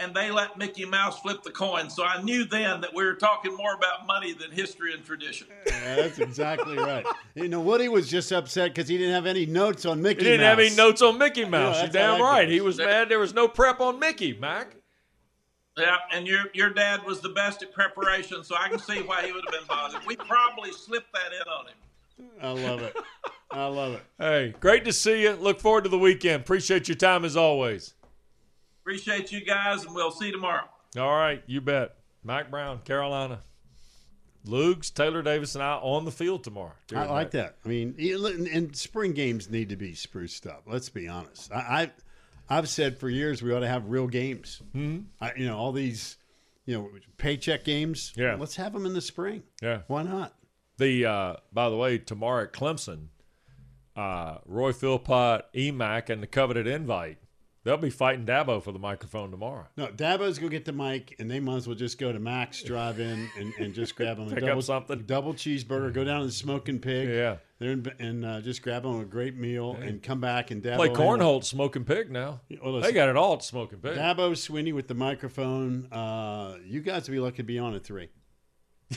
and 0.00 0.14
they 0.14 0.30
let 0.30 0.56
Mickey 0.56 0.84
Mouse 0.84 1.20
flip 1.20 1.42
the 1.42 1.50
coin. 1.50 1.90
So 1.90 2.04
I 2.04 2.22
knew 2.22 2.44
then 2.44 2.80
that 2.80 2.94
we 2.94 3.04
were 3.04 3.14
talking 3.14 3.54
more 3.56 3.74
about 3.74 4.06
money 4.06 4.32
than 4.32 4.50
history 4.50 4.94
and 4.94 5.04
tradition. 5.04 5.46
Yeah, 5.66 5.96
that's 5.96 6.18
exactly 6.18 6.76
right. 6.76 7.04
You 7.34 7.48
know, 7.48 7.60
Woody 7.60 7.88
was 7.88 8.08
just 8.08 8.32
upset 8.32 8.70
because 8.74 8.88
he 8.88 8.96
didn't 8.98 9.14
have 9.14 9.26
any 9.26 9.46
notes 9.46 9.84
on 9.84 10.00
Mickey. 10.02 10.16
Mouse. 10.16 10.24
He 10.24 10.30
didn't 10.30 10.40
Mouse. 10.40 10.48
have 10.50 10.58
any 10.58 10.76
notes 10.76 11.02
on 11.02 11.18
Mickey 11.18 11.44
Mouse. 11.44 11.76
Yeah, 11.76 11.82
You're 11.82 11.92
damn 11.92 12.20
right. 12.22 12.48
He 12.48 12.60
was 12.60 12.78
mad 12.78 13.08
there 13.08 13.18
was 13.18 13.34
no 13.34 13.46
prep 13.48 13.80
on 13.80 13.98
Mickey, 13.98 14.32
Mack. 14.32 14.74
Yeah, 15.78 15.96
and 16.12 16.26
your 16.26 16.44
your 16.52 16.70
dad 16.70 17.04
was 17.04 17.20
the 17.20 17.28
best 17.30 17.62
at 17.62 17.72
preparation, 17.72 18.42
so 18.44 18.56
I 18.58 18.68
can 18.68 18.78
see 18.78 19.02
why 19.02 19.24
he 19.24 19.32
would 19.32 19.44
have 19.44 19.52
been 19.52 19.66
bothered. 19.68 20.04
We 20.06 20.16
probably 20.16 20.72
slipped 20.72 21.12
that 21.12 21.32
in 21.32 21.48
on 21.48 21.66
him. 21.66 21.74
I 22.42 22.68
love 22.68 22.82
it. 22.82 22.96
I 23.50 23.66
love 23.66 23.94
it. 23.94 24.02
Hey, 24.18 24.54
great 24.60 24.84
to 24.84 24.92
see 24.92 25.22
you. 25.22 25.32
Look 25.32 25.58
forward 25.60 25.84
to 25.84 25.90
the 25.90 25.98
weekend. 25.98 26.42
Appreciate 26.42 26.88
your 26.88 26.96
time 26.96 27.24
as 27.24 27.36
always. 27.36 27.94
Appreciate 28.90 29.30
you 29.30 29.44
guys, 29.44 29.84
and 29.84 29.94
we'll 29.94 30.10
see 30.10 30.26
you 30.26 30.32
tomorrow. 30.32 30.64
All 30.98 31.14
right, 31.14 31.44
you 31.46 31.60
bet. 31.60 31.94
Mack 32.24 32.50
Brown, 32.50 32.80
Carolina. 32.80 33.38
Lugs, 34.44 34.90
Taylor 34.90 35.22
Davis, 35.22 35.54
and 35.54 35.62
I 35.62 35.74
on 35.74 36.04
the 36.04 36.10
field 36.10 36.42
tomorrow. 36.42 36.72
I 36.72 36.84
during 36.88 37.10
like 37.10 37.30
that. 37.30 37.58
I 37.64 37.68
mean, 37.68 37.94
and 37.96 38.48
and 38.48 38.74
spring 38.74 39.12
games 39.12 39.48
need 39.48 39.68
to 39.68 39.76
be 39.76 39.94
spruced 39.94 40.44
up. 40.44 40.64
Let's 40.66 40.88
be 40.88 41.06
honest. 41.06 41.52
I, 41.52 41.92
I 42.48 42.58
I've 42.58 42.68
said 42.68 42.98
for 42.98 43.08
years 43.08 43.44
we 43.44 43.54
ought 43.54 43.60
to 43.60 43.68
have 43.68 43.88
real 43.88 44.08
games. 44.08 44.60
Mm-hmm. 44.74 45.02
I, 45.20 45.34
you 45.36 45.46
know, 45.46 45.56
all 45.56 45.70
these, 45.70 46.16
you 46.66 46.76
know, 46.76 46.90
paycheck 47.16 47.62
games. 47.62 48.12
Yeah. 48.16 48.34
let's 48.40 48.56
have 48.56 48.72
them 48.72 48.86
in 48.86 48.92
the 48.92 49.00
spring. 49.00 49.44
Yeah. 49.62 49.82
Why 49.86 50.02
not? 50.02 50.34
The 50.78 51.06
uh, 51.06 51.36
by 51.52 51.70
the 51.70 51.76
way, 51.76 51.98
tomorrow 51.98 52.42
at 52.42 52.52
Clemson, 52.52 53.06
uh, 53.94 54.38
Roy 54.46 54.72
Philpott, 54.72 55.44
Emac, 55.54 56.10
and 56.10 56.20
the 56.20 56.26
coveted 56.26 56.66
invite. 56.66 57.18
They'll 57.62 57.76
be 57.76 57.90
fighting 57.90 58.24
Dabo 58.24 58.62
for 58.62 58.72
the 58.72 58.78
microphone 58.78 59.30
tomorrow. 59.30 59.66
No, 59.76 59.88
Dabo's 59.88 60.38
gonna 60.38 60.50
get 60.50 60.64
the 60.64 60.72
mic, 60.72 61.16
and 61.18 61.30
they 61.30 61.40
might 61.40 61.56
as 61.56 61.66
well 61.66 61.76
just 61.76 61.98
go 61.98 62.10
to 62.10 62.18
Mac's 62.18 62.62
Drive 62.62 63.00
In 63.00 63.28
and, 63.38 63.52
and 63.58 63.74
just 63.74 63.96
grab 63.96 64.16
them 64.16 64.28
a 64.28 64.30
Pick 64.34 64.42
up 64.44 64.48
double 64.48 64.62
something. 64.62 65.02
double 65.06 65.34
cheeseburger. 65.34 65.92
Go 65.92 66.02
down 66.04 66.20
to 66.20 66.26
the 66.26 66.32
Smoking 66.32 66.78
Pig. 66.78 67.08
Yeah. 67.10 67.36
there 67.58 67.72
and, 67.72 67.92
and 67.98 68.24
uh, 68.24 68.40
just 68.40 68.62
grab 68.62 68.84
them 68.84 68.98
a 68.98 69.04
great 69.04 69.36
meal 69.36 69.72
and 69.74 70.02
come 70.02 70.20
back 70.22 70.50
and 70.50 70.62
Dabo 70.62 70.76
Play 70.76 70.88
cornhole 70.88 71.38
at 71.38 71.44
Smoking 71.44 71.84
Pig 71.84 72.10
now. 72.10 72.40
Well, 72.64 72.80
they 72.80 72.92
got 72.92 73.10
it 73.10 73.16
all 73.16 73.34
at 73.34 73.42
Smoking 73.44 73.80
Pig. 73.80 73.94
Dabo 73.96 74.32
Swinney 74.32 74.72
with 74.72 74.88
the 74.88 74.94
microphone. 74.94 75.86
Uh, 75.92 76.56
you 76.64 76.80
guys 76.80 77.08
will 77.08 77.14
be 77.16 77.20
lucky 77.20 77.38
to 77.38 77.42
be 77.42 77.58
on 77.58 77.74
at 77.74 77.84
three. 77.84 78.08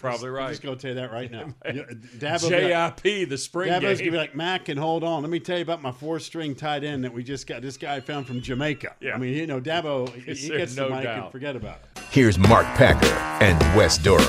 Probably 0.00 0.28
right. 0.30 0.40
I'm 0.40 0.44
right. 0.46 0.50
just 0.50 0.62
gonna 0.62 0.76
tell 0.76 0.90
you 0.90 0.94
that 0.96 1.12
right 1.12 1.30
now. 1.30 1.54
You- 1.72 1.84
Dabo 2.18 2.42
will 2.44 2.50
be 2.50 2.72
like- 2.72 3.02
JIP, 3.02 3.28
the 3.28 3.38
spring 3.38 3.70
Dabo's 3.70 3.98
game. 3.98 4.06
gonna 4.06 4.10
be 4.12 4.16
like 4.18 4.34
Mack 4.34 4.68
and 4.68 4.78
hold 4.78 5.04
on. 5.04 5.22
Let 5.22 5.30
me 5.30 5.40
tell 5.40 5.56
you 5.56 5.62
about 5.62 5.82
my 5.82 5.92
four 5.92 6.18
string 6.18 6.54
tight 6.54 6.84
end 6.84 7.04
that 7.04 7.12
we 7.12 7.22
just 7.22 7.46
got. 7.46 7.62
This 7.62 7.76
guy 7.76 7.96
I 7.96 8.00
found 8.00 8.26
from 8.26 8.40
Jamaica. 8.40 8.96
Yeah. 9.00 9.14
I 9.14 9.18
mean, 9.18 9.34
you 9.34 9.46
know, 9.46 9.60
Dabo, 9.60 10.08
he, 10.24 10.34
he 10.34 10.48
gets 10.48 10.74
no 10.76 10.88
the 10.88 10.94
mic 10.96 11.04
doubt? 11.04 11.22
and 11.24 11.32
forget 11.32 11.54
about 11.56 11.78
it. 11.96 12.02
Here's 12.10 12.38
Mark 12.38 12.66
Packer 12.76 13.06
and 13.44 13.58
Wes 13.76 13.98
Durham. 13.98 14.26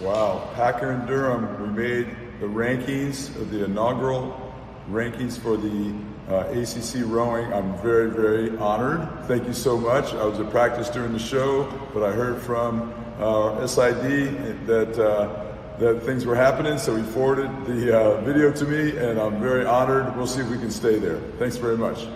Wow, 0.00 0.50
Packer 0.54 0.90
and 0.90 1.06
Durham, 1.06 1.62
we 1.62 1.82
made 1.82 2.06
the 2.40 2.46
rankings 2.46 3.34
of 3.36 3.50
the 3.50 3.64
inaugural 3.64 4.52
rankings 4.90 5.38
for 5.38 5.56
the 5.56 5.94
uh, 6.28 6.46
ACC 6.50 7.04
rowing. 7.06 7.52
I'm 7.52 7.76
very, 7.82 8.10
very 8.10 8.56
honored. 8.58 9.08
Thank 9.26 9.46
you 9.46 9.52
so 9.52 9.76
much. 9.76 10.12
I 10.14 10.24
was 10.24 10.38
at 10.40 10.50
practice 10.50 10.88
during 10.88 11.12
the 11.12 11.18
show, 11.18 11.64
but 11.92 12.02
I 12.02 12.12
heard 12.12 12.40
from 12.40 12.92
uh, 13.18 13.66
SID 13.66 14.66
that 14.66 14.98
uh, 14.98 15.48
that 15.78 16.02
things 16.02 16.24
were 16.26 16.36
happening, 16.36 16.78
so 16.78 16.94
he 16.94 17.02
forwarded 17.02 17.50
the 17.66 17.98
uh, 17.98 18.20
video 18.20 18.52
to 18.52 18.64
me, 18.64 18.96
and 18.96 19.18
I'm 19.18 19.40
very 19.40 19.64
honored. 19.64 20.14
We'll 20.16 20.26
see 20.26 20.40
if 20.40 20.48
we 20.48 20.58
can 20.58 20.70
stay 20.70 20.98
there. 20.98 21.18
Thanks 21.38 21.56
very 21.56 21.76
much. 21.76 22.06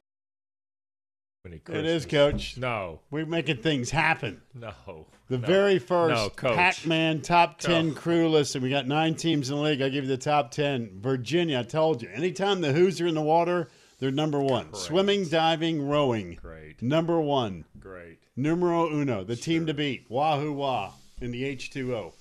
It 1.45 1.87
is, 1.87 2.07
Coach. 2.07 2.57
No, 2.59 3.01
We're 3.11 3.25
making 3.25 3.59
things 3.59 3.91
happen. 3.91 4.43
no. 4.55 5.07
The 5.29 5.39
no. 5.39 5.47
very 5.47 5.79
first 5.81 6.15
No, 6.41 6.53
Pac-Man 6.55 7.21
top 7.23 7.59
ten 7.59 7.89
No. 7.89 7.95
crew 7.95 8.29
list, 8.29 8.55
and 8.55 8.63
we 8.63 8.71
got 8.71 8.87
nine 8.87 9.15
teams 9.15 9.51
in 9.51 9.57
the 9.57 9.63
league. 9.63 9.83
I 9.83 9.89
give 9.89 10.05
you 10.05 10.11
the 10.11 10.17
top 10.17 10.51
ten. 10.53 10.91
Virginia, 11.01 11.61
I 11.61 11.63
told 11.65 12.03
you. 12.03 12.09
Anytime 12.13 12.61
the 12.61 12.73
Hoos 12.73 13.01
are 13.01 13.07
in 13.07 13.15
the 13.15 13.23
water, 13.23 13.69
they're 13.99 14.11
number 14.11 14.41
one. 14.41 14.75
Swimming, 14.75 15.29
diving, 15.29 15.87
rowing. 15.89 16.35
Great. 16.41 16.83
Number 16.83 17.21
one. 17.21 17.65
Great. 17.79 18.19
Numero 18.37 18.91
uno, 18.91 19.25
the 19.25 19.37
team 19.37 19.67
to 19.67 19.75
beat. 19.75 20.07
Wahoo 20.11 20.53
Wah 20.53 20.93
in 21.21 21.31
the 21.31 21.43
H2O. 21.45 22.13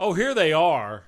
Oh, 0.00 0.12
here 0.12 0.34
they 0.34 0.52
are, 0.52 1.04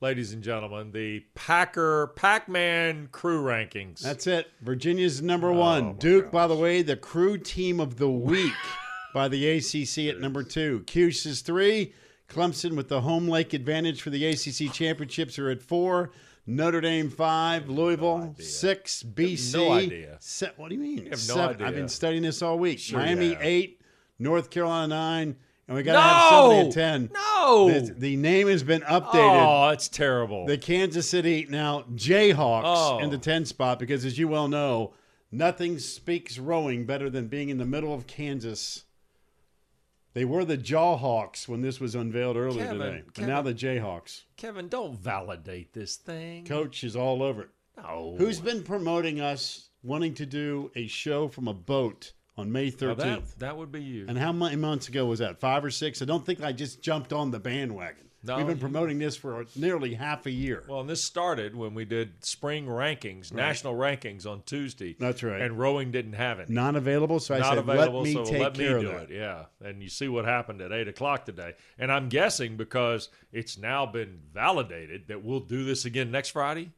ladies 0.00 0.32
and 0.32 0.42
gentlemen. 0.42 0.92
The 0.92 1.20
Packer 1.34 2.08
Pac-Man 2.16 3.08
crew 3.12 3.42
rankings. 3.42 4.00
That's 4.00 4.26
it. 4.26 4.48
Virginia's 4.60 5.22
number 5.22 5.48
Oh, 5.50 5.54
one. 5.58 5.94
Duke, 5.94 6.30
by 6.30 6.46
the 6.46 6.56
way, 6.56 6.82
the 6.82 6.96
crew 6.96 7.38
team 7.38 7.80
of 7.80 7.96
the 7.96 8.10
week 8.10 8.52
by 9.14 9.28
the 9.28 9.48
ACC 9.48 10.08
at 10.14 10.20
number 10.20 10.42
two. 10.42 10.80
Cuse 10.86 11.24
is 11.24 11.40
three. 11.40 11.94
Clemson 12.28 12.76
with 12.76 12.88
the 12.88 13.00
home 13.00 13.26
lake 13.28 13.54
advantage 13.54 14.02
for 14.02 14.10
the 14.10 14.26
ACC 14.26 14.70
championships 14.72 15.38
are 15.38 15.48
at 15.48 15.62
four. 15.62 16.10
Notre 16.50 16.80
Dame 16.80 17.10
five. 17.10 17.68
Louisville 17.68 18.34
six. 18.38 19.02
BC. 19.02 19.54
no 19.54 19.72
idea. 19.72 20.16
se- 20.18 20.52
what 20.56 20.70
do 20.70 20.74
you 20.76 20.80
mean? 20.80 20.98
have 21.04 21.10
no 21.10 21.16
Seven. 21.16 21.54
idea. 21.56 21.66
I've 21.66 21.74
been 21.74 21.88
studying 21.88 22.22
this 22.22 22.40
all 22.40 22.58
week. 22.58 22.78
Sure 22.78 22.98
Miami 22.98 23.36
eight. 23.40 23.80
North 24.18 24.48
Carolina 24.50 24.88
nine. 24.88 25.36
And 25.68 25.76
we 25.76 25.82
got 25.82 25.92
to 25.92 26.00
have 26.00 26.30
somebody 26.30 26.62
No! 26.62 26.66
at 26.68 26.72
ten. 26.72 27.10
No! 27.12 27.80
The, 27.80 27.92
the 27.92 28.16
name 28.16 28.48
has 28.48 28.62
been 28.62 28.80
updated. 28.80 29.12
Oh, 29.14 29.68
it's 29.68 29.88
terrible. 29.88 30.46
The 30.46 30.56
Kansas 30.56 31.06
City 31.08 31.46
now 31.50 31.82
Jayhawks 31.94 32.62
Oh. 32.64 32.98
in 33.00 33.10
the 33.10 33.18
10 33.18 33.44
spot 33.44 33.78
because, 33.78 34.06
as 34.06 34.18
you 34.18 34.28
well 34.28 34.48
know, 34.48 34.94
nothing 35.30 35.78
speaks 35.78 36.38
rowing 36.38 36.86
better 36.86 37.10
than 37.10 37.28
being 37.28 37.50
in 37.50 37.58
the 37.58 37.66
middle 37.66 37.92
of 37.92 38.06
Kansas. 38.06 38.84
They 40.18 40.24
were 40.24 40.44
the 40.44 40.58
Jawhawks 40.58 41.46
when 41.46 41.60
this 41.60 41.78
was 41.78 41.94
unveiled 41.94 42.36
earlier 42.36 42.64
Kevin, 42.64 42.78
today, 42.80 42.98
and 42.98 43.14
Kevin. 43.14 43.30
now 43.30 43.40
the 43.40 43.54
Jayhawks. 43.54 44.22
Kevin, 44.36 44.66
don't 44.66 44.98
validate 44.98 45.72
this 45.72 45.94
thing. 45.94 46.44
Coach 46.44 46.82
is 46.82 46.96
all 46.96 47.22
over 47.22 47.42
it. 47.42 47.50
No. 47.76 48.16
Who's 48.18 48.40
been 48.40 48.64
promoting 48.64 49.20
us 49.20 49.70
wanting 49.84 50.14
to 50.14 50.26
do 50.26 50.72
a 50.74 50.88
show 50.88 51.28
from 51.28 51.46
a 51.46 51.54
boat 51.54 52.14
on 52.36 52.50
May 52.50 52.64
Now 52.64 52.94
13th? 52.94 52.96
that, 52.96 53.38
that 53.38 53.56
would 53.56 53.70
be 53.70 53.80
you. 53.80 54.06
And 54.08 54.18
how 54.18 54.32
many 54.32 54.56
months 54.56 54.88
ago 54.88 55.06
was 55.06 55.20
that? 55.20 55.38
Five 55.38 55.64
or 55.64 55.70
six? 55.70 56.02
I 56.02 56.04
don't 56.04 56.26
think 56.26 56.42
I 56.42 56.50
just 56.50 56.82
jumped 56.82 57.12
on 57.12 57.30
the 57.30 57.38
bandwagon. 57.38 58.07
No, 58.28 58.36
We've 58.36 58.46
been 58.46 58.58
promoting 58.58 58.98
this 58.98 59.16
for 59.16 59.44
nearly 59.56 59.94
half 59.94 60.26
a 60.26 60.30
year. 60.30 60.64
Well, 60.68 60.80
and 60.80 60.88
this 60.88 61.02
started 61.02 61.56
when 61.56 61.74
we 61.74 61.84
did 61.84 62.24
spring 62.24 62.66
rankings, 62.66 63.32
national 63.32 63.74
rankings 63.74 64.26
on 64.26 64.42
Tuesday. 64.46 64.94
That's 64.98 65.22
right. 65.22 65.40
And 65.40 65.58
rowing 65.58 65.90
didn't 65.90 66.12
have 66.12 66.38
it. 66.38 66.48
Not 66.48 66.76
available, 66.76 67.18
so 67.20 67.34
I 67.34 67.38
Not 67.38 67.48
said, 67.48 67.58
available, 67.58 68.00
let 68.02 68.04
me 68.04 68.12
so 68.14 68.24
take 68.24 68.40
let 68.40 68.56
me 68.58 68.64
do 68.64 68.76
of 68.76 68.84
that. 68.84 69.10
it. 69.10 69.16
Yeah, 69.16 69.44
and 69.60 69.82
you 69.82 69.88
see 69.88 70.08
what 70.08 70.24
happened 70.24 70.60
at 70.60 70.72
eight 70.72 70.88
o'clock 70.88 71.24
today. 71.24 71.54
And 71.78 71.90
I'm 71.90 72.08
guessing 72.08 72.56
because 72.56 73.08
it's 73.32 73.58
now 73.58 73.86
been 73.86 74.20
validated 74.32 75.08
that 75.08 75.24
we'll 75.24 75.40
do 75.40 75.64
this 75.64 75.84
again 75.84 76.10
next 76.10 76.28
Friday. 76.30 76.70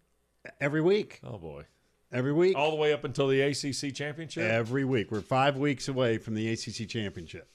Every 0.60 0.80
week. 0.80 1.20
Oh 1.22 1.36
boy, 1.36 1.64
Every 2.12 2.32
week. 2.32 2.56
all 2.56 2.70
the 2.70 2.76
way 2.76 2.92
up 2.92 3.04
until 3.04 3.28
the 3.28 3.40
ACC 3.42 3.94
championship. 3.94 4.44
Every 4.44 4.84
week. 4.84 5.10
We're 5.10 5.20
five 5.20 5.56
weeks 5.56 5.86
away 5.88 6.16
from 6.18 6.34
the 6.34 6.48
ACC 6.50 6.88
championship. 6.88 7.48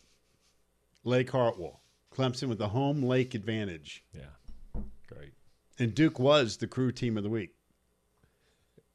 Lake 1.03 1.29
Hartwell. 1.31 1.81
Clemson 2.16 2.47
with 2.47 2.57
the 2.57 2.70
home 2.70 3.03
lake 3.03 3.34
advantage. 3.36 4.03
Yeah, 4.13 4.82
great. 5.07 5.34
And 5.78 5.93
Duke 5.93 6.18
was 6.20 6.57
the 6.57 6.68
crew 6.68 6.91
team 6.91 7.18
of 7.18 7.24
the 7.24 7.30
week. 7.30 7.51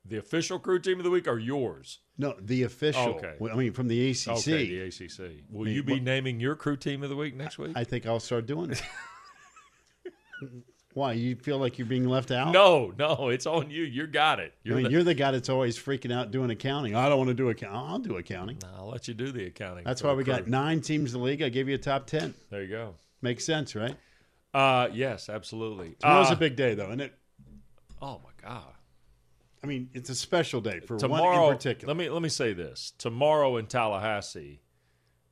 The 0.04 0.16
official 0.16 0.58
crew 0.58 0.78
team 0.80 0.98
of 0.98 1.04
the 1.04 1.10
week 1.10 1.28
are 1.28 1.38
yours. 1.38 2.00
No, 2.18 2.34
the 2.40 2.62
official. 2.64 3.20
Okay. 3.22 3.34
I 3.52 3.54
mean, 3.54 3.72
from 3.72 3.86
the 3.88 4.10
ACC. 4.10 4.28
Okay, 4.28 4.66
the 4.68 4.80
ACC. 4.88 5.44
Will 5.50 5.66
mean, 5.66 5.74
you 5.74 5.82
be 5.82 5.92
what- 5.94 6.02
naming 6.02 6.40
your 6.40 6.56
crew 6.56 6.76
team 6.76 7.02
of 7.02 7.10
the 7.10 7.16
week 7.16 7.36
next 7.36 7.58
week? 7.58 7.72
I 7.76 7.84
think 7.84 8.06
I'll 8.06 8.18
start 8.20 8.46
doing 8.46 8.70
it. 8.70 8.82
Why? 10.94 11.12
You 11.12 11.36
feel 11.36 11.58
like 11.58 11.78
you're 11.78 11.86
being 11.86 12.08
left 12.08 12.32
out? 12.32 12.50
no, 12.52 12.92
no, 12.98 13.28
it's 13.28 13.46
on 13.46 13.70
you. 13.70 13.84
You 13.84 14.08
got 14.08 14.40
it. 14.40 14.52
I 14.56 14.58
You're 14.64 14.76
mean, 14.76 14.84
the- 14.86 14.90
you're 14.90 15.04
the 15.04 15.14
guy 15.14 15.30
that's 15.30 15.48
always 15.48 15.78
freaking 15.78 16.12
out 16.12 16.32
doing 16.32 16.50
accounting. 16.50 16.96
I 16.96 17.08
don't 17.08 17.18
want 17.18 17.28
to 17.28 17.34
do 17.34 17.48
accounting. 17.48 17.76
I'll 17.78 17.98
do 18.00 18.16
accounting. 18.16 18.58
I'll 18.76 18.88
let 18.88 19.06
you 19.06 19.14
do 19.14 19.30
the 19.30 19.46
accounting. 19.46 19.84
That's 19.84 20.02
why 20.02 20.12
we 20.14 20.24
got 20.24 20.48
nine 20.48 20.80
teams 20.80 21.14
in 21.14 21.20
the 21.20 21.24
league. 21.24 21.42
I 21.42 21.48
gave 21.48 21.68
you 21.68 21.76
a 21.76 21.78
top 21.78 22.06
10. 22.06 22.34
There 22.50 22.62
you 22.62 22.68
go. 22.68 22.94
Makes 23.22 23.44
sense, 23.44 23.74
right? 23.74 23.96
Uh, 24.54 24.88
yes, 24.92 25.28
absolutely. 25.28 25.96
Tomorrow's 26.00 26.30
Uh, 26.30 26.34
a 26.34 26.36
big 26.36 26.56
day, 26.56 26.74
though, 26.74 26.88
isn't 26.88 27.00
it? 27.00 27.14
Oh 28.02 28.20
my 28.24 28.30
God. 28.48 28.72
I 29.62 29.66
mean, 29.66 29.90
it's 29.92 30.08
a 30.08 30.14
special 30.14 30.60
day 30.62 30.80
for 30.80 30.98
tomorrow, 30.98 31.42
one 31.42 31.50
in 31.52 31.56
particular. 31.58 31.92
Let 31.92 31.98
me 31.98 32.08
let 32.08 32.22
me 32.22 32.30
say 32.30 32.54
this. 32.54 32.92
Tomorrow 32.98 33.58
in 33.58 33.66
Tallahassee, 33.66 34.62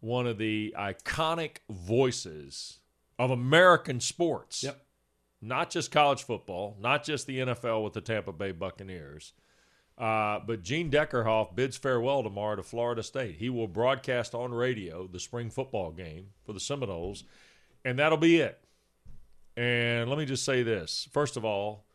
one 0.00 0.26
of 0.26 0.36
the 0.38 0.74
iconic 0.78 1.58
voices 1.70 2.80
of 3.18 3.30
American 3.30 4.00
sports. 4.00 4.62
Yep. 4.62 4.84
Not 5.40 5.70
just 5.70 5.90
college 5.92 6.24
football, 6.24 6.76
not 6.80 7.04
just 7.04 7.26
the 7.26 7.38
NFL 7.38 7.82
with 7.84 7.92
the 7.94 8.00
Tampa 8.00 8.32
Bay 8.32 8.50
Buccaneers. 8.52 9.32
Uh, 9.96 10.40
but 10.46 10.62
Gene 10.62 10.90
Deckerhoff 10.90 11.54
bids 11.56 11.76
farewell 11.76 12.22
tomorrow 12.22 12.56
to 12.56 12.62
Florida 12.62 13.02
State. 13.02 13.36
He 13.36 13.48
will 13.48 13.66
broadcast 13.68 14.34
on 14.34 14.52
radio 14.52 15.06
the 15.06 15.18
spring 15.20 15.48
football 15.50 15.90
game 15.90 16.28
for 16.44 16.52
the 16.52 16.60
Seminoles, 16.60 17.24
and 17.84 17.98
that'll 17.98 18.18
be 18.18 18.40
it. 18.40 18.60
And 19.56 20.08
let 20.08 20.18
me 20.18 20.24
just 20.24 20.44
say 20.44 20.62
this. 20.62 21.08
First 21.12 21.36
of 21.36 21.44
all, 21.44 21.86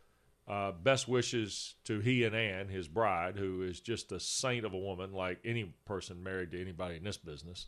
uh, 0.46 0.72
best 0.72 1.08
wishes 1.08 1.76
to 1.84 2.00
he 2.00 2.24
and 2.24 2.36
Ann, 2.36 2.68
his 2.68 2.88
bride, 2.88 3.36
who 3.36 3.62
is 3.62 3.80
just 3.80 4.12
a 4.12 4.20
saint 4.20 4.66
of 4.66 4.74
a 4.74 4.78
woman, 4.78 5.12
like 5.12 5.38
any 5.44 5.74
person 5.86 6.22
married 6.22 6.50
to 6.50 6.60
anybody 6.60 6.96
in 6.96 7.04
this 7.04 7.16
business. 7.16 7.66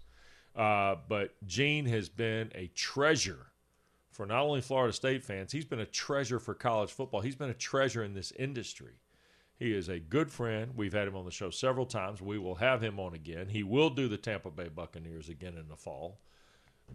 Uh, 0.54 0.96
but 1.08 1.34
Gene 1.46 1.86
has 1.86 2.08
been 2.08 2.50
a 2.54 2.66
treasure 2.74 3.46
for 4.10 4.24
not 4.24 4.42
only 4.42 4.62
Florida 4.62 4.94
State 4.94 5.22
fans, 5.22 5.52
he's 5.52 5.66
been 5.66 5.80
a 5.80 5.86
treasure 5.86 6.38
for 6.38 6.54
college 6.54 6.90
football. 6.90 7.20
He's 7.20 7.36
been 7.36 7.50
a 7.50 7.54
treasure 7.54 8.02
in 8.02 8.14
this 8.14 8.32
industry. 8.32 8.94
He 9.58 9.74
is 9.74 9.88
a 9.88 9.98
good 9.98 10.30
friend. 10.30 10.72
We've 10.74 10.92
had 10.92 11.08
him 11.08 11.16
on 11.16 11.26
the 11.26 11.30
show 11.30 11.50
several 11.50 11.84
times. 11.84 12.22
We 12.22 12.38
will 12.38 12.54
have 12.56 12.82
him 12.82 12.98
on 12.98 13.14
again. 13.14 13.48
He 13.48 13.62
will 13.62 13.90
do 13.90 14.08
the 14.08 14.16
Tampa 14.16 14.50
Bay 14.50 14.68
Buccaneers 14.68 15.28
again 15.28 15.56
in 15.58 15.68
the 15.68 15.76
fall. 15.76 16.18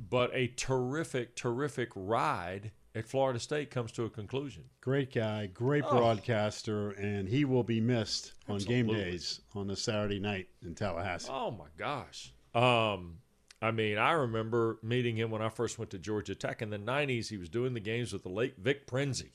But 0.09 0.31
a 0.33 0.47
terrific, 0.47 1.35
terrific 1.35 1.89
ride 1.95 2.71
at 2.93 3.05
Florida 3.07 3.39
State 3.39 3.69
comes 3.71 3.91
to 3.93 4.03
a 4.05 4.09
conclusion. 4.09 4.65
Great 4.81 5.13
guy, 5.13 5.47
great 5.47 5.83
Oh. 5.85 5.97
broadcaster, 5.97 6.91
and 6.91 7.27
he 7.29 7.45
will 7.45 7.63
be 7.63 7.79
missed 7.79 8.33
on 8.47 8.57
game 8.59 8.87
days 8.87 9.41
on 9.55 9.69
a 9.69 9.75
Saturday 9.75 10.19
night 10.19 10.49
in 10.61 10.75
Tallahassee. 10.75 11.29
Oh 11.31 11.51
my 11.51 11.67
gosh. 11.77 12.33
Um, 12.53 13.19
I 13.61 13.71
mean, 13.71 13.97
I 13.97 14.11
remember 14.13 14.79
meeting 14.81 15.15
him 15.15 15.29
when 15.31 15.41
I 15.41 15.49
first 15.49 15.77
went 15.79 15.91
to 15.91 15.99
Georgia 15.99 16.35
Tech 16.35 16.61
in 16.61 16.69
the 16.69 16.79
90s. 16.79 17.29
He 17.29 17.37
was 17.37 17.47
doing 17.49 17.73
the 17.73 17.79
games 17.79 18.11
with 18.11 18.23
the 18.23 18.29
late 18.29 18.57
Vic 18.57 18.87
Prinzi, 18.87 19.31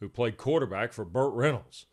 who 0.00 0.08
played 0.08 0.36
quarterback 0.36 0.92
for 0.92 1.04
Burt 1.04 1.34
Reynolds. 1.34 1.86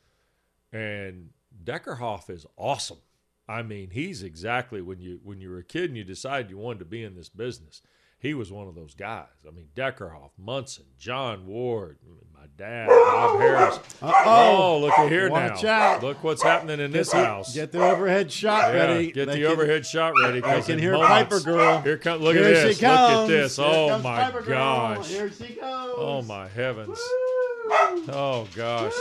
And 0.72 1.32
Deckerhoff 1.64 2.30
is 2.30 2.46
awesome. 2.58 3.00
I 3.48 3.62
mean, 3.62 3.91
he's 3.91 4.24
exactly 4.24 4.82
when 4.82 5.00
you 5.02 5.20
when 5.24 5.39
you 5.39 5.50
were 5.50 5.60
a 5.60 5.64
kid 5.64 5.86
and 5.89 5.98
you 5.98 6.04
decided 6.04 6.50
you 6.50 6.58
wanted 6.58 6.80
to 6.80 6.86
be 6.86 7.04
in 7.04 7.16
this 7.16 7.30
business. 7.30 7.82
He 8.18 8.34
was 8.34 8.52
one 8.52 8.68
of 8.68 8.74
those 8.74 8.96
guys. 8.96 9.28
I 9.48 9.52
mean, 9.52 9.68
Deckerhoff, 9.76 10.32
Munson, 10.38 10.86
John 10.98 11.46
Ward, 11.46 11.98
my 12.34 12.46
dad, 12.58 12.88
Bob 12.88 13.39
Harris. 13.39 13.78
Uh-oh. 14.02 14.24
Oh, 14.26 14.80
look 14.80 14.98
at 14.98 15.12
here 15.12 15.30
Watch 15.30 15.62
now. 15.62 15.70
out. 15.70 16.02
Look 16.04 16.24
what's 16.24 16.41
happening 16.41 16.80
in 16.80 16.91
this 16.91 17.12
the- 17.12 17.18
house. 17.24 17.54
Get 17.54 17.72
the 17.72 17.84
overhead 17.88 18.32
shot 18.32 18.74
Yeah, 18.74 18.80
ready. 18.80 19.12
Get 19.12 19.28
They 19.28 19.34
the 19.36 19.41
can- 19.43 19.52
overhead 19.52 19.86
shot 19.86 20.14
ready. 20.20 20.43
I 20.43 20.62
can 20.62 20.80
hear 20.80 20.93
moments- 20.93 21.12
Piper 21.12 21.39
Girl. 21.41 21.82
Here 21.82 21.98
come. 22.00 22.22
Look 22.22 22.36
Here 22.36 22.46
at 22.46 22.50
this. 22.54 22.82
Look 22.82 22.89
at 22.89 23.28
this. 23.28 23.58
Here 23.58 23.66
oh 23.68 24.00
my 24.00 24.24
Piper 24.24 24.41
Girl. 24.41 24.58
gosh. 24.58 25.08
Here 25.10 25.32
she 25.32 25.60
oh, 25.62 25.86
goes. 25.88 25.96
Oh 26.00 26.22
my 26.24 26.48
heavens. 26.48 26.98
Oh 28.10 28.48
gosh. 28.56 28.93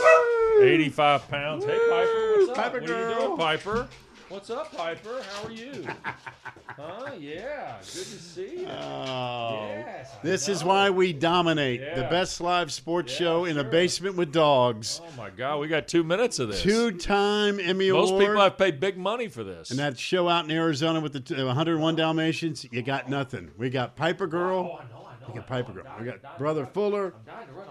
85 0.61 1.29
pounds. 1.29 1.65
Hey 1.65 1.79
Piper, 1.89 2.33
what's 2.37 2.49
up? 2.49 2.55
Piper 2.55 2.81
what 2.81 2.89
are 2.89 2.93
you 2.93 3.13
girl. 3.15 3.25
doing, 3.27 3.37
Piper? 3.37 3.87
What's 4.29 4.49
up, 4.49 4.75
Piper? 4.75 5.21
How 5.21 5.47
are 5.47 5.51
you? 5.51 5.85
huh? 6.67 7.11
Yeah. 7.19 7.77
Good 7.81 7.85
to 7.85 8.03
see 8.03 8.61
you. 8.61 8.67
Oh, 8.67 9.67
Yes, 9.69 10.09
this 10.23 10.49
is 10.49 10.63
why 10.63 10.89
we 10.89 11.13
dominate 11.13 11.81
the 11.95 12.03
best 12.03 12.41
live 12.41 12.71
sports 12.71 13.13
Yeah, 13.13 13.17
show 13.19 13.45
in 13.45 13.57
a 13.59 13.63
basement 13.63 14.15
with 14.15 14.31
dogs. 14.31 14.99
Oh 15.03 15.07
my 15.15 15.29
God, 15.29 15.59
we 15.59 15.67
got 15.67 15.87
two 15.87 16.03
minutes 16.03 16.39
of 16.39 16.47
this. 16.49 16.61
Two-time 16.63 17.59
Emmy 17.59 17.91
Most 17.91 18.09
Award. 18.11 18.25
people 18.25 18.41
have 18.41 18.57
paid 18.57 18.79
big 18.79 18.97
money 18.97 19.27
for 19.27 19.43
this. 19.43 19.69
and 19.69 19.77
that 19.79 19.99
show 19.99 20.27
out 20.27 20.45
in 20.45 20.51
Arizona 20.51 20.99
with 20.99 21.13
the 21.25 21.41
uh, 21.43 21.45
101 21.45 21.95
Dalmatians, 21.95 22.65
you 22.71 22.81
got 22.81 23.07
nothing. 23.07 23.51
We 23.57 23.69
got 23.69 23.95
Piper 23.95 24.25
Girl. 24.25 24.71
Oh, 24.73 24.79
I 24.81 24.83
know, 24.91 25.05
I 25.07 25.21
know. 25.21 25.27
We 25.27 25.33
got 25.35 25.47
Piper 25.47 25.71
Girl. 25.71 25.83
We 25.99 26.05
got 26.05 26.37
Brother 26.39 26.65
Fuller. 26.65 27.13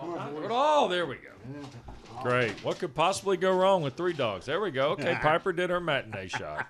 Oh, 0.00 0.86
there 0.88 1.04
we 1.06 1.16
go. 1.16 1.30
Great. 2.22 2.52
What 2.64 2.78
could 2.78 2.94
possibly 2.94 3.36
go 3.36 3.54
wrong 3.56 3.82
with 3.82 3.94
three 3.94 4.12
dogs? 4.12 4.46
There 4.46 4.60
we 4.60 4.70
go. 4.70 4.90
Okay, 4.90 5.16
Piper 5.22 5.52
did 5.52 5.70
her 5.70 5.80
matinee 5.80 6.28
shot. 6.28 6.66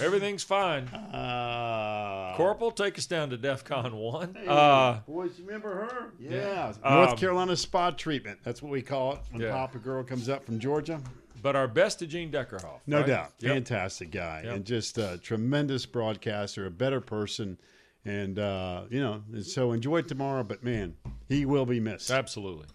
Everything's 0.00 0.44
fine. 0.44 0.84
Uh, 0.88 2.34
Corporal, 2.36 2.70
take 2.70 2.96
us 2.98 3.06
down 3.06 3.30
to 3.30 3.38
DEFCON 3.38 3.92
1. 3.94 4.36
Uh, 4.46 5.00
boys, 5.08 5.32
you 5.38 5.44
remember 5.44 5.74
her? 5.74 6.12
Yeah. 6.20 6.30
Yeah. 6.30 6.72
North 6.94 7.10
Um, 7.10 7.16
Carolina 7.16 7.56
spa 7.56 7.90
treatment. 7.90 8.38
That's 8.44 8.62
what 8.62 8.70
we 8.70 8.80
call 8.82 9.14
it 9.14 9.20
when 9.32 9.42
Yeah. 9.42 9.50
Papa 9.52 9.78
Girl 9.78 10.04
comes 10.04 10.28
up 10.28 10.44
from 10.46 10.60
Georgia. 10.60 11.00
but 11.42 11.56
our 11.56 11.66
best 11.68 11.98
to 12.00 12.06
Gene 12.06 12.30
Deckerhoff. 12.30 12.80
No 12.86 12.98
right? 12.98 13.06
doubt. 13.06 13.32
Yep. 13.40 13.52
Fantastic 13.54 14.10
guy. 14.12 14.42
Yep. 14.44 14.54
And 14.54 14.64
just 14.64 14.98
a 14.98 15.18
tremendous 15.22 15.84
broadcaster, 15.86 16.66
a 16.66 16.70
better 16.70 17.00
person. 17.00 17.58
And, 18.06 18.38
uh, 18.38 18.84
you 18.88 19.00
know, 19.00 19.22
so 19.42 19.72
enjoy 19.72 19.98
it 19.98 20.08
tomorrow. 20.08 20.44
But, 20.44 20.62
man, 20.62 20.94
he 21.28 21.44
will 21.44 21.66
be 21.66 21.80
missed. 21.80 22.10
Absolutely. 22.10 22.66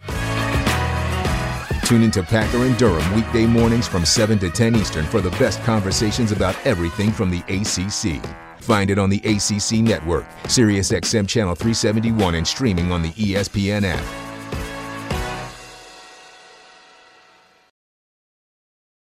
Tune 1.86 2.04
into 2.04 2.24
Packer 2.24 2.64
and 2.64 2.78
Durham 2.78 3.16
weekday 3.16 3.46
mornings 3.46 3.88
from 3.88 4.06
7 4.06 4.40
to 4.40 4.50
10 4.50 4.76
Eastern 4.76 5.06
for 5.06 5.20
the 5.20 5.32
best 5.32 5.62
conversations 5.64 6.32
about 6.32 6.56
everything 6.66 7.12
from 7.12 7.30
the 7.30 7.40
ACC. 7.50 8.24
Find 8.62 8.90
it 8.92 9.00
on 9.00 9.10
the 9.10 9.18
ACC 9.26 9.82
network, 9.82 10.26
SiriusXM 10.44 11.28
Channel 11.28 11.56
371, 11.56 12.36
and 12.36 12.48
streaming 12.48 12.92
on 12.92 13.02
the 13.02 13.12
ESPN 13.12 13.84
app. 13.84 14.31